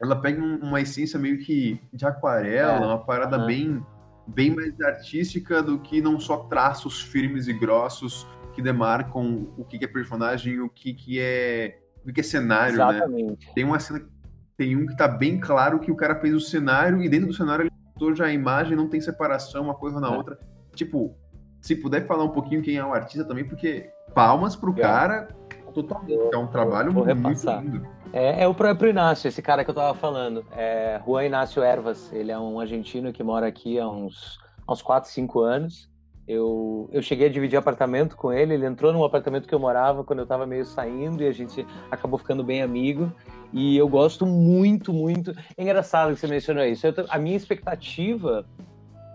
ela 0.00 0.16
pega 0.16 0.42
uma 0.42 0.80
essência 0.80 1.18
meio 1.18 1.38
que 1.38 1.78
de 1.92 2.06
aquarela, 2.06 2.84
é. 2.84 2.86
uma 2.86 3.04
parada 3.04 3.38
uhum. 3.38 3.46
bem, 3.46 3.86
bem 4.26 4.50
mais 4.54 4.80
artística 4.80 5.62
do 5.62 5.78
que 5.78 6.00
não 6.00 6.18
só 6.18 6.38
traços 6.44 7.02
firmes 7.02 7.48
e 7.48 7.52
grossos 7.52 8.26
que 8.54 8.62
demarcam 8.62 9.52
o 9.58 9.64
que 9.64 9.82
é 9.84 9.86
personagem 9.86 10.54
e 10.54 10.60
o 10.60 10.70
que, 10.70 10.94
que 10.94 11.20
é 11.20 11.78
o 12.04 12.10
que 12.10 12.20
é 12.20 12.24
cenário, 12.24 12.78
né? 12.78 12.96
Exatamente. 12.96 13.46
né? 13.46 13.52
Tem 13.54 13.64
uma 13.64 13.78
cena, 13.78 14.08
tem 14.56 14.74
um 14.74 14.86
que 14.86 14.96
tá 14.96 15.06
bem 15.06 15.38
claro 15.38 15.80
que 15.80 15.92
o 15.92 15.96
cara 15.96 16.18
fez 16.18 16.34
o 16.34 16.40
cenário 16.40 17.02
e 17.02 17.10
dentro 17.10 17.28
do 17.28 17.34
cenário 17.34 17.64
ele 17.64 17.70
botou 17.92 18.14
já 18.14 18.24
a 18.24 18.32
imagem, 18.32 18.74
não 18.74 18.88
tem 18.88 19.02
separação 19.02 19.64
uma 19.64 19.74
coisa 19.74 20.00
na 20.00 20.08
é. 20.08 20.16
outra. 20.16 20.38
Tipo, 20.74 21.14
se 21.60 21.76
puder 21.76 22.06
falar 22.06 22.24
um 22.24 22.30
pouquinho 22.30 22.62
quem 22.62 22.76
é 22.76 22.84
o 22.84 22.94
artista 22.94 23.24
também, 23.24 23.44
porque 23.44 23.90
palmas 24.14 24.56
pro 24.56 24.72
é. 24.72 24.80
cara 24.80 25.28
totalmente. 25.72 26.18
É 26.32 26.36
um 26.36 26.46
trabalho 26.46 26.92
muito 26.92 27.10
lindo. 27.10 27.86
É, 28.12 28.42
é, 28.42 28.48
o 28.48 28.54
próprio 28.54 28.90
Inácio, 28.90 29.28
esse 29.28 29.40
cara 29.40 29.64
que 29.64 29.70
eu 29.70 29.74
tava 29.74 29.94
falando. 29.94 30.44
É 30.52 31.00
Juan 31.04 31.24
Inácio 31.24 31.62
Ervas. 31.62 32.12
Ele 32.12 32.30
é 32.30 32.38
um 32.38 32.60
argentino 32.60 33.12
que 33.12 33.22
mora 33.22 33.46
aqui 33.46 33.78
há 33.78 33.88
uns, 33.88 34.38
há 34.66 34.72
uns 34.72 34.82
4, 34.82 35.10
5 35.10 35.40
anos. 35.40 35.90
Eu, 36.28 36.88
eu 36.92 37.02
cheguei 37.02 37.26
a 37.26 37.30
dividir 37.30 37.56
apartamento 37.56 38.16
com 38.16 38.32
ele. 38.32 38.54
Ele 38.54 38.66
entrou 38.66 38.92
num 38.92 39.02
apartamento 39.02 39.48
que 39.48 39.54
eu 39.54 39.58
morava 39.58 40.04
quando 40.04 40.20
eu 40.20 40.26
tava 40.26 40.46
meio 40.46 40.64
saindo 40.64 41.22
e 41.22 41.26
a 41.26 41.32
gente 41.32 41.66
acabou 41.90 42.18
ficando 42.18 42.44
bem 42.44 42.62
amigo. 42.62 43.10
E 43.52 43.76
eu 43.76 43.88
gosto 43.88 44.26
muito, 44.26 44.92
muito. 44.92 45.32
É 45.56 45.62
engraçado 45.62 46.12
que 46.12 46.20
você 46.20 46.26
mencionou 46.26 46.64
isso. 46.64 46.86
Eu, 46.86 46.94
a 47.08 47.18
minha 47.18 47.36
expectativa 47.36 48.46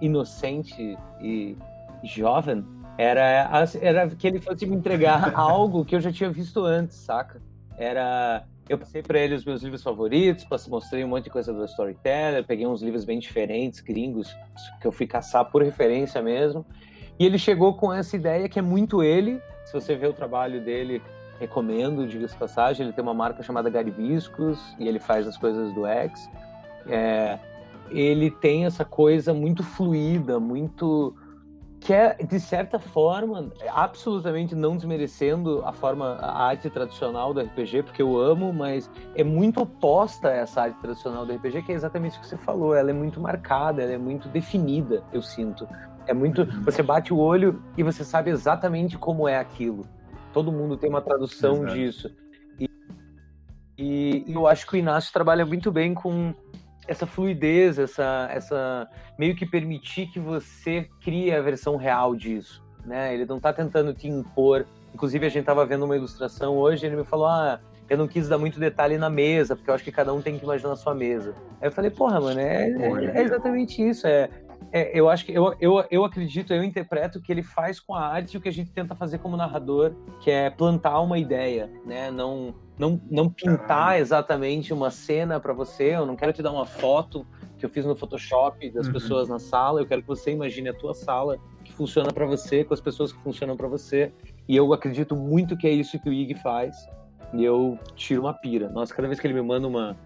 inocente 0.01 0.97
e 1.21 1.55
jovem 2.03 2.63
era, 2.97 3.49
era 3.81 4.09
que 4.09 4.27
ele 4.27 4.39
fosse 4.39 4.65
me 4.65 4.75
entregar 4.75 5.33
algo 5.37 5.85
que 5.85 5.95
eu 5.95 6.01
já 6.01 6.11
tinha 6.11 6.29
visto 6.29 6.63
antes, 6.65 6.97
saca? 6.97 7.41
Era 7.77 8.45
eu 8.69 8.77
passei 8.77 9.01
para 9.01 9.17
ele 9.19 9.33
os 9.33 9.45
meus 9.45 9.63
livros 9.63 9.81
favoritos, 9.81 10.45
mostrei 10.67 11.03
um 11.03 11.07
monte 11.07 11.25
de 11.25 11.29
coisa 11.29 11.53
do 11.53 11.63
Storyteller, 11.63 12.45
peguei 12.45 12.67
uns 12.67 12.81
livros 12.81 13.05
bem 13.05 13.17
diferentes, 13.17 13.79
gringos, 13.79 14.35
que 14.81 14.87
eu 14.87 14.91
fui 14.91 15.07
caçar 15.07 15.45
por 15.45 15.63
referência 15.63 16.21
mesmo. 16.21 16.65
E 17.17 17.25
ele 17.25 17.37
chegou 17.37 17.73
com 17.75 17.93
essa 17.93 18.15
ideia 18.15 18.49
que 18.49 18.59
é 18.59 18.61
muito 18.61 19.01
ele. 19.01 19.41
Se 19.63 19.73
você 19.73 19.95
vê 19.95 20.05
o 20.05 20.13
trabalho 20.13 20.61
dele, 20.61 21.01
recomendo, 21.39 22.05
diga-se 22.05 22.35
passagem. 22.35 22.85
Ele 22.85 22.93
tem 22.93 23.01
uma 23.01 23.13
marca 23.13 23.41
chamada 23.41 23.69
Garibiscos 23.69 24.59
e 24.77 24.87
ele 24.87 24.99
faz 24.99 25.25
as 25.25 25.37
coisas 25.37 25.73
do 25.73 25.85
X. 25.85 26.29
É, 26.87 27.39
ele 27.89 28.29
tem 28.29 28.65
essa 28.65 28.83
coisa 28.83 29.33
muito 29.33 29.63
fluida, 29.63 30.39
muito 30.39 31.15
que 31.79 31.93
é, 31.93 32.15
de 32.15 32.39
certa 32.39 32.79
forma, 32.79 33.51
absolutamente 33.69 34.55
não 34.55 34.75
desmerecendo 34.75 35.61
a 35.63 35.71
forma, 35.71 36.15
a 36.15 36.45
arte 36.47 36.69
tradicional 36.69 37.33
do 37.33 37.41
RPG, 37.41 37.83
porque 37.83 38.01
eu 38.01 38.17
amo, 38.17 38.51
mas 38.51 38.89
é 39.15 39.23
muito 39.23 39.61
oposta 39.61 40.29
a 40.29 40.33
essa 40.33 40.63
arte 40.63 40.79
tradicional 40.79 41.25
do 41.25 41.33
RPG, 41.33 41.61
que 41.63 41.71
é 41.71 41.75
exatamente 41.75 42.17
o 42.17 42.21
que 42.21 42.27
você 42.27 42.37
falou. 42.37 42.75
Ela 42.75 42.89
é 42.89 42.93
muito 42.93 43.21
marcada, 43.21 43.81
ela 43.81 43.93
é 43.93 43.97
muito 43.97 44.27
definida, 44.27 45.03
eu 45.13 45.21
sinto. 45.21 45.67
É 46.07 46.13
muito. 46.13 46.41
Uhum. 46.41 46.63
Você 46.63 46.81
bate 46.81 47.13
o 47.13 47.17
olho 47.17 47.61
e 47.77 47.83
você 47.83 48.03
sabe 48.03 48.31
exatamente 48.31 48.97
como 48.97 49.27
é 49.27 49.37
aquilo. 49.37 49.85
Todo 50.33 50.51
mundo 50.51 50.77
tem 50.77 50.89
uma 50.89 51.01
tradução 51.01 51.57
Exato. 51.57 51.73
disso. 51.73 52.15
E, 52.59 52.69
e, 53.77 54.23
e 54.27 54.33
eu 54.33 54.47
acho 54.47 54.65
que 54.65 54.75
o 54.75 54.77
Inácio 54.77 55.13
trabalha 55.13 55.45
muito 55.45 55.71
bem 55.71 55.93
com 55.93 56.33
essa 56.87 57.05
fluidez, 57.05 57.77
essa, 57.77 58.29
essa 58.31 58.89
meio 59.17 59.35
que 59.35 59.45
permitir 59.45 60.07
que 60.07 60.19
você 60.19 60.87
crie 61.03 61.33
a 61.33 61.41
versão 61.41 61.75
real 61.75 62.15
disso, 62.15 62.63
né? 62.85 63.13
Ele 63.13 63.25
não 63.25 63.37
está 63.37 63.51
tentando 63.51 63.93
te 63.93 64.07
impor. 64.07 64.65
Inclusive 64.93 65.25
a 65.25 65.29
gente 65.29 65.41
estava 65.41 65.65
vendo 65.65 65.85
uma 65.85 65.95
ilustração 65.95 66.55
hoje, 66.55 66.85
ele 66.85 66.95
me 66.95 67.03
falou, 67.03 67.27
ah, 67.27 67.59
eu 67.89 67.97
não 67.97 68.07
quis 68.07 68.27
dar 68.27 68.37
muito 68.37 68.59
detalhe 68.59 68.97
na 68.97 69.09
mesa, 69.09 69.55
porque 69.55 69.69
eu 69.69 69.75
acho 69.75 69.83
que 69.83 69.91
cada 69.91 70.13
um 70.13 70.21
tem 70.21 70.37
que 70.37 70.43
imaginar 70.43 70.73
a 70.73 70.75
sua 70.75 70.93
mesa. 70.93 71.33
Aí 71.61 71.67
eu 71.67 71.71
falei, 71.71 71.91
porra, 71.91 72.19
mano, 72.19 72.39
é, 72.39 72.69
é, 72.69 73.19
é 73.19 73.21
exatamente 73.21 73.81
isso. 73.87 74.07
É, 74.07 74.29
é, 74.71 74.97
eu 74.97 75.09
acho 75.09 75.25
que 75.25 75.33
eu, 75.33 75.55
eu, 75.59 75.83
eu 75.89 76.03
acredito, 76.03 76.53
eu 76.53 76.63
interpreto 76.63 77.21
que 77.21 77.31
ele 77.31 77.43
faz 77.43 77.79
com 77.79 77.95
a 77.95 78.05
arte 78.05 78.37
o 78.37 78.41
que 78.41 78.49
a 78.49 78.53
gente 78.53 78.71
tenta 78.71 78.95
fazer 78.95 79.19
como 79.19 79.37
narrador, 79.37 79.93
que 80.21 80.29
é 80.29 80.49
plantar 80.49 80.99
uma 80.99 81.17
ideia, 81.17 81.71
né? 81.85 82.11
Não 82.11 82.53
não, 82.77 83.01
não 83.09 83.29
pintar 83.29 83.99
exatamente 83.99 84.71
uma 84.71 84.91
cena 84.91 85.39
para 85.39 85.51
você. 85.51 85.95
Eu 85.95 86.05
não 86.05 86.15
quero 86.15 86.31
te 86.31 86.43
dar 86.43 86.51
uma 86.51 86.65
foto 86.65 87.25
que 87.57 87.65
eu 87.65 87.69
fiz 87.69 87.85
no 87.85 87.95
Photoshop 87.95 88.69
das 88.69 88.85
uhum. 88.85 88.93
pessoas 88.93 89.27
na 89.27 89.39
sala. 89.39 89.81
Eu 89.81 89.87
quero 89.87 90.01
que 90.01 90.07
você 90.07 90.31
imagine 90.31 90.69
a 90.69 90.73
tua 90.73 90.93
sala 90.93 91.39
que 91.63 91.73
funciona 91.73 92.13
para 92.13 92.25
você, 92.25 92.63
com 92.63 92.73
as 92.73 92.81
pessoas 92.81 93.11
que 93.11 93.19
funcionam 93.19 93.57
para 93.57 93.67
você. 93.67 94.13
E 94.47 94.55
eu 94.55 94.71
acredito 94.73 95.15
muito 95.15 95.57
que 95.57 95.67
é 95.67 95.71
isso 95.71 95.99
que 95.99 96.07
o 96.07 96.13
Ig 96.13 96.35
faz. 96.35 96.87
E 97.33 97.43
eu 97.43 97.79
tiro 97.95 98.21
uma 98.21 98.33
pira. 98.33 98.69
Nossa, 98.69 98.93
cada 98.93 99.07
vez 99.07 99.19
que 99.19 99.25
ele 99.25 99.33
me 99.33 99.41
manda 99.41 99.67
uma, 99.67 99.97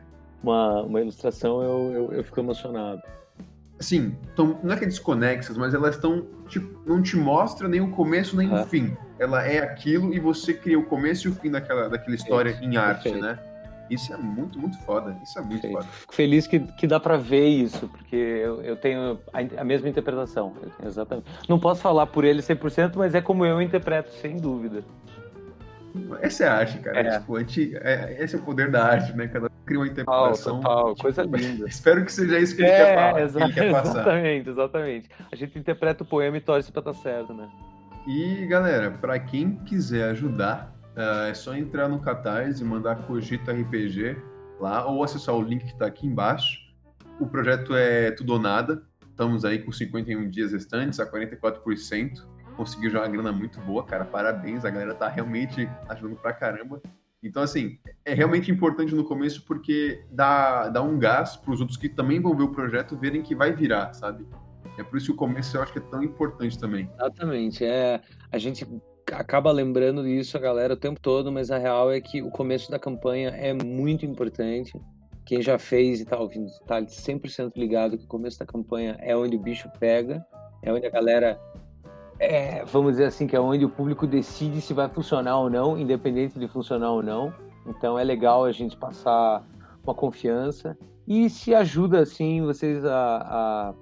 uma, 0.42 0.82
uma 0.82 1.02
ilustração, 1.02 1.62
eu, 1.62 1.92
eu, 1.92 2.14
eu 2.14 2.24
fico 2.24 2.40
emocionado 2.40 3.02
assim, 3.82 4.16
tão, 4.36 4.60
não 4.64 4.74
é 4.74 4.78
que 4.78 4.86
é 4.86 4.88
desconexas, 4.88 5.58
mas 5.58 5.74
elas 5.74 5.96
estão, 5.96 6.26
tipo, 6.48 6.80
não 6.86 7.02
te 7.02 7.18
mostra 7.18 7.68
nem 7.68 7.82
o 7.82 7.90
começo 7.92 8.38
nem 8.38 8.54
o 8.54 8.66
fim. 8.66 8.96
Ela 9.20 9.46
é 9.46 9.60
aquilo 9.60 10.14
e 10.14 10.20
você 10.20 10.54
cria 10.54 10.80
o 10.80 10.84
começo 10.84 11.28
e 11.28 11.32
o 11.32 11.36
fim 11.36 11.52
daquela, 11.52 11.90
daquela 11.90 12.16
história 12.16 12.58
em 12.62 12.78
arte, 12.78 13.04
Perfeito. 13.04 13.26
né? 13.26 13.40
Isso 13.90 14.14
é 14.14 14.18
muito, 14.18 14.58
muito 14.58 14.78
foda. 14.80 15.18
Isso 15.22 15.38
é 15.38 15.42
muito 15.42 15.62
Perfeito. 15.62 15.84
foda. 15.84 15.92
Fico 15.92 16.16
feliz 16.16 16.48
que, 16.48 16.60
que 16.60 16.88
dá 16.88 16.98
para 17.00 17.18
ver 17.18 17.48
isso, 17.48 17.90
porque 17.90 18.16
eu, 18.16 18.62
eu 18.62 18.78
tenho 18.78 19.20
a, 19.34 19.62
a, 19.62 19.64
mesma 19.66 19.90
interpretação. 19.90 20.54
Exatamente. 20.82 21.28
Não 21.50 21.60
posso 21.60 21.82
falar 21.82 22.08
por 22.08 22.24
ele 22.24 22.42
100%, 22.42 22.94
mas 22.96 23.14
é 23.14 23.22
como 23.22 23.46
eu 23.46 23.62
interpreto, 23.62 24.12
sem 24.12 24.38
dúvida. 24.38 24.84
Essa 26.22 26.44
é 26.44 26.48
a 26.48 26.54
arte, 26.54 26.80
cara. 26.80 27.00
É. 27.00 27.20
Tipo, 27.20 27.40
gente, 27.40 27.76
é, 27.78 28.18
esse 28.24 28.36
é 28.36 28.40
o 28.40 28.42
poder 28.42 28.72
da 28.72 28.86
arte, 28.86 29.16
né? 29.16 29.28
Cada 29.28 29.48
um 29.48 29.50
cria 29.66 29.80
uma 29.80 29.88
interpretação. 29.88 30.62
Total, 30.62 30.76
total. 30.76 30.96
Tipo, 30.96 31.02
coisa 31.04 31.24
linda. 31.24 31.68
Espero 31.70 32.06
que 32.06 32.12
seja 32.12 32.40
isso 32.40 32.56
que 32.56 32.62
ele 32.62 32.72
é, 32.72 32.78
quer 32.78 32.96
falar. 32.96 33.22
Exa 33.22 33.44
ele 33.44 33.54
quer 33.54 33.66
exatamente, 33.72 34.50
exatamente. 34.50 35.10
A 35.32 35.36
gente 35.36 35.60
interpreta 35.60 36.04
o 36.04 36.06
poema 36.06 36.38
e 36.38 36.42
torce 36.42 36.72
pra 36.72 36.80
estar 36.80 36.94
tá 36.94 37.00
certo, 37.00 37.34
né? 37.34 37.50
E, 38.08 38.46
galera, 38.48 38.92
para 38.92 39.20
quem 39.20 39.56
quiser 39.66 40.10
ajudar, 40.12 40.74
uh, 40.96 41.30
é 41.30 41.34
só 41.34 41.56
entrar 41.56 41.88
no 41.88 42.00
Catarse 42.00 42.64
e 42.64 42.66
mandar 42.66 42.96
Cogito 43.06 43.52
RPG 43.52 44.18
lá, 44.60 44.86
ou 44.86 45.04
acessar 45.04 45.36
o 45.36 45.42
link 45.42 45.64
que 45.64 45.72
está 45.72 45.86
aqui 45.86 46.08
embaixo. 46.08 46.60
O 47.20 47.28
projeto 47.28 47.76
é 47.76 48.12
tudo 48.12 48.34
ou 48.34 48.40
nada. 48.40 48.82
Estamos 49.10 49.46
aí 49.46 49.60
com 49.60 49.72
51 49.72 50.30
dias 50.30 50.52
restantes, 50.52 51.00
a 51.00 51.06
44% 51.06 52.31
conseguiu 52.56 52.90
já 52.90 53.00
uma 53.00 53.08
grana 53.08 53.32
muito 53.32 53.60
boa, 53.62 53.84
cara. 53.84 54.06
Parabéns, 54.06 54.66
a 54.66 54.70
galera 54.70 54.94
tá 54.94 55.08
realmente 55.08 55.70
ajudando 55.90 56.18
pra 56.18 56.34
caramba. 56.34 56.82
Então, 57.24 57.44
assim, 57.44 57.78
é 58.04 58.14
realmente 58.14 58.50
importante 58.52 58.96
no 58.96 59.04
começo 59.04 59.44
porque 59.46 60.04
dá, 60.12 60.70
dá 60.70 60.82
um 60.82 60.98
gás 60.98 61.36
para 61.36 61.54
os 61.54 61.60
outros 61.60 61.78
que 61.78 61.88
também 61.88 62.20
vão 62.20 62.36
ver 62.36 62.44
o 62.44 62.52
projeto 62.52 62.98
verem 62.98 63.22
que 63.22 63.36
vai 63.36 63.54
virar, 63.54 63.94
sabe? 63.94 64.26
É 64.78 64.84
por 64.84 64.98
isso 64.98 65.08
que 65.08 65.12
o 65.12 65.16
começo 65.16 65.56
eu 65.56 65.62
acho 65.62 65.72
que 65.72 65.80
é 65.80 65.84
tão 65.84 66.02
importante 66.02 66.58
também. 66.58 66.90
Exatamente. 66.96 67.64
É, 67.64 68.02
a 68.32 68.38
gente 68.40 68.66
acaba 69.12 69.52
lembrando 69.52 70.04
disso 70.04 70.36
a 70.38 70.40
galera 70.40 70.74
o 70.74 70.78
tempo 70.78 71.00
todo, 71.00 71.32
mas 71.32 71.52
a 71.52 71.58
real 71.58 71.92
é 71.92 72.02
que 72.02 72.22
o 72.22 72.32
começo 72.32 72.72
da 72.72 72.80
campanha 72.80 73.30
é 73.30 73.54
muito 73.54 74.06
importante. 74.06 74.74
Quem 75.26 75.42
já 75.42 75.60
fez 75.60 76.02
e 76.02 76.06
tá 76.06 76.18
ouvindo, 76.18 76.50
tá 76.66 76.82
100% 76.82 77.52
ligado 77.56 77.98
que 77.98 78.06
o 78.06 78.08
começo 78.08 78.40
da 78.40 78.46
campanha 78.46 78.98
é 79.00 79.16
onde 79.16 79.36
o 79.36 79.40
bicho 79.40 79.70
pega, 79.80 80.26
é 80.64 80.74
onde 80.74 80.88
a 80.88 80.90
galera 80.90 81.40
é, 82.22 82.64
vamos 82.66 82.92
dizer 82.92 83.06
assim, 83.06 83.26
que 83.26 83.36
é 83.36 83.40
onde 83.40 83.66
o 83.66 83.70
público 83.70 84.06
decide 84.06 84.62
se 84.62 84.76
vai 84.76 84.88
funcionar 84.88 85.40
ou 85.40 85.50
não, 85.50 85.76
independente 85.76 86.38
de 86.38 86.48
funcionar 86.48 86.92
ou 86.92 87.02
não. 87.02 87.34
Então 87.66 87.98
é 87.98 88.04
legal 88.04 88.46
a 88.46 88.52
gente 88.52 88.78
passar 88.78 89.44
uma 89.84 89.96
confiança 89.96 90.78
e 91.08 91.28
se 91.32 91.56
ajuda 91.56 92.00
assim 92.00 92.40
vocês 92.44 92.86
a, 92.86 92.94
a, 92.94 93.74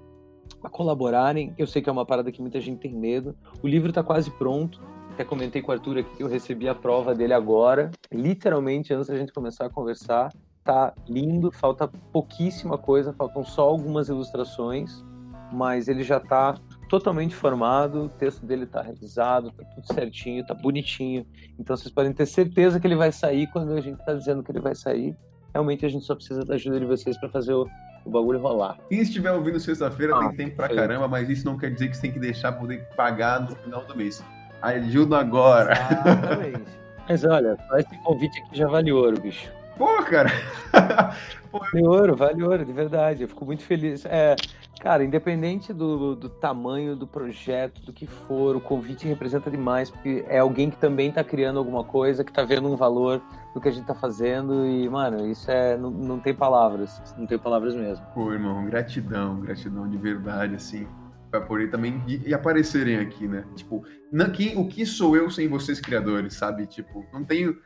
a 0.64 0.70
colaborarem. 0.70 1.54
Eu 1.58 1.66
sei 1.66 1.82
que 1.82 1.90
é 1.90 1.92
uma 1.92 2.06
parada 2.06 2.32
que 2.32 2.40
muita 2.40 2.58
gente 2.60 2.80
tem 2.80 2.94
medo. 2.94 3.36
O 3.62 3.68
livro 3.68 3.90
está 3.90 4.02
quase 4.02 4.30
pronto. 4.30 4.80
Até 5.12 5.22
comentei 5.22 5.60
com 5.60 5.70
o 5.70 5.74
Arthur 5.74 5.98
aqui 5.98 6.16
que 6.16 6.22
eu 6.22 6.28
recebi 6.28 6.66
a 6.66 6.74
prova 6.74 7.14
dele 7.14 7.34
agora, 7.34 7.90
literalmente 8.10 8.94
antes 8.94 9.08
da 9.08 9.16
gente 9.16 9.34
começar 9.34 9.66
a 9.66 9.70
conversar. 9.70 10.32
Tá 10.64 10.94
lindo, 11.06 11.52
falta 11.52 11.88
pouquíssima 12.10 12.78
coisa, 12.78 13.12
faltam 13.12 13.44
só 13.44 13.68
algumas 13.68 14.08
ilustrações, 14.08 15.04
mas 15.52 15.88
ele 15.88 16.02
já 16.02 16.18
tá 16.18 16.54
totalmente 16.90 17.36
formado, 17.36 18.06
o 18.06 18.08
texto 18.08 18.44
dele 18.44 18.66
tá 18.66 18.82
revisado, 18.82 19.52
tá 19.52 19.62
tudo 19.76 19.94
certinho, 19.94 20.44
tá 20.44 20.52
bonitinho. 20.52 21.24
Então 21.56 21.76
vocês 21.76 21.94
podem 21.94 22.12
ter 22.12 22.26
certeza 22.26 22.80
que 22.80 22.86
ele 22.86 22.96
vai 22.96 23.12
sair 23.12 23.46
quando 23.46 23.72
a 23.74 23.80
gente 23.80 24.04
tá 24.04 24.12
dizendo 24.12 24.42
que 24.42 24.50
ele 24.50 24.58
vai 24.58 24.74
sair. 24.74 25.16
Realmente 25.54 25.86
a 25.86 25.88
gente 25.88 26.04
só 26.04 26.16
precisa 26.16 26.44
da 26.44 26.54
ajuda 26.54 26.80
de 26.80 26.86
vocês 26.86 27.16
para 27.18 27.28
fazer 27.28 27.54
o, 27.54 27.64
o 28.04 28.10
bagulho 28.10 28.40
rolar. 28.40 28.76
Quem 28.88 28.98
estiver 28.98 29.30
ouvindo 29.30 29.60
sexta-feira 29.60 30.16
ah, 30.16 30.28
tem 30.30 30.36
tempo 30.36 30.56
pra 30.56 30.68
caramba, 30.68 31.06
mas 31.06 31.30
isso 31.30 31.46
não 31.46 31.56
quer 31.56 31.72
dizer 31.72 31.88
que 31.90 31.94
você 31.94 32.02
tem 32.02 32.12
que 32.12 32.18
deixar 32.18 32.52
poder 32.52 32.84
pagar 32.96 33.40
no 33.40 33.54
final 33.54 33.84
do 33.84 33.96
mês. 33.96 34.22
Ajuda 34.60 35.18
agora. 35.18 35.72
Exatamente. 35.72 36.80
Mas 37.08 37.24
olha, 37.24 37.56
esse 37.76 38.02
convite 38.02 38.40
aqui 38.40 38.58
já 38.58 38.66
vale 38.66 38.90
ouro, 38.90 39.20
bicho. 39.20 39.59
Pô, 39.80 40.02
cara. 40.04 40.28
vale 41.50 41.86
ouro, 41.86 42.14
vale 42.14 42.42
ouro, 42.42 42.66
de 42.66 42.72
verdade. 42.72 43.22
Eu 43.22 43.28
fico 43.28 43.46
muito 43.46 43.62
feliz. 43.62 44.04
É, 44.04 44.36
cara, 44.78 45.02
independente 45.02 45.72
do, 45.72 46.14
do 46.14 46.28
tamanho 46.28 46.94
do 46.94 47.06
projeto, 47.06 47.80
do 47.80 47.90
que 47.90 48.06
for, 48.06 48.54
o 48.54 48.60
convite 48.60 49.08
representa 49.08 49.50
demais, 49.50 49.90
porque 49.90 50.22
é 50.28 50.38
alguém 50.38 50.68
que 50.68 50.76
também 50.76 51.08
está 51.08 51.24
criando 51.24 51.58
alguma 51.58 51.82
coisa, 51.82 52.22
que 52.22 52.30
está 52.30 52.44
vendo 52.44 52.70
um 52.70 52.76
valor 52.76 53.22
no 53.54 53.60
que 53.60 53.68
a 53.68 53.72
gente 53.72 53.80
está 53.80 53.94
fazendo 53.94 54.66
e, 54.66 54.86
mano, 54.86 55.26
isso 55.26 55.50
é. 55.50 55.78
Não, 55.78 55.90
não 55.90 56.20
tem 56.20 56.34
palavras. 56.34 57.00
Não 57.16 57.26
tem 57.26 57.38
palavras 57.38 57.74
mesmo. 57.74 58.04
Pô, 58.12 58.34
irmão, 58.34 58.66
gratidão, 58.66 59.40
gratidão 59.40 59.88
de 59.88 59.96
verdade, 59.96 60.56
assim 60.56 60.86
para 61.30 61.40
poder 61.40 61.70
também 61.70 62.02
e, 62.06 62.34
aparecerem 62.34 62.96
aqui, 62.96 63.28
né? 63.28 63.44
Tipo, 63.54 63.84
não, 64.12 64.30
que, 64.30 64.52
o 64.56 64.66
que 64.66 64.84
sou 64.84 65.16
eu 65.16 65.30
sem 65.30 65.46
vocês 65.46 65.80
criadores, 65.80 66.34
sabe? 66.34 66.66
Tipo, 66.66 67.06
não 67.12 67.24
tenho 67.24 67.56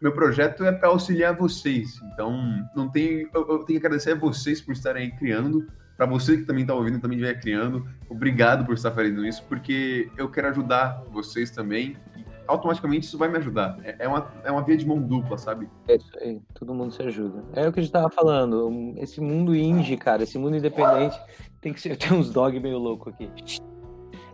meu 0.00 0.12
projeto 0.12 0.64
é 0.64 0.72
para 0.72 0.88
auxiliar 0.88 1.34
vocês. 1.34 2.00
Então, 2.12 2.66
não 2.74 2.88
tenho 2.88 3.28
eu, 3.34 3.48
eu, 3.48 3.58
tenho 3.64 3.80
que 3.80 3.86
agradecer 3.86 4.12
a 4.12 4.16
vocês 4.16 4.60
por 4.60 4.72
estarem 4.72 5.04
aí 5.04 5.10
criando, 5.12 5.66
para 5.96 6.06
você 6.06 6.36
que 6.36 6.44
também 6.44 6.62
está 6.62 6.74
ouvindo, 6.74 7.00
também 7.00 7.18
estiver 7.18 7.40
criando. 7.40 7.86
Obrigado 8.08 8.64
por 8.66 8.74
estar 8.74 8.90
fazendo 8.90 9.24
isso, 9.24 9.42
porque 9.48 10.10
eu 10.16 10.30
quero 10.30 10.48
ajudar 10.48 11.02
vocês 11.10 11.50
também. 11.50 11.96
E 12.16 12.24
automaticamente 12.46 13.06
isso 13.06 13.16
vai 13.16 13.28
me 13.28 13.38
ajudar. 13.38 13.78
É, 13.82 13.96
é 14.00 14.08
uma, 14.08 14.30
é 14.44 14.50
uma 14.50 14.62
via 14.62 14.76
de 14.76 14.86
mão 14.86 15.00
dupla, 15.00 15.38
sabe? 15.38 15.68
É 15.88 15.96
isso 15.96 16.10
aí, 16.20 16.40
todo 16.54 16.74
mundo 16.74 16.92
se 16.92 17.02
ajuda. 17.02 17.42
É 17.54 17.66
o 17.66 17.72
que 17.72 17.80
a 17.80 17.82
gente 17.82 17.92
tava 17.92 18.10
falando. 18.10 18.94
Esse 18.98 19.20
mundo 19.20 19.56
indie, 19.56 19.96
cara, 19.96 20.22
esse 20.22 20.38
mundo 20.38 20.56
independente 20.56 21.18
tem 21.60 21.72
que 21.72 21.80
ser. 21.80 21.96
Tem 21.98 22.12
uns 22.12 22.30
dog 22.30 22.58
meio 22.60 22.78
louco 22.78 23.10
aqui. 23.10 23.30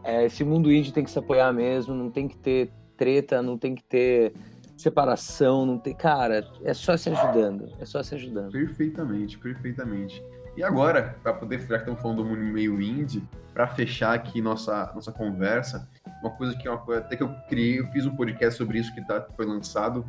É, 0.04 0.24
esse 0.24 0.42
mundo 0.42 0.72
indie 0.72 0.92
tem 0.92 1.04
que 1.04 1.10
se 1.10 1.18
apoiar 1.18 1.52
mesmo, 1.52 1.94
não 1.94 2.10
tem 2.10 2.26
que 2.26 2.36
ter 2.36 2.72
treta, 2.96 3.40
não 3.40 3.56
tem 3.56 3.74
que 3.74 3.84
ter 3.84 4.34
separação, 4.82 5.64
não 5.64 5.78
tem. 5.78 5.94
Cara, 5.94 6.46
é 6.62 6.74
só 6.74 6.96
se 6.96 7.10
ajudando. 7.10 7.72
É 7.78 7.84
só 7.84 8.02
se 8.02 8.14
ajudando. 8.14 8.52
Perfeitamente, 8.52 9.38
perfeitamente. 9.38 10.22
E 10.56 10.62
agora, 10.62 11.16
para 11.22 11.32
poder, 11.32 11.60
já 11.60 11.66
que 11.66 11.74
estamos 11.76 12.02
falando 12.02 12.22
do 12.22 12.24
mundo 12.28 12.42
meio 12.42 12.80
indie, 12.80 13.26
para 13.54 13.66
fechar 13.66 14.14
aqui 14.14 14.42
nossa, 14.42 14.92
nossa 14.94 15.10
conversa, 15.10 15.88
uma 16.22 16.30
coisa 16.30 16.54
que 16.56 16.68
é 16.68 16.70
uma 16.70 16.78
coisa, 16.78 17.00
até 17.00 17.16
que 17.16 17.22
eu 17.22 17.34
criei, 17.48 17.80
eu 17.80 17.86
fiz 17.88 18.04
um 18.06 18.14
podcast 18.14 18.58
sobre 18.58 18.78
isso 18.78 18.94
que 18.94 19.00
tá, 19.06 19.26
foi 19.34 19.46
lançado. 19.46 20.04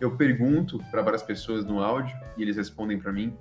Eu 0.00 0.16
pergunto 0.16 0.78
para 0.90 1.02
várias 1.02 1.22
pessoas 1.22 1.64
no 1.64 1.80
áudio 1.82 2.16
e 2.36 2.42
eles 2.42 2.56
respondem 2.56 2.98
para 2.98 3.12
mim. 3.12 3.36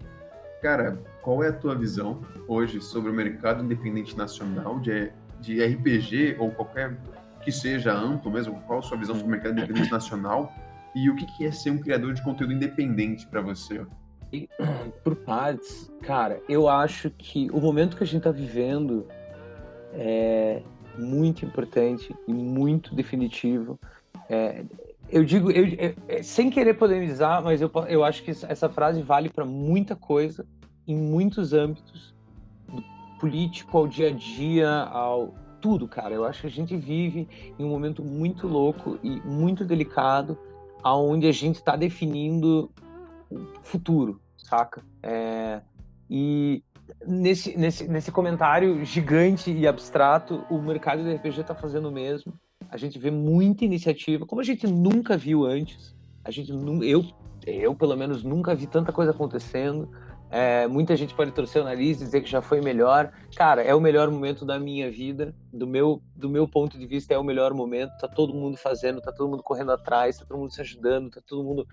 Cara, 0.61 0.99
qual 1.21 1.43
é 1.43 1.47
a 1.47 1.53
tua 1.53 1.73
visão 1.73 2.21
hoje 2.47 2.81
sobre 2.81 3.09
o 3.09 3.13
mercado 3.13 3.63
independente 3.63 4.15
nacional 4.15 4.79
de, 4.79 5.11
de 5.39 5.63
RPG 5.63 6.35
ou 6.37 6.51
qualquer 6.51 6.95
que 7.41 7.51
seja 7.51 7.93
amplo 7.93 8.29
mesmo? 8.29 8.61
Qual 8.67 8.79
a 8.79 8.81
sua 8.81 8.97
visão 8.97 9.15
sobre 9.15 9.27
o 9.27 9.31
mercado 9.31 9.53
independente 9.53 9.91
nacional? 9.91 10.53
E 10.93 11.09
o 11.09 11.15
que, 11.15 11.25
que 11.25 11.45
é 11.45 11.51
ser 11.51 11.71
um 11.71 11.77
criador 11.77 12.13
de 12.13 12.21
conteúdo 12.21 12.53
independente 12.53 13.25
para 13.27 13.41
você? 13.41 13.85
Por 15.03 15.15
partes, 15.15 15.91
cara, 16.01 16.41
eu 16.47 16.67
acho 16.67 17.09
que 17.09 17.49
o 17.51 17.59
momento 17.59 17.97
que 17.97 18.03
a 18.03 18.07
gente 18.07 18.19
está 18.19 18.31
vivendo 18.31 19.07
é 19.93 20.61
muito 20.97 21.45
importante 21.45 22.15
e 22.27 22.33
muito 22.33 22.93
definitivo. 22.95 23.79
É, 24.29 24.63
eu 25.09 25.23
digo, 25.25 25.51
eu, 25.51 25.67
eu, 25.67 25.95
é, 26.07 26.23
sem 26.23 26.49
querer 26.49 26.75
polemizar, 26.75 27.43
mas 27.43 27.61
eu, 27.61 27.71
eu 27.87 28.03
acho 28.03 28.23
que 28.23 28.31
essa 28.31 28.69
frase 28.69 29.01
vale 29.01 29.29
para 29.29 29.45
muita 29.45 29.95
coisa, 29.95 30.45
em 30.87 30.95
muitos 30.95 31.53
âmbitos, 31.53 32.13
do 32.67 32.81
político 33.19 33.77
ao 33.77 33.87
dia 33.87 34.07
a 34.07 34.11
dia, 34.11 34.69
ao 34.69 35.33
tudo, 35.59 35.87
cara. 35.87 36.13
Eu 36.15 36.25
acho 36.25 36.41
que 36.41 36.47
a 36.47 36.51
gente 36.51 36.75
vive 36.75 37.27
em 37.59 37.63
um 37.63 37.69
momento 37.69 38.03
muito 38.03 38.47
louco 38.47 38.97
e 39.03 39.21
muito 39.21 39.63
delicado, 39.63 40.37
aonde 40.83 41.27
a 41.27 41.31
gente 41.31 41.55
está 41.55 41.75
definindo 41.75 42.71
o 43.29 43.45
futuro, 43.61 44.19
saca? 44.37 44.83
É, 45.01 45.61
e 46.09 46.63
nesse, 47.05 47.57
nesse, 47.57 47.87
nesse 47.87 48.11
comentário 48.11 48.83
gigante 48.83 49.51
e 49.51 49.67
abstrato, 49.67 50.45
o 50.49 50.61
mercado 50.61 51.03
do 51.03 51.13
RPG 51.13 51.41
está 51.41 51.55
fazendo 51.55 51.89
o 51.89 51.91
mesmo. 51.91 52.33
A 52.69 52.77
gente 52.77 52.97
vê 52.99 53.11
muita 53.11 53.65
iniciativa, 53.65 54.25
como 54.25 54.41
a 54.41 54.43
gente 54.43 54.67
nunca 54.67 55.17
viu 55.17 55.45
antes. 55.45 55.95
A 56.23 56.31
gente, 56.31 56.51
eu, 56.83 57.05
eu 57.45 57.75
pelo 57.75 57.95
menos 57.95 58.23
nunca 58.23 58.55
vi 58.55 58.67
tanta 58.67 58.91
coisa 58.91 59.11
acontecendo. 59.11 59.89
É, 60.31 60.65
muita 60.65 60.95
gente 60.95 61.13
pode 61.13 61.31
torcer 61.31 61.61
o 61.61 61.65
nariz 61.65 61.99
e 61.99 62.05
dizer 62.05 62.21
que 62.21 62.29
já 62.29 62.41
foi 62.41 62.61
melhor. 62.61 63.11
Cara, 63.35 63.61
é 63.61 63.75
o 63.75 63.81
melhor 63.81 64.09
momento 64.09 64.45
da 64.45 64.57
minha 64.57 64.89
vida. 64.89 65.35
Do 65.51 65.67
meu, 65.67 66.01
do 66.15 66.29
meu 66.29 66.47
ponto 66.47 66.79
de 66.79 66.87
vista, 66.87 67.13
é 67.13 67.17
o 67.17 67.23
melhor 67.23 67.53
momento. 67.53 67.91
Tá 67.99 68.07
todo 68.07 68.33
mundo 68.33 68.55
fazendo, 68.55 69.01
tá 69.01 69.11
todo 69.11 69.29
mundo 69.29 69.43
correndo 69.43 69.73
atrás, 69.73 70.17
tá 70.17 70.25
todo 70.25 70.39
mundo 70.39 70.53
se 70.53 70.61
ajudando, 70.61 71.09
tá 71.09 71.19
todo 71.27 71.43
mundo. 71.43 71.67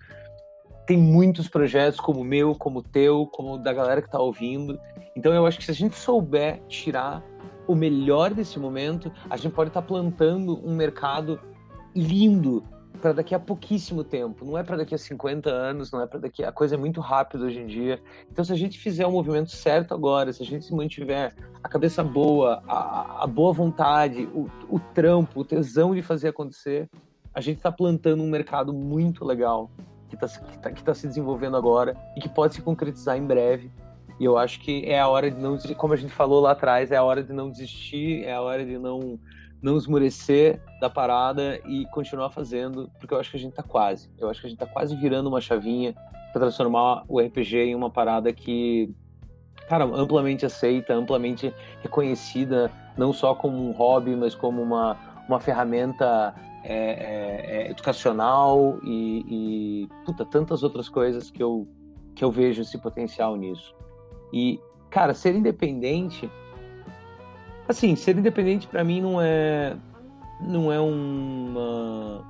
Tem 0.84 0.98
muitos 0.98 1.48
projetos 1.48 2.00
como 2.00 2.20
o 2.20 2.24
meu, 2.24 2.52
como 2.54 2.80
o 2.80 2.82
teu, 2.82 3.26
como 3.26 3.54
o 3.54 3.58
da 3.58 3.72
galera 3.72 4.02
que 4.02 4.10
tá 4.10 4.18
ouvindo. 4.18 4.76
Então 5.14 5.32
eu 5.32 5.46
acho 5.46 5.58
que 5.58 5.64
se 5.64 5.70
a 5.70 5.74
gente 5.74 5.94
souber 5.94 6.60
tirar 6.66 7.22
o 7.64 7.76
melhor 7.76 8.34
desse 8.34 8.58
momento, 8.58 9.12
a 9.30 9.36
gente 9.36 9.52
pode 9.52 9.70
estar 9.70 9.82
tá 9.82 9.86
plantando 9.86 10.58
um 10.66 10.74
mercado 10.74 11.38
lindo 11.94 12.64
para 12.98 13.12
daqui 13.12 13.34
a 13.34 13.38
pouquíssimo 13.38 14.04
tempo, 14.04 14.44
não 14.44 14.58
é 14.58 14.62
para 14.62 14.76
daqui 14.76 14.94
a 14.94 14.98
50 14.98 15.48
anos, 15.48 15.90
não 15.90 16.02
é 16.02 16.06
para 16.06 16.18
daqui 16.18 16.44
a 16.44 16.52
coisa 16.52 16.74
é 16.74 16.78
muito 16.78 17.00
rápida 17.00 17.44
hoje 17.44 17.60
em 17.60 17.66
dia. 17.66 18.00
Então 18.30 18.44
se 18.44 18.52
a 18.52 18.56
gente 18.56 18.78
fizer 18.78 19.06
o 19.06 19.12
movimento 19.12 19.50
certo 19.50 19.94
agora, 19.94 20.32
se 20.32 20.42
a 20.42 20.46
gente 20.46 20.64
se 20.64 20.74
mantiver 20.74 21.34
a 21.62 21.68
cabeça 21.68 22.04
boa, 22.04 22.62
a, 22.68 23.24
a 23.24 23.26
boa 23.26 23.52
vontade, 23.52 24.28
o, 24.34 24.50
o 24.68 24.78
trampo, 24.78 25.40
o 25.40 25.44
tesão 25.44 25.94
de 25.94 26.02
fazer 26.02 26.28
acontecer, 26.28 26.88
a 27.32 27.40
gente 27.40 27.58
está 27.58 27.70
plantando 27.70 28.22
um 28.22 28.28
mercado 28.28 28.72
muito 28.74 29.24
legal 29.24 29.70
que 30.08 30.14
está 30.14 30.26
que 30.28 30.58
tá, 30.58 30.72
que 30.72 30.82
tá 30.82 30.94
se 30.94 31.06
desenvolvendo 31.06 31.56
agora 31.56 31.96
e 32.16 32.20
que 32.20 32.28
pode 32.28 32.54
se 32.54 32.62
concretizar 32.62 33.16
em 33.16 33.26
breve. 33.26 33.70
E 34.18 34.24
eu 34.24 34.36
acho 34.36 34.60
que 34.60 34.84
é 34.86 34.98
a 34.98 35.06
hora 35.06 35.30
de 35.30 35.40
não, 35.40 35.56
como 35.76 35.94
a 35.94 35.96
gente 35.96 36.12
falou 36.12 36.40
lá 36.40 36.50
atrás, 36.52 36.90
é 36.90 36.96
a 36.96 37.04
hora 37.04 37.22
de 37.22 37.32
não 37.32 37.50
desistir, 37.50 38.24
é 38.24 38.32
a 38.32 38.40
hora 38.40 38.64
de 38.64 38.76
não 38.76 39.18
não 39.60 39.76
esmurecer 39.76 40.60
da 40.80 40.88
parada 40.88 41.60
e 41.66 41.84
continuar 41.86 42.30
fazendo, 42.30 42.90
porque 42.98 43.12
eu 43.12 43.18
acho 43.18 43.30
que 43.30 43.36
a 43.36 43.40
gente 43.40 43.54
tá 43.54 43.62
quase. 43.62 44.10
Eu 44.18 44.30
acho 44.30 44.40
que 44.40 44.46
a 44.46 44.50
gente 44.50 44.58
tá 44.58 44.66
quase 44.66 44.94
virando 44.94 45.28
uma 45.28 45.40
chavinha 45.40 45.94
para 46.32 46.42
transformar 46.42 47.04
o 47.08 47.20
RPG 47.20 47.56
em 47.56 47.74
uma 47.74 47.90
parada 47.90 48.32
que, 48.32 48.94
cara, 49.68 49.84
amplamente 49.84 50.46
aceita, 50.46 50.94
amplamente 50.94 51.52
reconhecida, 51.82 52.70
não 52.96 53.12
só 53.12 53.34
como 53.34 53.56
um 53.56 53.72
hobby, 53.72 54.14
mas 54.14 54.34
como 54.34 54.62
uma, 54.62 54.96
uma 55.28 55.40
ferramenta 55.40 56.34
é, 56.64 56.74
é, 56.74 57.62
é, 57.66 57.70
educacional 57.70 58.78
e, 58.82 59.24
e 59.28 59.88
puta, 60.04 60.24
tantas 60.24 60.62
outras 60.62 60.88
coisas 60.88 61.30
que 61.30 61.42
eu, 61.42 61.66
que 62.14 62.24
eu 62.24 62.30
vejo 62.30 62.62
esse 62.62 62.78
potencial 62.78 63.36
nisso. 63.36 63.74
E, 64.32 64.60
cara, 64.90 65.14
ser 65.14 65.34
independente 65.34 66.30
Assim, 67.68 67.94
ser 67.94 68.16
independente 68.16 68.66
para 68.66 68.82
mim 68.82 69.00
não 69.00 69.20
é 69.20 69.76
não 70.40 70.72
é 70.72 70.80
uma 70.80 72.24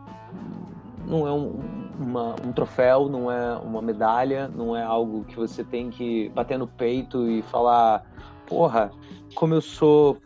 não 1.07 1.27
é 1.27 1.33
um, 1.33 1.61
uma, 1.99 2.37
um 2.45 2.53
troféu, 2.53 3.09
não 3.09 3.31
é 3.31 3.57
uma 3.57 3.81
medalha, 3.81 4.49
não 4.49 4.77
é 4.77 4.83
algo 4.83 5.25
que 5.25 5.37
você 5.37 5.65
tem 5.65 5.89
que 5.89 6.29
bater 6.31 6.59
no 6.59 6.67
peito 6.67 7.27
e 7.29 7.41
falar, 7.43 8.05
porra, 8.47 8.91
como 9.35 9.55
eu 9.55 9.61
sou 9.63 10.19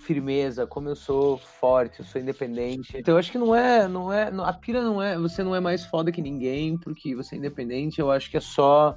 firmeza, 0.00 0.66
como 0.66 0.88
eu 0.88 0.96
sou 0.96 1.38
forte, 1.38 2.00
eu 2.00 2.04
sou 2.04 2.20
independente. 2.20 2.96
Então 2.96 3.14
eu 3.14 3.18
acho 3.18 3.30
que 3.30 3.38
não 3.38 3.54
é, 3.54 3.86
não 3.86 4.12
é, 4.12 4.32
a 4.42 4.52
pira 4.52 4.82
não 4.82 5.00
é, 5.02 5.18
você 5.18 5.42
não 5.44 5.54
é 5.54 5.60
mais 5.60 5.84
foda 5.84 6.10
que 6.10 6.22
ninguém 6.22 6.76
porque 6.76 7.14
você 7.14 7.34
é 7.34 7.38
independente. 7.38 8.00
Eu 8.00 8.10
acho 8.10 8.30
que 8.30 8.36
é 8.36 8.40
só 8.40 8.96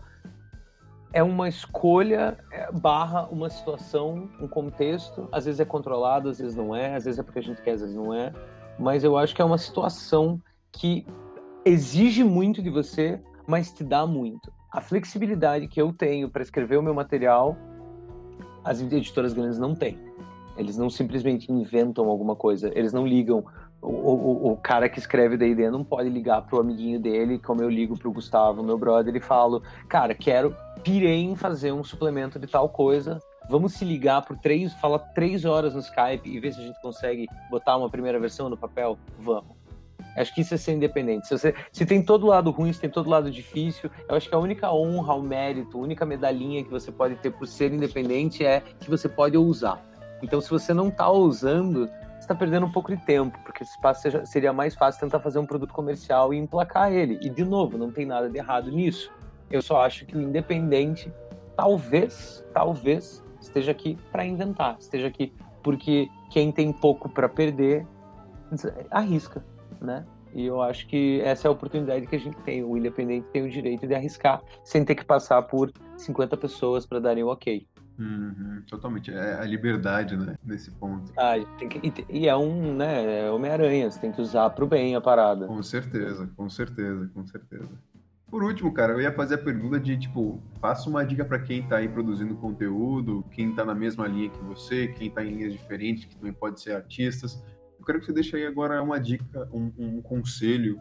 é 1.16 1.24
uma 1.24 1.48
escolha 1.48 2.38
é, 2.52 2.70
barra 2.74 3.26
uma 3.32 3.50
situação, 3.50 4.30
um 4.38 4.50
contexto. 4.50 5.30
Às 5.32 5.46
vezes 5.46 5.62
é 5.62 5.66
controlado, 5.66 6.28
às 6.28 6.40
vezes 6.40 6.58
não 6.58 6.76
é, 6.76 6.94
às 6.94 7.06
vezes 7.06 7.18
é 7.18 7.24
porque 7.24 7.40
a 7.40 7.42
gente 7.42 7.62
quer, 7.62 7.72
às 7.72 7.80
vezes 7.80 7.96
não 7.96 8.14
é. 8.14 8.34
Mas 8.78 9.02
eu 9.02 9.18
acho 9.18 9.34
que 9.34 9.42
é 9.42 9.46
uma 9.46 9.58
situação 9.58 10.42
que 10.74 11.08
exige 11.64 12.22
muito 12.22 12.62
de 12.62 12.70
você, 12.70 13.18
mas 13.48 13.72
te 13.72 13.82
dá 13.82 14.06
muito. 14.06 14.52
A 14.70 14.82
flexibilidade 14.82 15.70
que 15.70 15.82
eu 15.82 15.94
tenho 15.94 16.30
para 16.30 16.44
escrever 16.44 16.76
o 16.76 16.84
meu 16.84 16.94
material, 16.94 17.56
as 18.62 18.82
editoras 18.82 19.32
grandes 19.32 19.58
não 19.58 19.74
têm. 19.74 19.98
Eles 20.58 20.76
não 20.76 20.90
simplesmente 20.90 21.50
inventam 21.50 22.10
alguma 22.10 22.36
coisa, 22.36 22.70
eles 22.78 22.92
não 22.92 23.08
ligam. 23.08 23.46
O, 23.82 23.88
o, 23.88 24.52
o 24.52 24.58
cara 24.58 24.90
que 24.90 25.00
escreve 25.00 25.36
ideia 25.36 25.72
não 25.72 25.84
pode 25.84 26.10
ligar 26.10 26.42
pro 26.42 26.60
amiguinho 26.60 27.00
dele, 27.00 27.40
como 27.40 27.62
eu 27.62 27.70
ligo 27.70 27.98
pro 27.98 28.12
Gustavo, 28.12 28.62
meu 28.62 28.78
brother, 28.78 29.16
e 29.16 29.22
falo, 29.22 29.64
cara, 29.88 30.14
quero, 30.14 30.54
pirei 30.86 31.24
em 31.24 31.36
fazer 31.36 31.72
um 31.72 31.84
suplemento 31.84 32.38
de 32.38 32.46
tal 32.46 32.70
coisa, 32.70 33.20
vamos 33.50 33.74
se 33.74 33.84
ligar 33.84 34.22
por 34.22 34.38
três, 34.38 34.72
falar 34.76 35.00
três 35.00 35.44
horas 35.44 35.74
no 35.74 35.80
Skype 35.80 36.30
e 36.30 36.40
ver 36.40 36.54
se 36.54 36.62
a 36.62 36.64
gente 36.64 36.80
consegue 36.80 37.28
botar 37.50 37.76
uma 37.76 37.90
primeira 37.90 38.20
versão 38.20 38.50
no 38.50 38.56
papel? 38.56 38.96
Vamos. 39.18 39.58
Acho 40.16 40.34
que 40.34 40.42
isso 40.42 40.54
é 40.54 40.58
ser 40.58 40.74
independente. 40.74 41.28
Se, 41.28 41.38
você, 41.38 41.56
se 41.74 41.86
tem 41.88 42.04
todo 42.04 42.28
lado 42.28 42.52
ruim, 42.52 42.72
se 42.72 42.80
tem 42.80 42.90
todo 42.90 43.10
lado 43.10 43.32
difícil, 43.32 43.90
eu 44.08 44.16
acho 44.16 44.30
que 44.30 44.36
a 44.36 44.38
única 44.38 44.72
honra, 44.72 45.16
o 45.16 45.24
mérito, 45.24 45.78
a 45.78 45.82
única 45.82 46.06
medalhinha 46.06 46.64
que 46.64 46.70
você 46.70 46.92
pode 46.92 47.16
ter 47.16 47.32
por 47.32 47.48
ser 47.48 47.74
independente 47.74 48.46
é 48.46 48.62
que 48.80 48.90
você 48.90 49.10
pode 49.10 49.36
ousar. 49.36 49.84
Então, 50.22 50.40
se 50.40 50.50
você 50.52 50.72
não 50.72 50.90
está 50.90 51.10
ousando, 51.10 51.88
você 51.88 52.20
está 52.20 52.36
perdendo 52.36 52.68
um 52.68 52.72
pouco 52.72 52.96
de 52.96 53.04
tempo, 53.06 53.38
porque 53.44 53.64
esse 53.64 53.72
espaço 53.74 54.04
seja, 54.04 54.26
seria 54.26 54.54
mais 54.54 54.76
fácil 54.76 55.02
tentar 55.02 55.20
fazer 55.20 55.40
um 55.40 55.46
produto 55.46 55.74
comercial 55.74 56.34
e 56.34 56.38
emplacar 56.38 56.94
ele. 56.94 57.20
E, 57.22 57.30
de 57.30 57.44
novo, 57.44 57.76
não 57.78 57.92
tem 57.92 58.06
nada 58.06 58.30
de 58.30 58.38
errado 58.38 58.72
nisso. 58.72 59.12
Eu 59.56 59.62
só 59.62 59.82
acho 59.82 60.06
que 60.06 60.18
o 60.18 60.22
independente, 60.22 61.12
talvez, 61.56 62.46
talvez, 62.54 63.24
esteja 63.40 63.72
aqui 63.72 63.98
para 64.12 64.26
inventar, 64.26 64.78
esteja 64.80 65.08
aqui 65.08 65.34
porque 65.64 66.08
quem 66.30 66.52
tem 66.52 66.72
pouco 66.72 67.10
para 67.10 67.28
perder 67.28 67.88
arrisca 68.92 69.44
né? 69.82 70.06
E 70.34 70.46
eu 70.46 70.62
acho 70.62 70.86
que 70.88 71.22
essa 71.22 71.48
é 71.48 71.50
a 71.50 71.52
oportunidade 71.52 72.06
que 72.08 72.16
a 72.16 72.20
gente 72.20 72.38
tem. 72.42 72.62
O 72.64 72.76
independente 72.76 73.26
tem 73.32 73.44
o 73.44 73.50
direito 73.50 73.88
de 73.88 73.96
arriscar 73.96 74.42
sem 74.66 74.84
ter 74.84 74.96
que 74.96 75.06
passar 75.06 75.42
por 75.44 75.72
50 75.96 76.36
pessoas 76.36 76.86
para 76.86 77.00
darem 77.00 77.24
o 77.24 77.28
ok. 77.28 77.66
Uhum, 77.98 78.62
totalmente. 78.68 79.14
É 79.14 79.36
a 79.36 79.46
liberdade, 79.46 80.18
né? 80.18 80.36
Nesse 80.44 80.70
ponto. 80.72 81.10
Ah, 81.18 81.36
que, 81.58 82.06
e 82.10 82.28
é 82.28 82.36
um, 82.36 82.76
né? 82.76 83.22
É 83.22 83.32
Homem-Aranha. 83.32 83.90
Você 83.90 84.00
tem 84.00 84.12
que 84.12 84.20
usar 84.20 84.50
pro 84.50 84.68
bem 84.68 84.94
a 84.94 85.00
parada. 85.00 85.48
Com 85.48 85.64
certeza, 85.64 86.30
com 86.36 86.50
certeza, 86.50 87.10
com 87.14 87.26
certeza. 87.26 87.72
Por 88.30 88.44
último, 88.44 88.74
cara, 88.74 88.94
eu 88.94 89.02
ia 89.02 89.12
fazer 89.12 89.36
a 89.36 89.38
pergunta 89.38 89.80
de, 89.80 89.98
tipo, 89.98 90.42
faça 90.60 90.90
uma 90.90 91.06
dica 91.06 91.24
para 91.24 91.40
quem 91.40 91.64
tá 91.68 91.78
aí 91.78 91.88
produzindo 91.88 92.36
conteúdo, 92.36 93.24
quem 93.32 93.54
tá 93.54 93.64
na 93.64 93.76
mesma 93.76 94.08
linha 94.08 94.30
que 94.30 94.44
você, 94.44 94.88
quem 94.88 95.10
tá 95.10 95.24
em 95.24 95.36
linhas 95.36 95.54
diferentes, 95.54 96.06
que 96.06 96.16
também 96.16 96.34
pode 96.34 96.60
ser 96.60 96.74
artistas 96.74 97.42
eu 97.86 97.86
quero 97.86 98.00
que 98.00 98.08
você 98.08 98.14
deixe 98.14 98.36
aí 98.36 98.48
agora 98.48 98.82
uma 98.82 99.00
dica, 99.00 99.48
um, 99.54 99.72
um 99.78 100.02
conselho, 100.02 100.80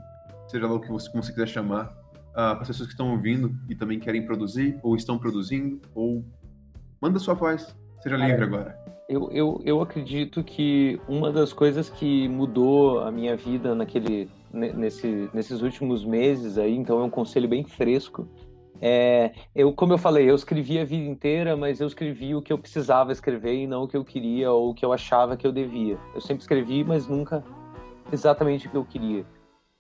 seja 0.49 0.67
lá 0.67 0.73
o 0.73 0.81
que 0.81 0.89
você, 0.89 1.11
como 1.11 1.23
você 1.23 1.33
quiser 1.33 1.49
chamar, 1.49 1.89
uh, 2.31 2.33
para 2.33 2.63
as 2.63 2.69
pessoas 2.69 2.87
que 2.87 2.95
estão 2.95 3.11
ouvindo 3.11 3.55
e 3.69 3.75
também 3.75 4.01
querem 4.01 4.25
produzir, 4.25 4.79
ou 4.83 4.97
estão 4.97 5.19
produzindo, 5.19 5.83
ou 5.95 6.25
manda 6.99 7.19
sua 7.19 7.35
voz, 7.35 7.77
seja 8.01 8.17
livre 8.17 8.45
agora. 8.45 8.84
Eu, 9.09 9.31
eu, 9.31 9.61
eu 9.65 9.83
acredito 9.83 10.43
que 10.43 10.99
uma 11.07 11.31
das 11.31 11.53
coisas 11.53 11.91
que 11.91 12.27
mudou 12.29 13.01
a 13.01 13.11
minha 13.11 13.37
vida 13.37 13.75
naquele, 13.75 14.31
nesse, 14.51 15.29
nesses 15.35 15.61
últimos 15.61 16.05
meses 16.05 16.57
aí, 16.57 16.75
então 16.75 17.01
é 17.01 17.05
um 17.05 17.11
conselho 17.11 17.47
bem 17.47 17.65
fresco, 17.65 18.27
é, 18.81 19.33
eu, 19.55 19.73
como 19.73 19.93
eu 19.93 19.99
falei, 19.99 20.29
eu 20.29 20.35
escrevi 20.35 20.79
a 20.79 20.85
vida 20.85 21.09
inteira, 21.09 21.57
mas 21.57 21.81
eu 21.81 21.87
escrevi 21.87 22.35
o 22.35 22.43
que 22.43 22.53
eu 22.53 22.59
precisava 22.59 23.13
escrever 23.13 23.55
e 23.55 23.67
não 23.67 23.85
o 23.85 23.89
que 23.89 23.97
eu 23.97 24.05
queria 24.05 24.51
ou 24.51 24.71
o 24.71 24.75
que 24.75 24.85
eu 24.85 24.93
achava 24.93 25.37
que 25.37 25.47
eu 25.47 25.53
devia. 25.53 25.99
Eu 26.15 26.21
sempre 26.21 26.43
escrevi, 26.43 26.83
mas 26.83 27.07
nunca 27.07 27.45
exatamente 28.13 28.67
o 28.67 28.71
que 28.71 28.77
eu 28.77 28.85
queria. 28.85 29.25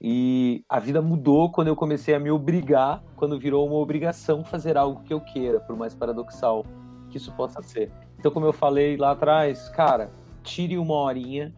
E 0.00 0.64
a 0.68 0.78
vida 0.78 1.00
mudou 1.00 1.50
quando 1.50 1.68
eu 1.68 1.76
comecei 1.76 2.14
a 2.14 2.20
me 2.20 2.30
obrigar, 2.30 3.02
quando 3.16 3.38
virou 3.38 3.66
uma 3.66 3.76
obrigação 3.76 4.44
fazer 4.44 4.76
algo 4.76 5.02
que 5.02 5.14
eu 5.14 5.20
queira, 5.20 5.60
por 5.60 5.76
mais 5.76 5.94
paradoxal 5.94 6.64
que 7.14 7.18
isso 7.18 7.30
possa 7.32 7.62
ser. 7.62 7.92
Então, 8.18 8.32
como 8.32 8.44
eu 8.44 8.52
falei 8.52 8.96
lá 8.96 9.12
atrás, 9.12 9.68
cara, 9.68 10.10
tire 10.42 10.76
uma 10.76 10.94
horinha, 10.94 11.54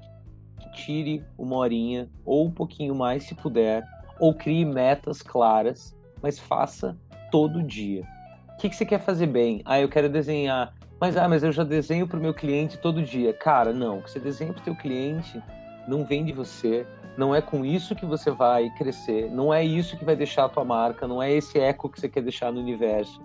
tire 0.74 1.24
uma 1.38 1.56
horinha, 1.56 2.10
ou 2.26 2.44
um 2.44 2.50
pouquinho 2.50 2.94
mais 2.94 3.24
se 3.24 3.34
puder, 3.34 3.82
ou 4.20 4.34
crie 4.34 4.66
metas 4.66 5.22
claras, 5.22 5.96
mas 6.22 6.38
faça 6.38 6.94
todo 7.30 7.62
dia. 7.62 8.06
O 8.52 8.56
que, 8.58 8.68
que 8.68 8.76
você 8.76 8.84
quer 8.84 9.00
fazer 9.00 9.26
bem? 9.26 9.62
Ah, 9.64 9.80
eu 9.80 9.88
quero 9.88 10.10
desenhar. 10.10 10.74
Mas, 11.00 11.16
ah, 11.16 11.26
mas 11.26 11.42
eu 11.42 11.52
já 11.52 11.64
desenho 11.64 12.06
para 12.06 12.18
o 12.18 12.22
meu 12.22 12.34
cliente 12.34 12.76
todo 12.76 13.02
dia. 13.02 13.32
Cara, 13.32 13.72
não. 13.72 14.00
Você 14.00 14.20
desenha 14.20 14.52
para 14.52 14.60
o 14.60 14.64
teu 14.64 14.76
cliente 14.76 15.42
não 15.88 16.04
vem 16.04 16.24
de 16.24 16.32
você. 16.32 16.86
Não 17.16 17.34
é 17.34 17.40
com 17.40 17.64
isso 17.64 17.94
que 17.94 18.04
você 18.04 18.30
vai 18.30 18.68
crescer. 18.76 19.30
Não 19.30 19.54
é 19.54 19.64
isso 19.64 19.96
que 19.96 20.04
vai 20.04 20.16
deixar 20.16 20.44
a 20.44 20.48
tua 20.48 20.64
marca. 20.64 21.08
Não 21.08 21.22
é 21.22 21.32
esse 21.32 21.58
eco 21.58 21.88
que 21.88 21.98
você 21.98 22.08
quer 22.08 22.22
deixar 22.22 22.52
no 22.52 22.60
universo. 22.60 23.22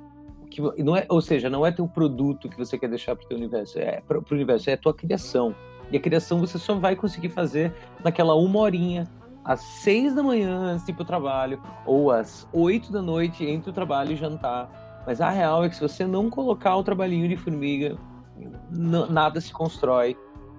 Que, 0.52 0.62
não 0.84 0.96
é, 0.96 1.06
ou 1.10 1.22
seja, 1.22 1.50
não 1.50 1.66
é 1.66 1.72
teu 1.72 1.88
produto 1.88 2.50
que 2.50 2.58
você 2.58 2.78
quer 2.78 2.90
deixar 2.90 3.16
para 3.16 3.26
o 3.26 3.28
teu 3.28 3.38
universo. 3.38 3.80
É 3.80 4.02
para 4.02 4.20
o 4.20 4.26
universo. 4.32 4.70
É 4.70 4.74
a 4.74 4.78
tua 4.78 4.94
criação. 4.94 5.56
E 5.92 5.98
a 5.98 6.00
criação 6.00 6.40
você 6.40 6.60
só 6.60 6.76
vai 6.76 6.96
conseguir 6.96 7.30
fazer 7.30 7.74
naquela 8.04 8.36
uma 8.36 8.60
horinha 8.60 9.08
às 9.44 9.62
seis 9.62 10.14
da 10.14 10.22
manhã 10.22 10.56
antes 10.56 10.86
de 10.86 10.92
ir 10.92 10.96
pro 10.96 11.04
trabalho, 11.04 11.62
ou 11.86 12.12
às 12.12 12.48
oito 12.54 12.92
da 12.92 13.02
noite 13.02 13.44
entre 13.44 13.70
o 13.70 13.74
trabalho 13.74 14.12
e 14.12 14.16
jantar. 14.16 14.70
Mas 15.06 15.20
a 15.20 15.30
real 15.30 15.64
é 15.64 15.70
que 15.70 15.76
se 15.76 15.82
você 15.82 16.06
não 16.06 16.30
colocar 16.30 16.76
o 16.76 16.84
trabalhinho 16.84 17.28
de 17.28 17.36
formiga, 17.36 17.98
nada 18.70 19.42
se 19.42 19.52
constrói. 19.52 20.16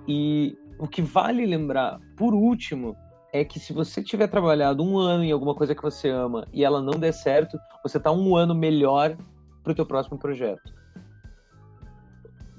E 0.09 0.57
o 0.79 0.89
que 0.89 1.01
vale 1.01 1.47
lembrar, 1.47 2.01
por 2.17 2.35
último, 2.35 2.97
é 3.33 3.45
que 3.45 3.61
se 3.61 3.73
você 3.73 4.03
tiver 4.03 4.27
trabalhado 4.27 4.83
um 4.83 4.99
ano 4.99 5.25
em 5.25 5.33
alguma 5.33 5.55
coisa 5.55 5.75
que 5.75 5.83
você 5.83 6.11
ama 6.11 6.47
e 6.53 6.65
ela 6.65 6.83
não 6.83 6.99
der 6.99 7.13
certo, 7.13 7.59
você 7.83 7.99
está 7.99 8.11
um 8.11 8.37
ano 8.37 8.55
melhor 8.55 9.17
para 9.63 9.73
o 9.73 9.75
teu 9.75 9.87
próximo 9.87 10.19
projeto. 10.19 10.73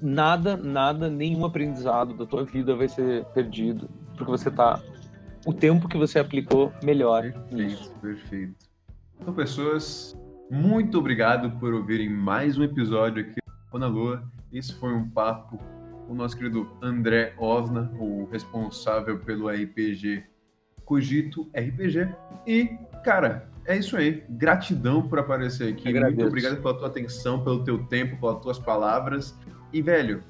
Nada, 0.00 0.56
nada, 0.56 1.08
nenhum 1.08 1.44
aprendizado 1.44 2.14
da 2.14 2.26
tua 2.26 2.44
vida 2.44 2.74
vai 2.74 2.88
ser 2.88 3.24
perdido 3.26 3.88
porque 4.16 4.30
você 4.30 4.48
está 4.48 4.80
o 5.46 5.52
tempo 5.52 5.88
que 5.88 5.96
você 5.96 6.18
aplicou 6.18 6.72
melhor. 6.82 7.22
Perfeito, 7.22 7.54
nisso. 7.54 7.94
perfeito. 8.00 8.54
Então, 9.20 9.34
pessoas, 9.34 10.16
muito 10.50 10.98
obrigado 10.98 11.50
por 11.58 11.72
ouvirem 11.74 12.08
mais 12.08 12.58
um 12.58 12.62
episódio 12.62 13.24
aqui 13.24 13.40
do 13.72 13.78
na 13.78 13.86
Lua. 13.86 14.22
Esse 14.52 14.72
foi 14.74 14.94
um 14.94 15.08
papo 15.10 15.58
com 16.06 16.12
o 16.12 16.14
nosso 16.14 16.36
querido 16.36 16.70
André 16.82 17.34
Osna, 17.38 17.90
o 17.98 18.26
responsável 18.26 19.18
pelo 19.18 19.48
RPG 19.48 20.24
Cogito 20.84 21.48
RPG. 21.54 22.14
E, 22.46 22.78
cara, 23.04 23.48
é 23.66 23.76
isso 23.76 23.96
aí. 23.96 24.24
Gratidão 24.28 25.06
por 25.06 25.18
aparecer 25.18 25.72
aqui. 25.72 25.92
Muito 25.92 26.26
obrigado 26.26 26.60
pela 26.60 26.76
tua 26.76 26.88
atenção, 26.88 27.42
pelo 27.44 27.62
teu 27.62 27.84
tempo, 27.86 28.18
pelas 28.18 28.40
tuas 28.40 28.58
palavras. 28.58 29.38
E, 29.72 29.80
velho, 29.80 30.22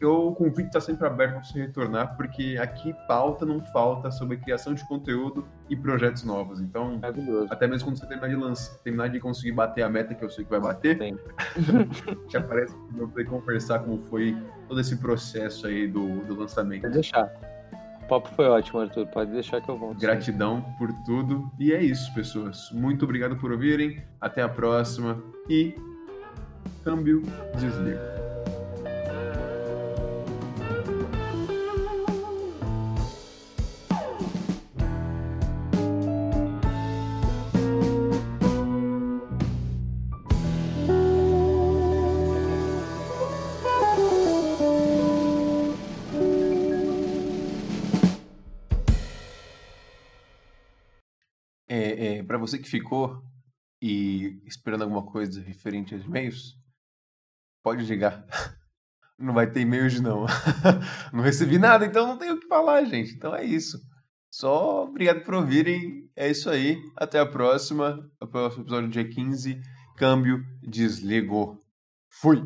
eu, 0.00 0.28
o 0.28 0.34
convite 0.34 0.66
está 0.66 0.80
sempre 0.80 1.06
aberto 1.06 1.34
para 1.34 1.42
você 1.42 1.58
retornar, 1.58 2.16
porque 2.16 2.58
aqui 2.60 2.94
pauta 3.08 3.46
não 3.46 3.64
falta 3.66 4.10
sobre 4.10 4.36
criação 4.36 4.74
de 4.74 4.86
conteúdo 4.86 5.46
e 5.70 5.76
projetos 5.76 6.22
novos. 6.22 6.60
Então, 6.60 7.00
até 7.48 7.66
mesmo 7.66 7.88
quando 7.88 7.98
você 7.98 8.06
terminar 8.06 8.28
de 8.28 8.36
lançar, 8.36 8.76
terminar 8.78 9.08
de 9.08 9.18
conseguir 9.18 9.52
bater 9.52 9.82
a 9.82 9.88
meta 9.88 10.14
que 10.14 10.22
eu 10.22 10.28
sei 10.28 10.44
que 10.44 10.50
vai 10.50 10.60
bater, 10.60 10.98
que 12.28 12.36
aparece 12.36 12.74
para 12.94 13.06
poder 13.06 13.24
conversar 13.24 13.78
como 13.78 13.98
foi 13.98 14.36
todo 14.68 14.80
esse 14.80 14.96
processo 14.96 15.66
aí 15.66 15.88
do, 15.88 16.24
do 16.24 16.34
lançamento. 16.34 16.82
Pode 16.82 16.94
deixar. 16.94 17.55
O 18.06 18.08
papo 18.08 18.28
foi 18.36 18.46
ótimo, 18.46 18.78
Arthur. 18.78 19.04
Pode 19.08 19.32
deixar 19.32 19.60
que 19.60 19.68
eu 19.68 19.76
volto. 19.76 19.98
Gratidão 19.98 20.62
por 20.78 20.92
tudo. 21.04 21.50
E 21.58 21.72
é 21.72 21.82
isso, 21.82 22.14
pessoas. 22.14 22.70
Muito 22.70 23.04
obrigado 23.04 23.36
por 23.36 23.50
ouvirem. 23.50 24.00
Até 24.20 24.42
a 24.42 24.48
próxima. 24.48 25.20
E 25.50 25.74
câmbio 26.84 27.20
desliga. 27.58 28.15
Que 52.66 52.70
ficou 52.70 53.22
e 53.80 54.42
esperando 54.44 54.82
alguma 54.82 55.06
coisa 55.06 55.40
referente 55.40 55.94
aos 55.94 56.04
e-mails, 56.04 56.56
pode 57.62 57.84
ligar. 57.84 58.26
Não 59.18 59.32
vai 59.32 59.50
ter 59.50 59.60
e-mails, 59.60 59.98
não. 59.98 60.26
não 61.10 61.22
recebi 61.22 61.58
nada, 61.58 61.86
então 61.86 62.06
não 62.06 62.18
tenho 62.18 62.34
o 62.34 62.38
que 62.38 62.46
falar, 62.46 62.84
gente. 62.84 63.14
Então 63.14 63.34
é 63.34 63.42
isso. 63.42 63.80
Só 64.30 64.84
obrigado 64.84 65.24
por 65.24 65.32
ouvirem. 65.32 66.10
É 66.14 66.30
isso 66.30 66.50
aí. 66.50 66.76
Até 66.94 67.18
a 67.18 67.24
próxima. 67.24 67.92
Até 68.20 68.26
o 68.26 68.28
próximo 68.28 68.64
episódio 68.64 68.90
dia 68.90 69.08
15. 69.08 69.58
Câmbio 69.96 70.44
desligou. 70.62 71.58
Fui! 72.10 72.42